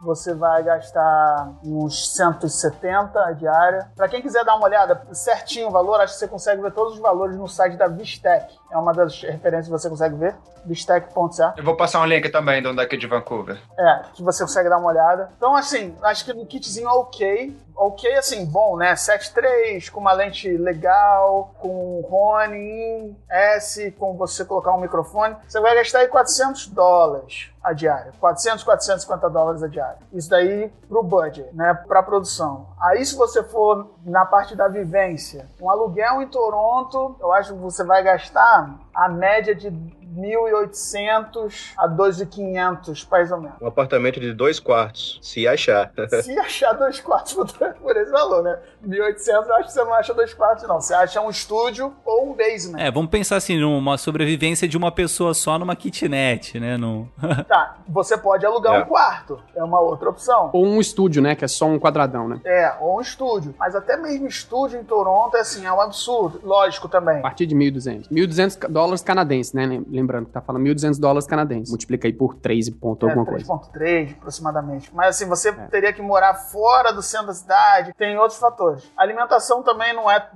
[0.00, 3.90] você vai gastar uns 170 a diária.
[3.96, 6.94] Pra quem quiser dar uma olhada certinho o valor, acho que você consegue ver todos
[6.94, 8.54] os valores no site da Vistec.
[8.70, 10.34] É uma das referências que você consegue ver,
[10.64, 11.54] vistec.ca.
[11.56, 13.58] Eu vou passar um link também do daqui de Vancouver.
[13.78, 15.30] É, que você consegue dar uma olhada.
[15.36, 17.56] Então, assim, acho que no kitzinho é ok.
[17.76, 18.94] Ok, assim, bom, né?
[18.94, 25.36] 7.3, com uma lente legal, com Ronin S, com você colocar um microfone.
[25.48, 28.12] Você vai gastar aí 400 dólares a diária.
[28.20, 29.98] 400, 450 dólares a diária.
[30.12, 31.74] Isso daí pro budget, né?
[31.88, 32.68] Pra produção.
[32.80, 37.58] Aí, se você for na parte da vivência, um aluguel em Toronto, eu acho que
[37.58, 39.70] você vai gastar a média de
[40.14, 43.56] 1.800 a 2.500, mais ou menos.
[43.60, 45.92] Um apartamento de dois quartos, se achar.
[46.22, 48.58] Se achar dois quartos por, por esse valor, né?
[48.88, 50.80] 1.800, eu acho que você não acha dois quartos, não.
[50.80, 52.78] Você acha um estúdio ou um basement.
[52.78, 56.76] É, vamos pensar assim, numa sobrevivência de uma pessoa só numa kitnet, né?
[56.76, 57.08] No...
[57.48, 58.82] Tá, você pode alugar É.
[58.82, 59.40] um quarto.
[59.54, 60.50] É uma outra opção.
[60.52, 61.34] Ou um estúdio, né?
[61.34, 62.40] Que é só um quadradão, né?
[62.44, 63.54] É, ou um estúdio.
[63.58, 66.40] Mas até mesmo estúdio em Toronto, é assim, é um absurdo.
[66.42, 67.18] Lógico também.
[67.18, 68.08] A partir de 1.200.
[68.10, 69.66] 1.200 dólares canadenses, né?
[69.66, 71.70] Lem- Lembrando que tá falando 1.200 dólares canadenses.
[71.70, 73.46] Multiplica aí por 3 e ponto alguma é, coisa.
[73.46, 74.90] 3.3 aproximadamente.
[74.94, 78.73] Mas assim, você teria que morar fora do centro da cidade, tem outros fatores.
[78.96, 80.28] A alimentação também não é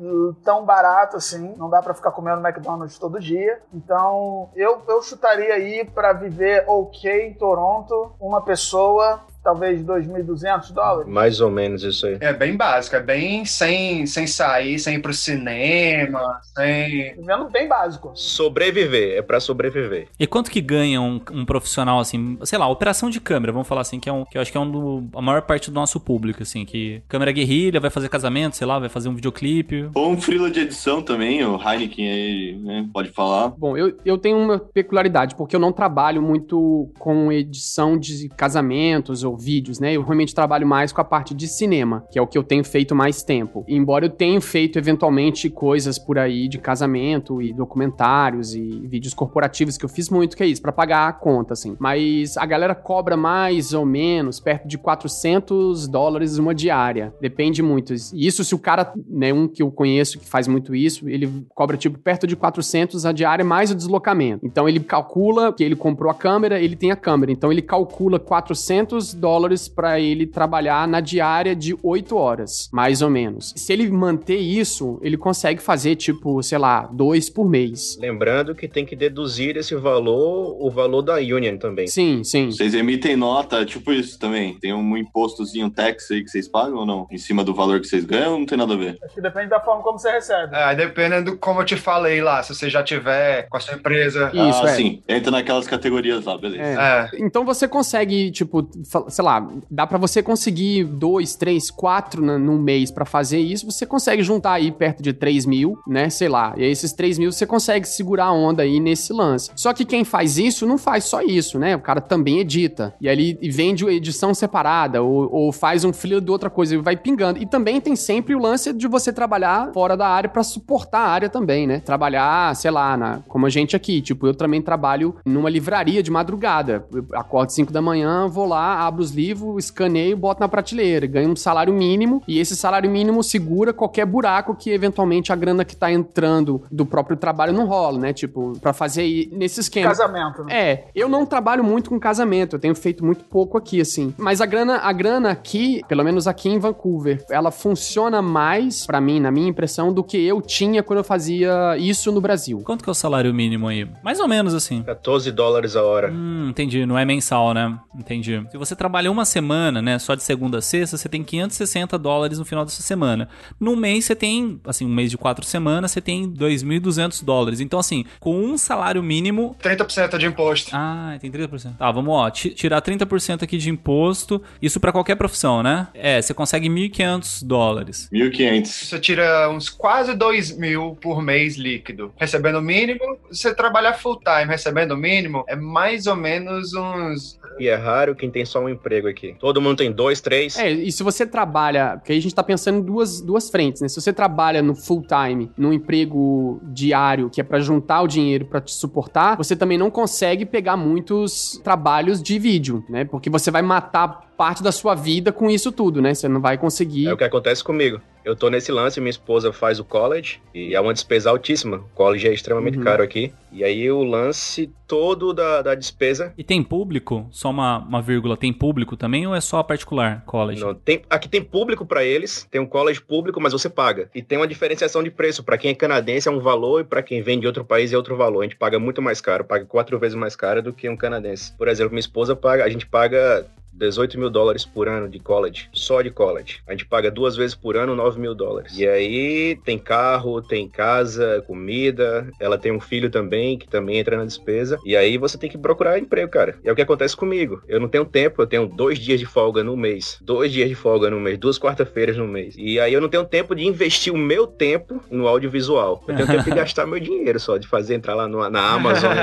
[0.44, 3.60] tão barato assim, não dá pra ficar comendo McDonald's todo dia.
[3.72, 11.10] Então, eu, eu chutaria aí pra viver ok em Toronto, uma pessoa, talvez 2.200 dólares.
[11.10, 12.18] Mais ou menos isso aí.
[12.20, 17.14] É bem básico, é bem sem, sem sair, sem ir pro cinema, sem.
[17.16, 18.12] Vivendo bem básico.
[18.14, 20.08] Sobreviver, é pra sobreviver.
[20.18, 23.82] E quanto que ganha um, um profissional, assim, sei lá, operação de câmera, vamos falar
[23.82, 25.74] assim, que é um, que eu acho que é um do, a maior parte do
[25.74, 29.90] nosso público, assim, que câmera guerrilha, vai fazer casamento, sei lá, vai fazer um videoclipe.
[29.94, 32.88] Ou um freela de edição também, o Heineken aí, né?
[32.92, 33.48] Pode falar.
[33.48, 39.24] Bom, eu, eu tenho uma peculiaridade, porque eu não trabalho muito com edição de casamentos
[39.28, 39.92] ou vídeos, né?
[39.92, 42.64] Eu realmente trabalho mais com a parte de cinema, que é o que eu tenho
[42.64, 43.64] feito mais tempo.
[43.68, 49.76] Embora eu tenha feito eventualmente coisas por aí de casamento e documentários e vídeos corporativos
[49.76, 51.76] que eu fiz muito, que é isso, pra pagar a conta, assim.
[51.78, 57.12] Mas a galera cobra mais ou menos perto de 400 dólares uma diária.
[57.20, 57.94] Depende muito.
[57.94, 61.46] E Isso se o cara, né, um que eu conheço que faz muito isso, ele
[61.54, 64.44] cobra tipo perto de 400 a diária mais o deslocamento.
[64.44, 67.32] Então ele calcula que ele comprou a câmera, ele tem a câmera.
[67.32, 73.10] Então ele calcula 400 dólares pra ele trabalhar na diária de 8 horas, mais ou
[73.10, 73.52] menos.
[73.56, 77.98] Se ele manter isso, ele consegue fazer tipo, sei lá, dois por mês.
[78.00, 81.86] Lembrando que tem que deduzir esse valor, o valor da Union também.
[81.86, 82.50] Sim, sim.
[82.50, 84.58] Vocês emitem nota, tipo isso também.
[84.58, 87.06] Tem um impostozinho, tax aí que vocês pagam ou não?
[87.10, 88.98] Em cima do valor que vocês ganham, ou não tem nada a ver.
[89.02, 90.54] Acho que depende da forma como você recebe.
[90.54, 93.74] É, dependendo do como eu te falei lá, se você já tiver com a sua
[93.74, 94.30] empresa.
[94.32, 94.74] Isso, ah, é.
[94.74, 95.02] sim.
[95.08, 96.62] Entra naquelas categorias lá, beleza.
[96.62, 97.08] É.
[97.14, 98.68] Então você consegue, tipo,
[99.08, 103.70] sei lá, dá pra você conseguir dois, três, quatro na- num mês pra fazer isso,
[103.70, 106.08] você consegue juntar aí perto de 3 mil, né?
[106.10, 106.54] Sei lá.
[106.56, 109.50] E esses 3 mil você consegue segurar a onda aí nesse lance.
[109.56, 111.74] Só que quem faz isso não faz só isso, né?
[111.76, 112.94] O cara também edita.
[113.00, 116.96] E ele vende edição separada, ou, ou faz um frio de outra coisa e vai
[116.96, 117.38] pingando.
[117.40, 121.08] E também tem sempre o lance de você trabalhar fora da área pra suportar a
[121.08, 121.80] área também, né?
[121.80, 124.00] Trabalhar, sei lá, na, como a gente aqui.
[124.00, 126.84] Tipo, eu também trabalho numa livraria de madrugada.
[126.92, 131.06] Eu acordo 5 da manhã, vou lá, abro abro os livros, escaneio, boto na prateleira,
[131.06, 135.64] ganho um salário mínimo e esse salário mínimo segura qualquer buraco que eventualmente a grana
[135.64, 138.12] que tá entrando do próprio trabalho não rola, né?
[138.12, 139.88] Tipo, pra fazer aí nesse esquema.
[139.88, 140.54] Casamento, né?
[140.54, 144.12] É, eu não trabalho muito com casamento, eu tenho feito muito pouco aqui, assim.
[144.18, 149.00] Mas a grana, a grana aqui, pelo menos aqui em Vancouver, ela funciona mais, pra
[149.00, 152.60] mim, na minha impressão, do que eu tinha quando eu fazia isso no Brasil.
[152.64, 153.88] Quanto que é o salário mínimo aí?
[154.02, 154.82] Mais ou menos assim.
[154.82, 156.10] 14 dólares a hora.
[156.10, 156.84] Hum, entendi.
[156.86, 157.78] Não é mensal, né?
[157.96, 158.44] Entendi.
[158.50, 162.38] Se você trabalha uma semana, né, só de segunda a sexta, você tem 560 dólares
[162.38, 163.28] no final dessa semana.
[163.60, 167.60] No mês você tem, assim, um mês de quatro semanas, você tem 2.200 dólares.
[167.60, 169.56] Então, assim, com um salário mínimo...
[169.62, 170.70] 30% de imposto.
[170.72, 171.76] Ah, tem 30%.
[171.76, 174.42] Tá, vamos, ó, ti- tirar 30% aqui de imposto.
[174.60, 175.88] Isso pra qualquer profissão, né?
[175.94, 178.08] É, você consegue 1.500 dólares.
[178.12, 178.66] 1.500.
[178.66, 182.12] Você tira uns quase 2 mil por mês líquido.
[182.16, 187.38] Recebendo o mínimo, você trabalhar full time recebendo o mínimo, é mais ou menos uns.
[187.58, 189.34] E é raro quem tem só um emprego aqui.
[189.38, 190.58] Todo mundo tem dois, três.
[190.58, 193.82] É, e se você trabalha, porque aí a gente tá pensando em duas, duas frentes,
[193.82, 193.88] né?
[193.88, 198.46] Se você trabalha no full time, num emprego diário, que é pra juntar o dinheiro
[198.46, 203.04] pra te suportar, você também não consegue pegar muitos trabalhos de vídeo, né?
[203.04, 206.14] Porque você vai matar parte da sua vida com isso tudo, né?
[206.14, 207.08] Você não vai conseguir.
[207.08, 208.00] É o que acontece comigo.
[208.24, 211.78] Eu tô nesse lance, minha esposa faz o college e é uma despesa altíssima.
[211.78, 212.84] O college é extremamente Uhum.
[212.84, 213.32] caro aqui.
[213.50, 216.34] E aí o lance todo da, da despesa.
[216.36, 217.26] E tem público?
[217.30, 218.36] Só uma, uma vírgula.
[218.36, 220.60] Tem público também ou é só particular, college?
[220.60, 224.10] Não, tem, aqui tem público pra eles, tem um college público, mas você paga.
[224.14, 225.42] E tem uma diferenciação de preço.
[225.42, 227.96] Pra quem é canadense é um valor e pra quem vem de outro país é
[227.96, 228.40] outro valor.
[228.40, 231.54] A gente paga muito mais caro, paga quatro vezes mais caro do que um canadense.
[231.56, 233.46] Por exemplo, minha esposa paga, a gente paga
[233.78, 236.58] 18 mil dólares por ano de college, só de college.
[236.66, 238.76] A gente paga duas vezes por ano 9 mil dólares.
[238.78, 242.28] E aí tem carro, tem casa, comida.
[242.40, 244.78] Ela tem um filho também, que também entra na despesa.
[244.84, 246.56] E aí você tem que procurar emprego, cara.
[246.64, 247.62] E é o que acontece comigo.
[247.68, 250.18] Eu não tenho tempo, eu tenho dois dias de folga no mês.
[250.20, 252.54] Dois dias de folga no mês, duas quarta-feiras no mês.
[252.58, 256.02] E aí eu não tenho tempo de investir o meu tempo no audiovisual.
[256.08, 259.12] Eu tenho tempo de gastar meu dinheiro só, de fazer entrar lá no- na Amazon.
[259.12, 259.18] e-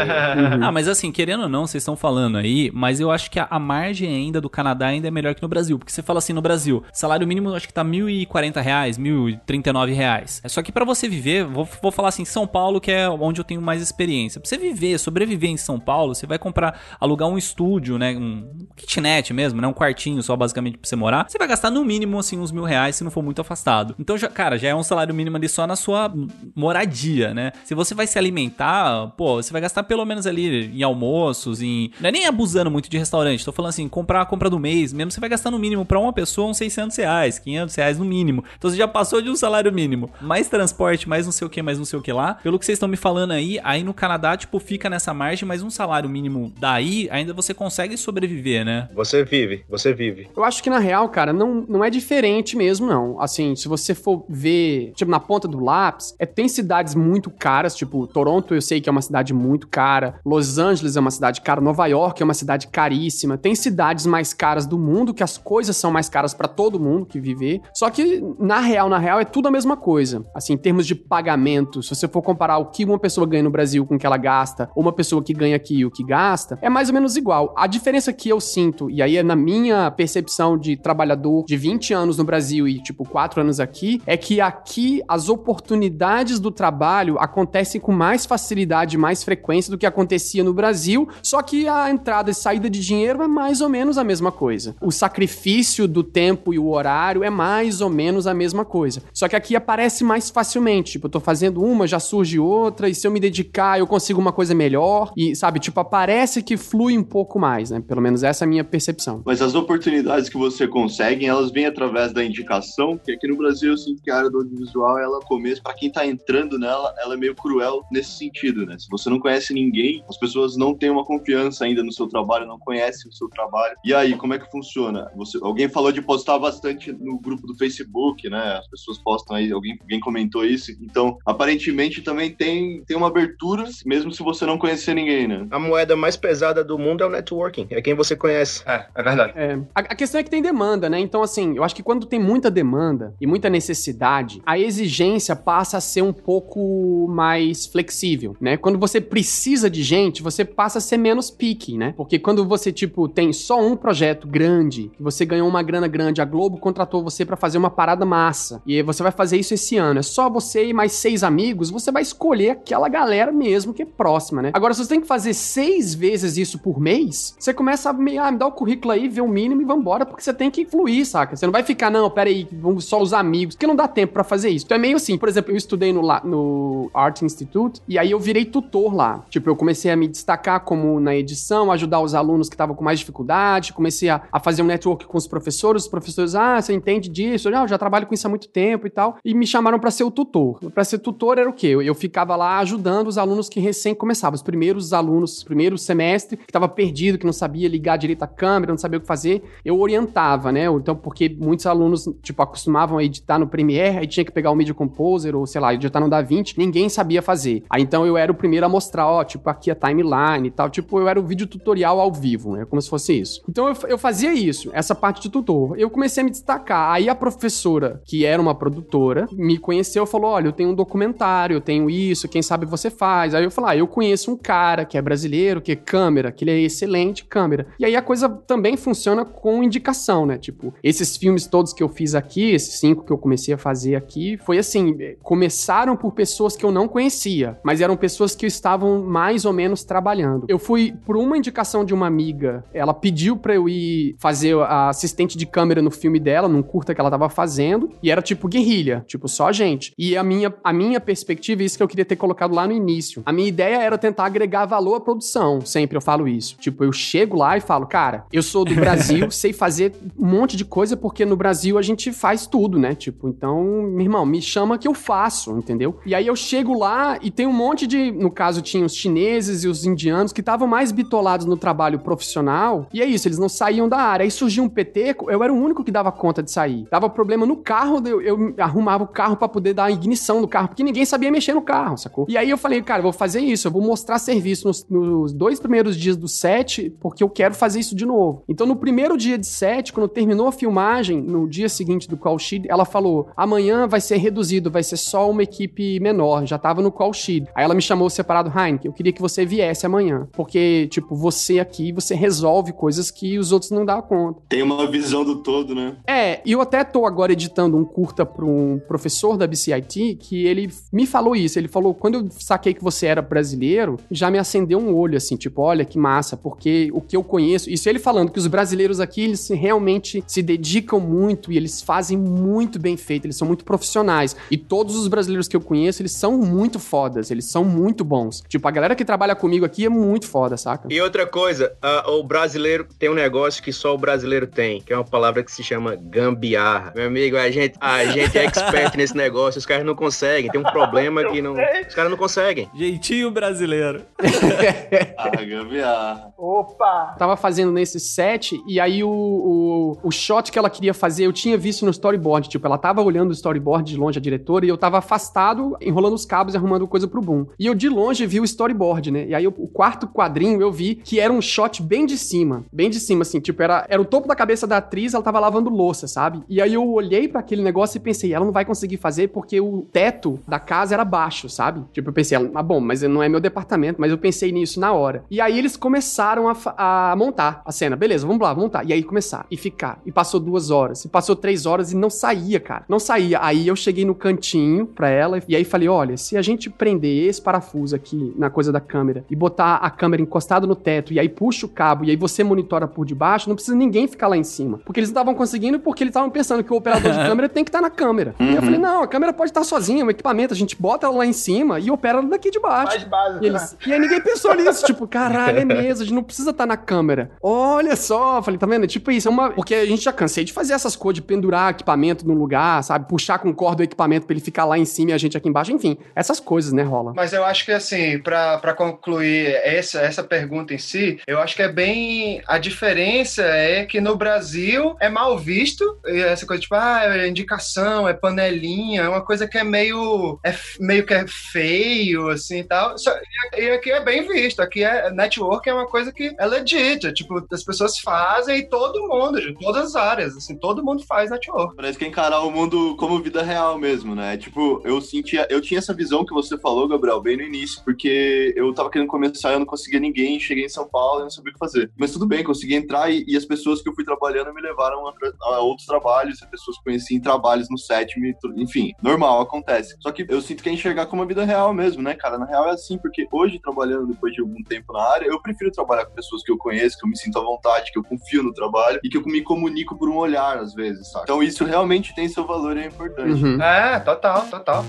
[0.66, 3.48] Ah, mas assim, querendo ou não, vocês estão falando aí, mas eu acho que a,
[3.50, 5.78] a margem ainda do Canadá ainda é melhor que no Brasil.
[5.78, 10.42] Porque você fala assim, no Brasil, salário mínimo acho que tá 1.040 reais, 1.039 reais.
[10.44, 13.42] É só que pra você viver, vou, vou falar assim, São Paulo, que é onde
[13.42, 14.40] eu tenho mais experiência.
[14.40, 18.16] Pra você viver, sobreviver em São Paulo, você vai comprar, alugar um estúdio, né?
[18.16, 19.68] Um kitnet mesmo, né?
[19.68, 21.26] Um quartinho só basicamente pra você morar.
[21.28, 23.96] Você vai gastar no mínimo, assim, uns mil reais se não for muito afastado.
[24.00, 26.14] Então, já, cara, já é um salário mínimo ali só na sua
[26.56, 27.52] moradia, né?
[27.64, 31.92] Se você vai se alimentar, pô, você vai gastar pelo menos ali em almoços, em.
[32.00, 35.12] Não é nem abusando muito de restaurante, tô falando assim, comprar compra do mês mesmo,
[35.12, 38.44] você vai gastar no mínimo pra uma pessoa uns 600 reais, 500 reais no mínimo.
[38.58, 40.10] Então você já passou de um salário mínimo.
[40.20, 42.34] Mais transporte, mais não sei o que, mais não sei o que lá.
[42.36, 45.64] Pelo que vocês estão me falando aí, aí no Canadá, tipo, fica nessa margem, mas
[45.64, 48.90] um salário mínimo daí, ainda você consegue sobreviver, né?
[48.94, 50.28] Você vive, você vive.
[50.36, 53.22] Eu acho que na real, cara, não, não é diferente mesmo, não.
[53.22, 57.74] Assim, se você for ver, tipo, na ponta do lápis, é, tem cidades muito caras,
[57.74, 61.40] tipo, Toronto eu sei que é uma cidade muito cara, Los Angeles é uma cidade
[61.40, 63.38] cara, Nova York é uma cidade caríssima.
[63.38, 67.06] Tem cidades mais caras do mundo, que as coisas são mais caras pra todo mundo
[67.06, 67.62] que viver.
[67.74, 70.26] Só que, na real, na real, é tudo a mesma coisa.
[70.34, 73.50] Assim, em termos de pagamento, se você for comparar o que uma pessoa ganha no
[73.50, 76.04] Brasil com o que ela gasta, ou uma pessoa que ganha aqui e o que
[76.04, 77.54] gasta, é mais ou menos igual.
[77.58, 81.94] A diferença que eu sinto, e aí é na minha percepção de trabalhador de 20
[81.94, 87.18] anos no Brasil e, tipo, 4 anos aqui, é que aqui as oportunidades do trabalho
[87.20, 92.32] acontecem com mais facilidade, mais frequência do que acontecia no Brasil, só que a entrada
[92.32, 94.76] e saída de dinheiro é mais ou menos a mesma coisa.
[94.82, 99.02] O sacrifício do tempo e o horário é mais ou menos a mesma coisa.
[99.14, 100.94] Só que aqui aparece mais facilmente.
[100.94, 104.20] Tipo, eu tô fazendo uma, já surge outra, e se eu me dedicar, eu consigo
[104.20, 105.12] uma coisa melhor.
[105.16, 107.82] E, sabe, tipo, aparece que flui um pouco mais, né?
[107.86, 109.22] Pelo menos essa é a minha percepção.
[109.26, 113.72] Mas as oportunidades que você consegue, elas vêm através da indicação, porque aqui no Brasil
[113.72, 117.16] eu sinto que a área do audiovisual, ela começo, para quem tá entrando nela, ela
[117.16, 118.78] é meio cruel nesse sentido, né?
[118.78, 122.46] Se você não conhece ninguém, as pessoas não têm uma confiança ainda no seu trabalho,
[122.46, 123.76] não conhecem o seu trabalho.
[123.84, 125.10] E aí, como é que funciona?
[125.16, 128.58] Você, alguém falou de postar bastante no grupo do Facebook, né?
[128.60, 130.72] As pessoas postam aí, alguém, alguém comentou isso.
[130.82, 135.48] Então, aparentemente também tem, tem uma abertura, mesmo se você não conhecer ninguém, né?
[135.52, 138.64] A moeda mais pesada do mundo é o networking, é quem você conhece.
[138.66, 139.34] É, é verdade.
[139.36, 141.00] É, a, a questão é que tem demanda, né?
[141.00, 145.78] Então, assim, eu acho que quando tem muita demanda e muita necessidade, a exigência passa
[145.78, 148.58] a ser um pouco mais flexível, né?
[148.58, 151.94] Quando você precisa de gente, você passa a ser menos picky, né?
[151.96, 156.20] Porque quando você, tipo, tem só um projeto grande, que você ganhou uma grana grande,
[156.20, 159.78] a Globo contratou você pra fazer uma parada massa, e você vai fazer isso esse
[159.78, 163.84] ano, é só você e mais seis amigos, você vai escolher aquela galera mesmo que
[163.84, 164.50] é próxima, né?
[164.56, 168.24] Agora, se você tem que fazer seis vezes isso por mês, você começa a meio
[168.24, 170.66] ah, me dá o currículo aí, vê o mínimo e vambora, porque você tem que
[170.66, 171.36] fluir, saca?
[171.36, 174.14] Você não vai ficar, não, pera aí, vamos só os amigos, porque não dá tempo
[174.14, 174.66] pra fazer isso.
[174.66, 178.20] Então é meio assim, por exemplo, eu estudei no, no Art Institute e aí eu
[178.20, 179.24] virei tutor lá.
[179.30, 182.84] Tipo, eu comecei a me destacar como na edição, ajudar os alunos que estavam com
[182.84, 186.74] mais dificuldade, comecei a, a fazer um network com os professores, os professores, ah, você
[186.74, 187.50] entende disso?
[187.50, 189.18] Eu, "Ah, eu já trabalho com isso há muito tempo e tal.
[189.24, 190.60] E me chamaram pra ser o tutor.
[190.74, 191.68] Pra ser tutor era o quê?
[191.68, 196.38] Eu, eu ficava lá ajudando os alunos que recém começavam, os primeiros alunos, primeiro semestre,
[196.38, 199.44] que tava perdido, que não sabia ligar direito a câmera, não sabia o que fazer.
[199.64, 200.66] Eu orientava, né?
[200.66, 204.56] Então, porque muitos alunos, tipo, acostumavam a editar no Premiere, aí tinha que pegar o
[204.56, 207.64] Media Composer ou, sei lá, editar no DaVinci, ninguém sabia fazer.
[207.70, 210.70] Aí então eu era o primeiro a mostrar, ó, tipo, aqui a timeline e tal.
[210.70, 212.66] Tipo, eu era o vídeo tutorial ao vivo, né?
[212.66, 213.42] Como se fosse isso.
[213.50, 215.78] Então eu, eu fazia isso, essa parte de tutor.
[215.78, 216.92] Eu comecei a me destacar.
[216.92, 220.76] Aí a professora, que era uma produtora, me conheceu e falou: olha, eu tenho um
[220.76, 223.34] documentário, eu tenho isso, quem sabe você faz.
[223.34, 226.44] Aí eu falei: ah, eu conheço um cara que é brasileiro, que é câmera, que
[226.44, 227.68] ele é excelente câmera.
[227.80, 230.38] E aí a coisa também funciona com indicação, né?
[230.38, 233.96] Tipo, esses filmes todos que eu fiz aqui, esses cinco que eu comecei a fazer
[233.96, 238.46] aqui, foi assim: eh, começaram por pessoas que eu não conhecia, mas eram pessoas que
[238.46, 240.46] estavam mais ou menos trabalhando.
[240.48, 244.90] Eu fui por uma indicação de uma amiga, ela pediu pra eu ir fazer a
[244.90, 248.48] assistente de câmera no filme dela, num curta que ela tava fazendo, e era tipo
[248.48, 249.94] guerrilha, tipo só gente.
[249.98, 253.22] E a minha, a minha perspectiva, isso que eu queria ter colocado lá no início,
[253.26, 256.58] a minha ideia era tentar agregar valor à produção, sempre eu falo isso.
[256.60, 260.58] Tipo, eu chego lá e falo, cara, eu sou do Brasil, sei fazer um monte
[260.58, 262.96] de coisa, porque no Brasil a gente faz tudo, né?
[262.96, 266.00] Tipo, então, meu irmão, me chama que eu faço, entendeu?
[266.06, 269.64] E aí eu chego lá e tem um monte de, no caso, tinha os chineses
[269.64, 273.45] e os indianos que estavam mais bitolados no trabalho profissional, e é isso, eles não
[273.50, 274.24] saíam da área.
[274.24, 276.88] Aí surgiu um PT, eu era o único que dava conta de sair.
[276.90, 280.48] Dava problema no carro, eu, eu arrumava o carro pra poder dar a ignição no
[280.48, 282.26] carro, porque ninguém sabia mexer no carro, sacou?
[282.30, 285.60] E aí eu falei, cara, vou fazer isso, eu vou mostrar serviço nos, nos dois
[285.60, 288.44] primeiros dias do set, porque eu quero fazer isso de novo.
[288.48, 292.40] Então, no primeiro dia de set, quando terminou a filmagem, no dia seguinte do call
[292.40, 296.46] sheet, ela falou: amanhã vai ser reduzido, vai ser só uma equipe menor.
[296.46, 297.48] Já tava no call sheet.
[297.56, 300.28] Aí ela me chamou separado, Heineken, eu queria que você viesse amanhã.
[300.32, 304.42] Porque, tipo, você aqui, você resolve coisas que os outros não dão conta.
[304.50, 305.96] Tem uma visão do todo, né?
[306.08, 310.46] É, e eu até tô agora editando um curta para um professor da BCIT que
[310.46, 311.58] ele me falou isso.
[311.60, 315.36] Ele falou: quando eu saquei que você era brasileiro, já me acendeu um olho assim,
[315.36, 317.70] tipo, olha que massa, porque o que eu conheço.
[317.70, 322.18] Isso ele falando que os brasileiros aqui, eles realmente se dedicam muito e eles fazem
[322.18, 324.36] muito bem feito, eles são muito profissionais.
[324.50, 328.44] E todos os brasileiros que eu conheço, eles são muito fodas, eles são muito bons.
[328.48, 330.88] Tipo, a galera que trabalha comigo aqui é muito foda, saca?
[330.92, 333.25] E outra coisa, ah, o brasileiro tem um negócio
[333.62, 336.94] que só o brasileiro tem, que é uma palavra que se chama gambiarra.
[336.96, 340.60] Meu amigo, a gente, a gente é expert nesse negócio, os caras não conseguem, tem
[340.60, 342.70] um problema que não, os caras não conseguem.
[342.74, 344.04] Jeitinho brasileiro.
[345.18, 346.34] Ah, gambiarra.
[346.38, 347.16] Opa!
[347.18, 351.34] tava fazendo nesse set, e aí o, o, o shot que ela queria fazer, eu
[351.34, 352.50] tinha visto no storyboard.
[352.50, 356.14] Tipo, ela tava olhando o storyboard de longe, a diretora, e eu tava afastado, enrolando
[356.14, 357.48] os cabos e arrumando coisa pro boom.
[357.58, 359.26] E eu de longe vi o storyboard, né?
[359.28, 362.66] E aí o quarto quadrinho eu vi que era um shot bem de cima.
[362.72, 363.40] Bem de cima, assim.
[363.40, 366.44] Tipo, era, era o topo da cabeça da atriz, ela tava lavando louça, sabe?
[366.48, 369.60] E aí eu olhei pra aquele negócio e pensei, ela não vai conseguir fazer porque
[369.60, 371.84] o teto da casa era baixo, sabe?
[371.92, 374.94] Tipo, eu pensei, ah, bom, mas não é meu departamento, mas eu pensei nisso na
[374.94, 375.24] hora.
[375.30, 377.96] E aí eles começaram a, a montar a cena.
[377.96, 378.86] Beleza, vamos lá, vamos montar.
[378.86, 379.46] E aí começar.
[379.50, 380.00] E ficar.
[380.06, 381.06] E passou duas horas.
[381.06, 382.86] E passou três horas e não saía, cara.
[382.88, 383.40] Não saía.
[383.42, 387.28] Aí eu cheguei no cantinho pra ela e aí falei: olha, se a gente prender
[387.28, 391.20] esse parafuso aqui na coisa da câmera e botar a câmera encostada no teto e
[391.20, 394.38] aí puxa o cabo e aí você monitora por debaixo, não precisa ninguém ficar lá
[394.38, 394.80] em cima.
[394.86, 397.64] Porque eles não estavam conseguindo porque eles estavam pensando que o operador de câmera tem
[397.64, 398.34] que estar na câmera.
[398.40, 401.18] E eu falei: não, a câmera pode estar sozinha, o equipamento, a gente bota ela
[401.18, 402.88] lá em cima e opera ela daqui de baixo.
[402.98, 406.14] Mais básico, E, eles- e aí ninguém pensou nisso, tipo, caralho, é mesmo, a gente
[406.16, 407.32] não precisa estar na câmera.
[407.42, 408.88] Olha só, falei, tá vendo?
[408.88, 409.52] Tipo isso, é uma.
[409.52, 413.08] Porque a gente já cansei de fazer essas coisas, de pendurar equipamento no lugar, sabe?
[413.08, 415.50] Puxar com corda o equipamento pra ele ficar lá em cima e a gente aqui
[415.50, 417.14] embaixo, enfim, essas coisas, né, rola.
[417.16, 421.56] Mas eu acho que, assim, pra pra concluir essa, essa pergunta em si, eu acho
[421.56, 422.42] que é bem.
[422.48, 428.08] A diferença é que no Brasil é mal visto, essa coisa tipo, ah, é indicação,
[428.08, 430.40] é panelinha, é uma coisa que é meio.
[430.44, 432.98] É meio que é feio, assim e tal.
[432.98, 433.16] Só-
[433.58, 434.60] e- aqui é bem visto.
[434.62, 437.06] Aqui é network é uma coisa que é legit.
[437.08, 441.04] é, tipo, as pessoas fazem e todo mundo, de todas as áreas, assim, todo mundo
[441.06, 441.76] faz network.
[441.76, 444.38] Parece que é encarar o mundo como vida real mesmo, né?
[444.38, 448.54] Tipo, eu sentia, eu tinha essa visão que você falou, Gabriel, bem no início, porque
[448.56, 451.52] eu tava querendo começar, eu não conseguia ninguém, cheguei em São Paulo e não sabia
[451.52, 451.90] o que fazer.
[451.98, 455.08] Mas tudo bem, consegui entrar e, e as pessoas que eu fui trabalhando me levaram
[455.08, 459.42] a, a outros trabalhos, as pessoas que conheci em trabalhos no set, me, enfim, normal,
[459.42, 459.96] acontece.
[460.02, 462.38] Só que eu sinto que é enxergar como a vida real mesmo, né, cara?
[462.38, 465.72] Na real é assim, porque hoje, trabalhando depois de algum tempo na área, eu prefiro
[465.72, 468.04] trabalhar com pessoas que eu conheço, que eu me me sinto à vontade, que eu
[468.04, 471.24] confio no trabalho e que eu me comunico por um olhar, às vezes, sabe?
[471.24, 473.44] Então isso realmente tem seu valor e é importante.
[473.44, 473.62] Uhum.
[473.62, 474.86] É, total, total.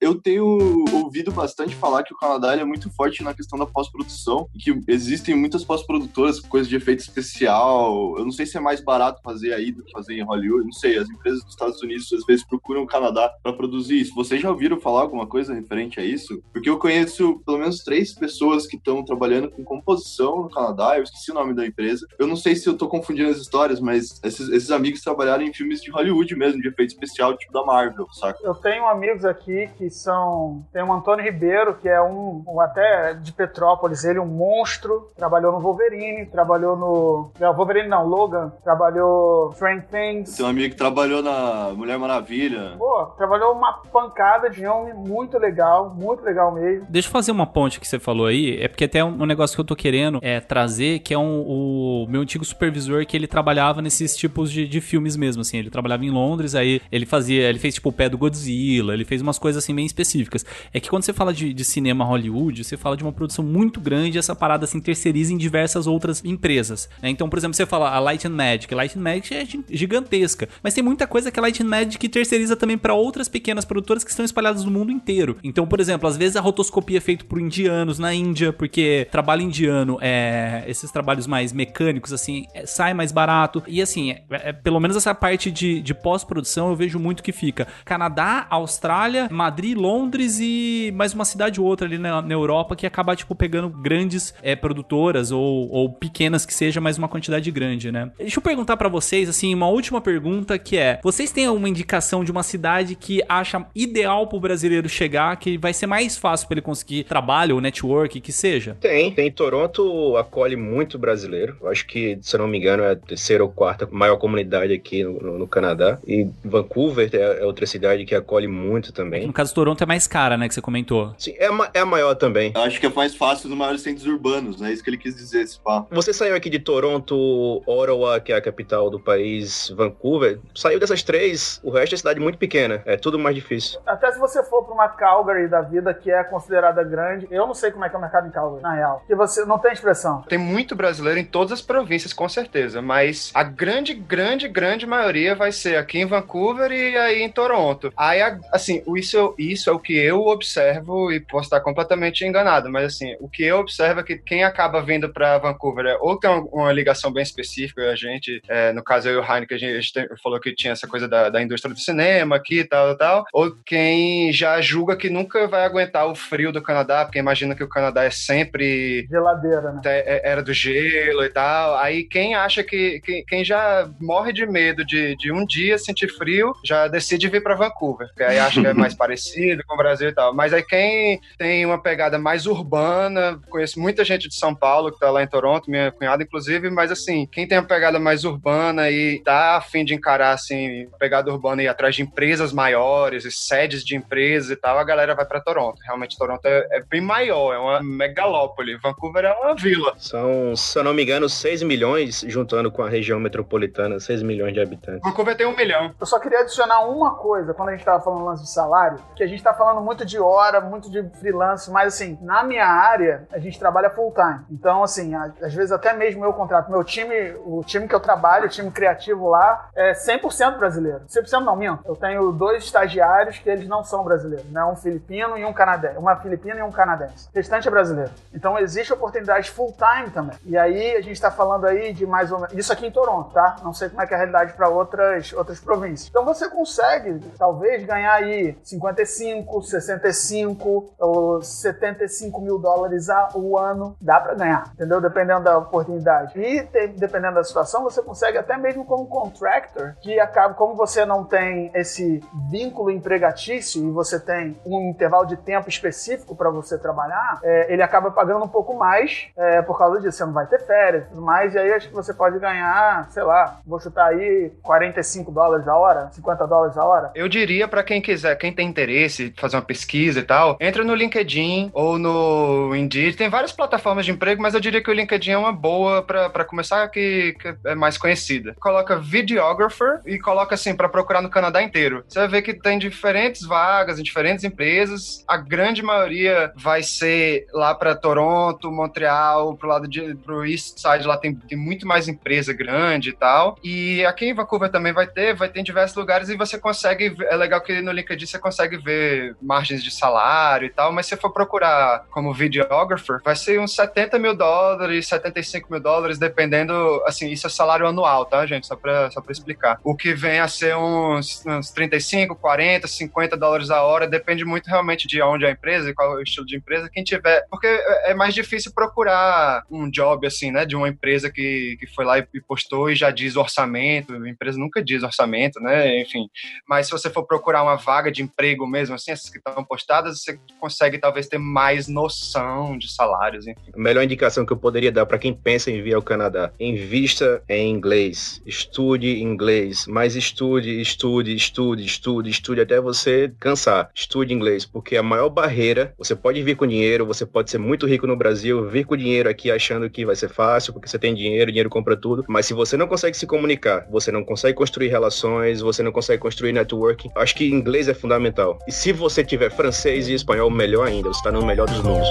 [0.00, 4.48] Eu tenho ouvido bastante falar que o Canadá é muito forte na questão da pós-produção
[4.54, 8.16] e que existem muitas pós-produtoras coisas de efeito especial.
[8.18, 10.64] Eu não sei se é mais barato fazer aí do que fazer em Hollywood.
[10.64, 14.14] Não sei, as empresas dos Estados Unidos às vezes procuram o Canadá para produzir isso.
[14.14, 16.42] Vocês já ouviram falar alguma coisa referente a isso?
[16.52, 20.96] Porque eu conheço pelo menos três pessoas que estão trabalhando com composição no Canadá.
[20.98, 22.06] Eu esqueci o nome da empresa.
[22.18, 25.52] Eu não sei se eu tô confundindo as histórias, mas esses, esses amigos trabalharam em
[25.52, 28.38] filmes de Hollywood mesmo, de efeito especial, tipo da Marvel, saca?
[28.42, 30.64] Eu tenho amigos aqui que são.
[30.72, 35.52] Tem o Antônio Ribeiro, que é um, um até de Petrópolis, ele um monstro, trabalhou
[35.52, 37.30] no Wolverine, trabalhou no.
[37.38, 40.36] Não, Wolverine não, Logan, trabalhou Strange Things.
[40.36, 42.74] Tem um amigo que trabalhou na Mulher Maravilha.
[42.78, 46.86] Pô, trabalhou uma pancada de filme muito legal, muito legal mesmo.
[46.88, 49.54] Deixa eu fazer uma ponte que você falou aí, é porque até um, um negócio
[49.54, 53.26] que eu tô querendo é trazer, que é um, o meu antigo supervisor, que ele
[53.26, 57.48] trabalhava nesses tipos de, de filmes mesmo, assim, ele trabalhava em Londres, aí ele fazia,
[57.48, 60.44] ele fez tipo o pé do Godzilla, ele fez umas coisas assim bem específicas.
[60.72, 63.80] É que quando você fala de, de cinema Hollywood, você fala de uma produção muito
[63.80, 67.08] grande, essa parada assim terceiriza em diversas outras empresas, né?
[67.10, 69.64] Então, por exemplo, você fala a Light and Magic, a Light and Magic é gi-
[69.70, 73.64] gigantesca, mas tem muita coisa que a Light and Magic terceiriza também para outras pequenas
[73.64, 75.36] produtoras que estão espalhadas no mundo inteiro.
[75.42, 79.42] Então, por exemplo, às vezes a rotoscopia é feita por indianos na Índia, porque trabalho
[79.42, 83.62] indiano é esses trabalhos mais mecânicos assim, é, sai mais barato.
[83.66, 87.32] E assim, é- é- pelo menos essa parte de, de pós-produção eu vejo muito que
[87.32, 92.74] fica Canadá, Austrália, Madrid, Londres e mais uma cidade ou outra ali na, na Europa
[92.76, 97.50] que acaba tipo pegando grandes é, produtoras ou, ou pequenas que seja, mas uma quantidade
[97.52, 98.10] grande, né?
[98.18, 102.24] Deixa eu perguntar pra vocês assim, uma última pergunta que é: vocês têm alguma indicação
[102.24, 106.54] de uma cidade que acha ideal pro brasileiro chegar, que vai ser mais fácil pra
[106.54, 108.76] ele conseguir trabalho ou network, que seja?
[108.80, 109.30] Tem, tem.
[109.30, 111.56] Toronto acolhe muito brasileiro.
[111.60, 114.72] Eu acho que, se eu não me engano, é a terceira ou quarta maior comunidade
[114.72, 115.98] aqui no, no- no Canadá.
[116.06, 119.26] E Vancouver é, é outra cidade que acolhe muito também.
[119.26, 121.14] No caso, Toronto é mais cara, né, que você comentou.
[121.18, 122.52] Sim, é, a ma- é a maior também.
[122.54, 124.72] Eu acho que é mais fácil nos maiores centros urbanos, né?
[124.72, 125.86] Isso que ele quis dizer, esse pá.
[125.90, 130.38] Você saiu aqui de Toronto, Ottawa, que é a capital do país, Vancouver.
[130.54, 132.82] Saiu dessas três, o resto é cidade muito pequena.
[132.84, 133.80] É tudo mais difícil.
[133.86, 137.54] Até se você for pra uma Calgary da vida que é considerada grande, eu não
[137.54, 138.98] sei como é que é o mercado em Calgary, na real.
[139.00, 140.22] Porque você não tem expressão.
[140.28, 145.34] Tem muito brasileiro em todas as províncias, com certeza, mas a grande, grande, grande maioria
[145.34, 147.92] vai ser aqui em Vancouver e aí em Toronto.
[147.96, 148.20] Aí,
[148.52, 152.94] assim, o- isso, isso é o que eu observo e posso estar completamente enganado, mas
[152.94, 156.30] assim, o que eu observo é que quem acaba vindo para Vancouver é ou tem
[156.52, 159.98] uma, ligação bem específica, a gente, é, no caso eu e o Heineken, a gente,
[159.98, 162.96] a gente falou que tinha essa coisa da, da indústria do cinema aqui e tal,
[162.96, 167.54] tal, ou quem já julga que nunca vai aguentar o frio do Canadá, porque imagina
[167.54, 169.80] que o Canadá é sempre Geladeira, né?
[169.84, 171.76] é- era do gelo e tal.
[171.76, 176.08] Aí quem acha que, que- quem já morre de medo de, de um dia sentir
[176.08, 179.33] frio, já decide vir para Vancouver, porque aí acha que é mais parecido
[179.66, 180.34] com o Brasil e tal.
[180.34, 184.98] Mas aí quem tem uma pegada mais urbana, conheço muita gente de São Paulo que
[184.98, 188.90] tá lá em Toronto, minha cunhada inclusive, mas assim, quem tem uma pegada mais urbana
[188.90, 193.24] e tá a fim de encarar assim, pegada urbana e ir atrás de empresas maiores
[193.24, 195.80] e sedes de empresas e tal, a galera vai para Toronto.
[195.84, 198.76] Realmente Toronto é, é bem maior, é uma megalópole.
[198.76, 199.94] Vancouver é uma vila.
[199.98, 204.52] São, se eu não me engano, 6 milhões, juntando com a região metropolitana, 6 milhões
[204.52, 205.02] de habitantes.
[205.02, 205.94] Vancouver tem um milhão.
[205.98, 209.22] Eu só queria adicionar uma coisa quando a gente tava falando lance de salário, que
[209.24, 213.26] a gente tá falando muito de hora, muito de freelance, mas assim, na minha área,
[213.32, 214.40] a gente trabalha full time.
[214.50, 218.46] Então, assim, às vezes até mesmo eu contrato meu time, o time que eu trabalho,
[218.46, 221.00] o time criativo lá, é 100% brasileiro.
[221.08, 221.82] 100% não, minto.
[221.84, 224.64] Eu tenho dois estagiários que eles não são brasileiros, né?
[224.64, 225.98] Um filipino e um canadense.
[225.98, 227.28] Uma filipina e um canadense.
[227.32, 228.10] O restante é brasileiro.
[228.32, 230.36] Então, existe oportunidade full time também.
[230.44, 232.54] E aí, a gente tá falando aí de mais ou menos...
[232.54, 233.56] Isso aqui em Toronto, tá?
[233.62, 236.08] Não sei como é que é a realidade para outras, outras províncias.
[236.08, 239.13] Então, você consegue, talvez, ganhar aí 55,
[239.62, 243.96] 65 ou 75 mil dólares ao ano.
[244.00, 245.00] Dá para ganhar, entendeu?
[245.00, 246.38] Dependendo da oportunidade.
[246.38, 251.04] E, te- dependendo da situação, você consegue até mesmo como contractor, que acaba, como você
[251.04, 256.78] não tem esse vínculo empregatício e você tem um intervalo de tempo específico para você
[256.78, 260.18] trabalhar, é, ele acaba pagando um pouco mais é, por causa disso.
[260.18, 263.22] Você não vai ter férias e mais, e aí acho que você pode ganhar, sei
[263.22, 267.10] lá, vou chutar aí 45 dólares a hora, 50 dólares a hora.
[267.14, 270.84] Eu diria pra quem quiser, quem tem interesse interesse, fazer uma pesquisa e tal, entra
[270.84, 273.16] no LinkedIn ou no Indeed.
[273.16, 276.44] Tem várias plataformas de emprego, mas eu diria que o LinkedIn é uma boa para
[276.44, 278.54] começar, que, que, é mais conhecida.
[278.60, 282.04] Coloca videographer e coloca assim para procurar no Canadá inteiro.
[282.08, 285.24] Você vai ver que tem diferentes vagas em diferentes empresas.
[285.26, 291.06] A grande maioria vai ser lá para Toronto, Montreal, pro lado de pro East Side
[291.06, 293.56] lá tem, tem muito mais empresa grande e tal.
[293.62, 297.14] E aqui em Vancouver também vai ter, vai ter em diversos lugares e você consegue,
[297.22, 301.16] é legal que no LinkedIn você consegue ver margens de salário e tal, mas se
[301.16, 307.30] for procurar como videographer, vai ser uns 70 mil dólares, 75 mil dólares, dependendo, assim,
[307.30, 308.66] isso é salário anual, tá, gente?
[308.66, 309.80] Só pra, só pra explicar.
[309.82, 314.66] O que vem a ser uns, uns 35, 40, 50 dólares a hora, depende muito
[314.66, 316.90] realmente de onde é a empresa e qual é o estilo de empresa.
[316.92, 317.44] Quem tiver.
[317.50, 322.04] Porque é mais difícil procurar um job, assim, né, de uma empresa que, que foi
[322.04, 324.14] lá e postou e já diz orçamento.
[324.14, 326.00] A empresa nunca diz orçamento, né?
[326.00, 326.28] Enfim.
[326.68, 330.20] Mas se você for procurar uma vaga de emprego mesmo, assim, essas que estão postadas,
[330.20, 333.70] você consegue talvez ter mais noção de salários, enfim.
[333.72, 337.40] A melhor indicação que eu poderia dar para quem pensa em vir ao Canadá: invista
[337.48, 343.90] em inglês, estude inglês, mas estude, estude, estude, estude, estude até você cansar.
[343.94, 347.86] Estude inglês, porque a maior barreira, você pode vir com dinheiro, você pode ser muito
[347.86, 351.14] rico no Brasil, vir com dinheiro aqui achando que vai ser fácil, porque você tem
[351.14, 354.88] dinheiro, dinheiro compra tudo, mas se você não consegue se comunicar, você não consegue construir
[354.88, 358.58] relações, você não consegue construir networking, acho que inglês é fundamental.
[358.66, 362.08] E se você tiver francês e espanhol, melhor ainda, você está no melhor dos mundos.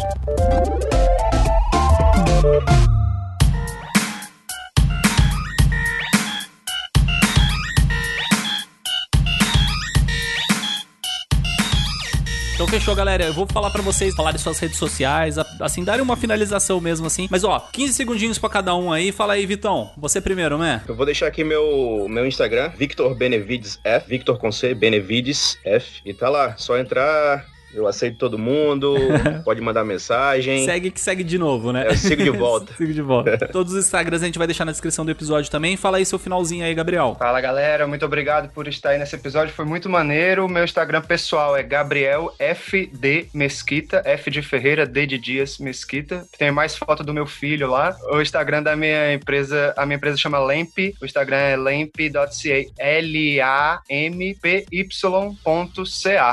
[12.54, 13.26] Então fechou, galera.
[13.26, 17.28] Eu vou falar para vocês falarem suas redes sociais, assim, darem uma finalização mesmo assim.
[17.30, 19.12] Mas ó, 15 segundinhos para cada um aí.
[19.12, 19.92] Fala aí, Vitão.
[19.98, 20.84] Você primeiro, né?
[20.88, 26.02] Eu vou deixar aqui meu, meu Instagram, Victor Benevides F, Victor com C, Benevides F.
[26.06, 27.44] E tá lá, só entrar,
[27.74, 28.96] eu aceito todo mundo,
[29.44, 30.66] pode mandar mensagem.
[30.66, 31.88] Segue que segue de novo, né?
[31.88, 32.74] Eu sigo de volta.
[32.78, 33.48] sigo de volta.
[33.52, 35.76] Todos os Instagrams a gente vai deixar na descrição do episódio também.
[35.76, 37.16] Fala aí seu finalzinho aí, Gabriel.
[37.18, 37.88] Fala, galera.
[37.88, 39.54] Muito obrigado por estar aí nesse episódio.
[39.54, 40.48] Foi muito maneiro.
[40.48, 46.26] Meu Instagram pessoal é Gabriel FD Mesquita, F de Ferreira, D de Dias Mesquita.
[46.38, 47.96] Tem mais foto do meu filho lá.
[48.12, 50.78] O Instagram da minha empresa, a minha empresa chama Lamp.
[51.02, 53.84] O Instagram é lamp.ca, L-A-M-P-Y.ca.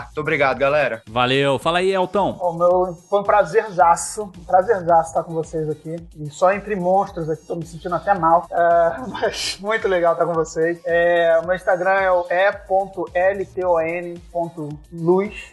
[0.04, 1.02] Muito obrigado, galera.
[1.08, 1.29] Valeu.
[1.30, 1.60] Valeu.
[1.60, 2.36] Fala aí, Elton.
[2.40, 5.94] O meu, foi um prazerzaço, um prazerzaço estar com vocês aqui.
[6.18, 8.48] E só entre monstros aqui, tô me sentindo até mal.
[8.50, 10.80] É, mas muito legal estar com vocês.
[10.84, 12.26] É, o meu Instagram é o
[13.14, 13.74] e.lton.luz.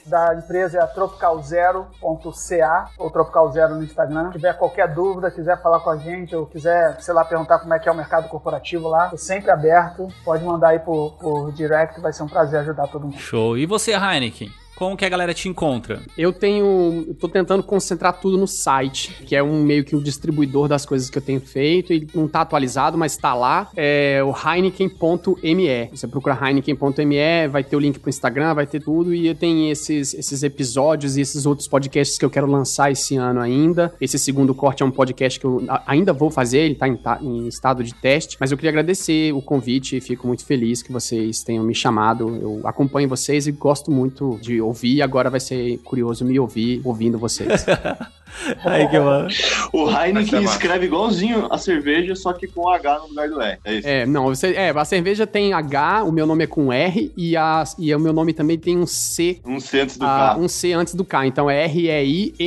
[0.07, 4.31] Da empresa é a tropicalzero.ca ou Tropical Zero no Instagram.
[4.31, 7.75] Se tiver qualquer dúvida, quiser falar com a gente ou quiser, sei lá, perguntar como
[7.75, 10.07] é que é o mercado corporativo lá, tô sempre aberto.
[10.25, 13.19] Pode mandar aí por, por direct, vai ser um prazer ajudar todo mundo.
[13.19, 13.55] Show.
[13.55, 14.51] E você, Heineken?
[14.77, 16.03] Como que a galera te encontra?
[16.15, 17.05] Eu tenho.
[17.07, 20.85] Eu tô tentando concentrar tudo no site, que é um meio que um distribuidor das
[20.85, 21.91] coisas que eu tenho feito.
[21.91, 23.71] Ele não tá atualizado, mas tá lá.
[23.75, 25.89] É o Heineken.me.
[25.91, 29.15] Você procura Heineken.me, vai ter o link pro Instagram, vai ter tudo.
[29.15, 33.39] E tem esses, esses episódios e esses outros podcasts que eu quero lançar esse ano
[33.39, 33.91] ainda.
[33.99, 37.47] Esse segundo corte é um podcast que eu ainda vou fazer, ele tá em, em
[37.47, 38.37] estado de teste.
[38.39, 42.29] Mas eu queria agradecer o convite e fico muito feliz que vocês tenham me chamado.
[42.39, 47.17] Eu acompanho vocês e gosto muito de ouvir, agora vai ser curioso me ouvir ouvindo
[47.17, 47.65] vocês.
[48.65, 49.27] Aí que mano.
[49.73, 53.57] O Heineken escreve igualzinho a cerveja, só que com H no lugar do R.
[53.63, 53.87] É isso.
[53.87, 57.35] É, não, você, é, a cerveja tem H, o meu nome é com R e,
[57.35, 59.39] a, e o meu nome também tem um C.
[59.45, 60.37] Um C antes do a, K.
[60.37, 61.27] Um C antes do K.
[61.27, 62.37] Então é R-E-I-N-E-C-K-E-N.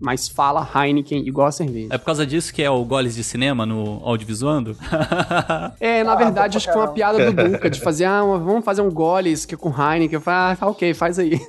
[0.00, 1.88] Mas fala Heineken igual a cerveja.
[1.90, 4.76] É por causa disso que é o Goles de Cinema no Audiovisuando?
[5.80, 8.64] é, na ah, verdade, acho que foi uma piada do Duca de fazer, ah, vamos
[8.64, 10.14] fazer um Goles que é com Heineken.
[10.14, 11.40] Eu falei, ah, ok, faz aí.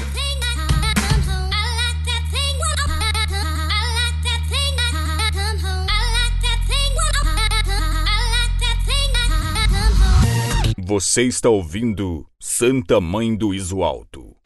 [10.77, 14.40] Você está ouvindo Santa Mãe do Iso Alto.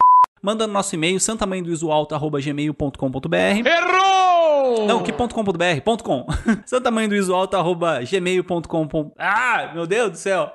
[0.45, 3.35] Manda no nosso e-mail santamanhodoisoalto.gmail.com.br
[3.65, 4.85] Errou!
[4.85, 5.81] Não, que ponto .com.br?
[5.83, 6.27] Ponto .com.
[6.67, 9.11] santamanhodoisoalto.gmail.com.
[9.17, 10.51] Ah, meu Deus do céu.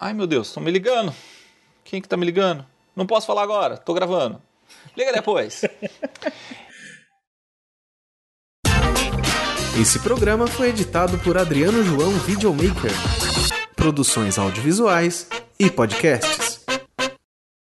[0.00, 1.14] Ai, meu Deus, estão me ligando.
[1.84, 2.66] Quem que tá me ligando?
[2.96, 4.42] Não posso falar agora, tô gravando.
[4.96, 5.62] Liga depois.
[9.80, 12.90] Esse programa foi editado por Adriano João Videomaker.
[13.76, 16.49] Produções audiovisuais e podcasts.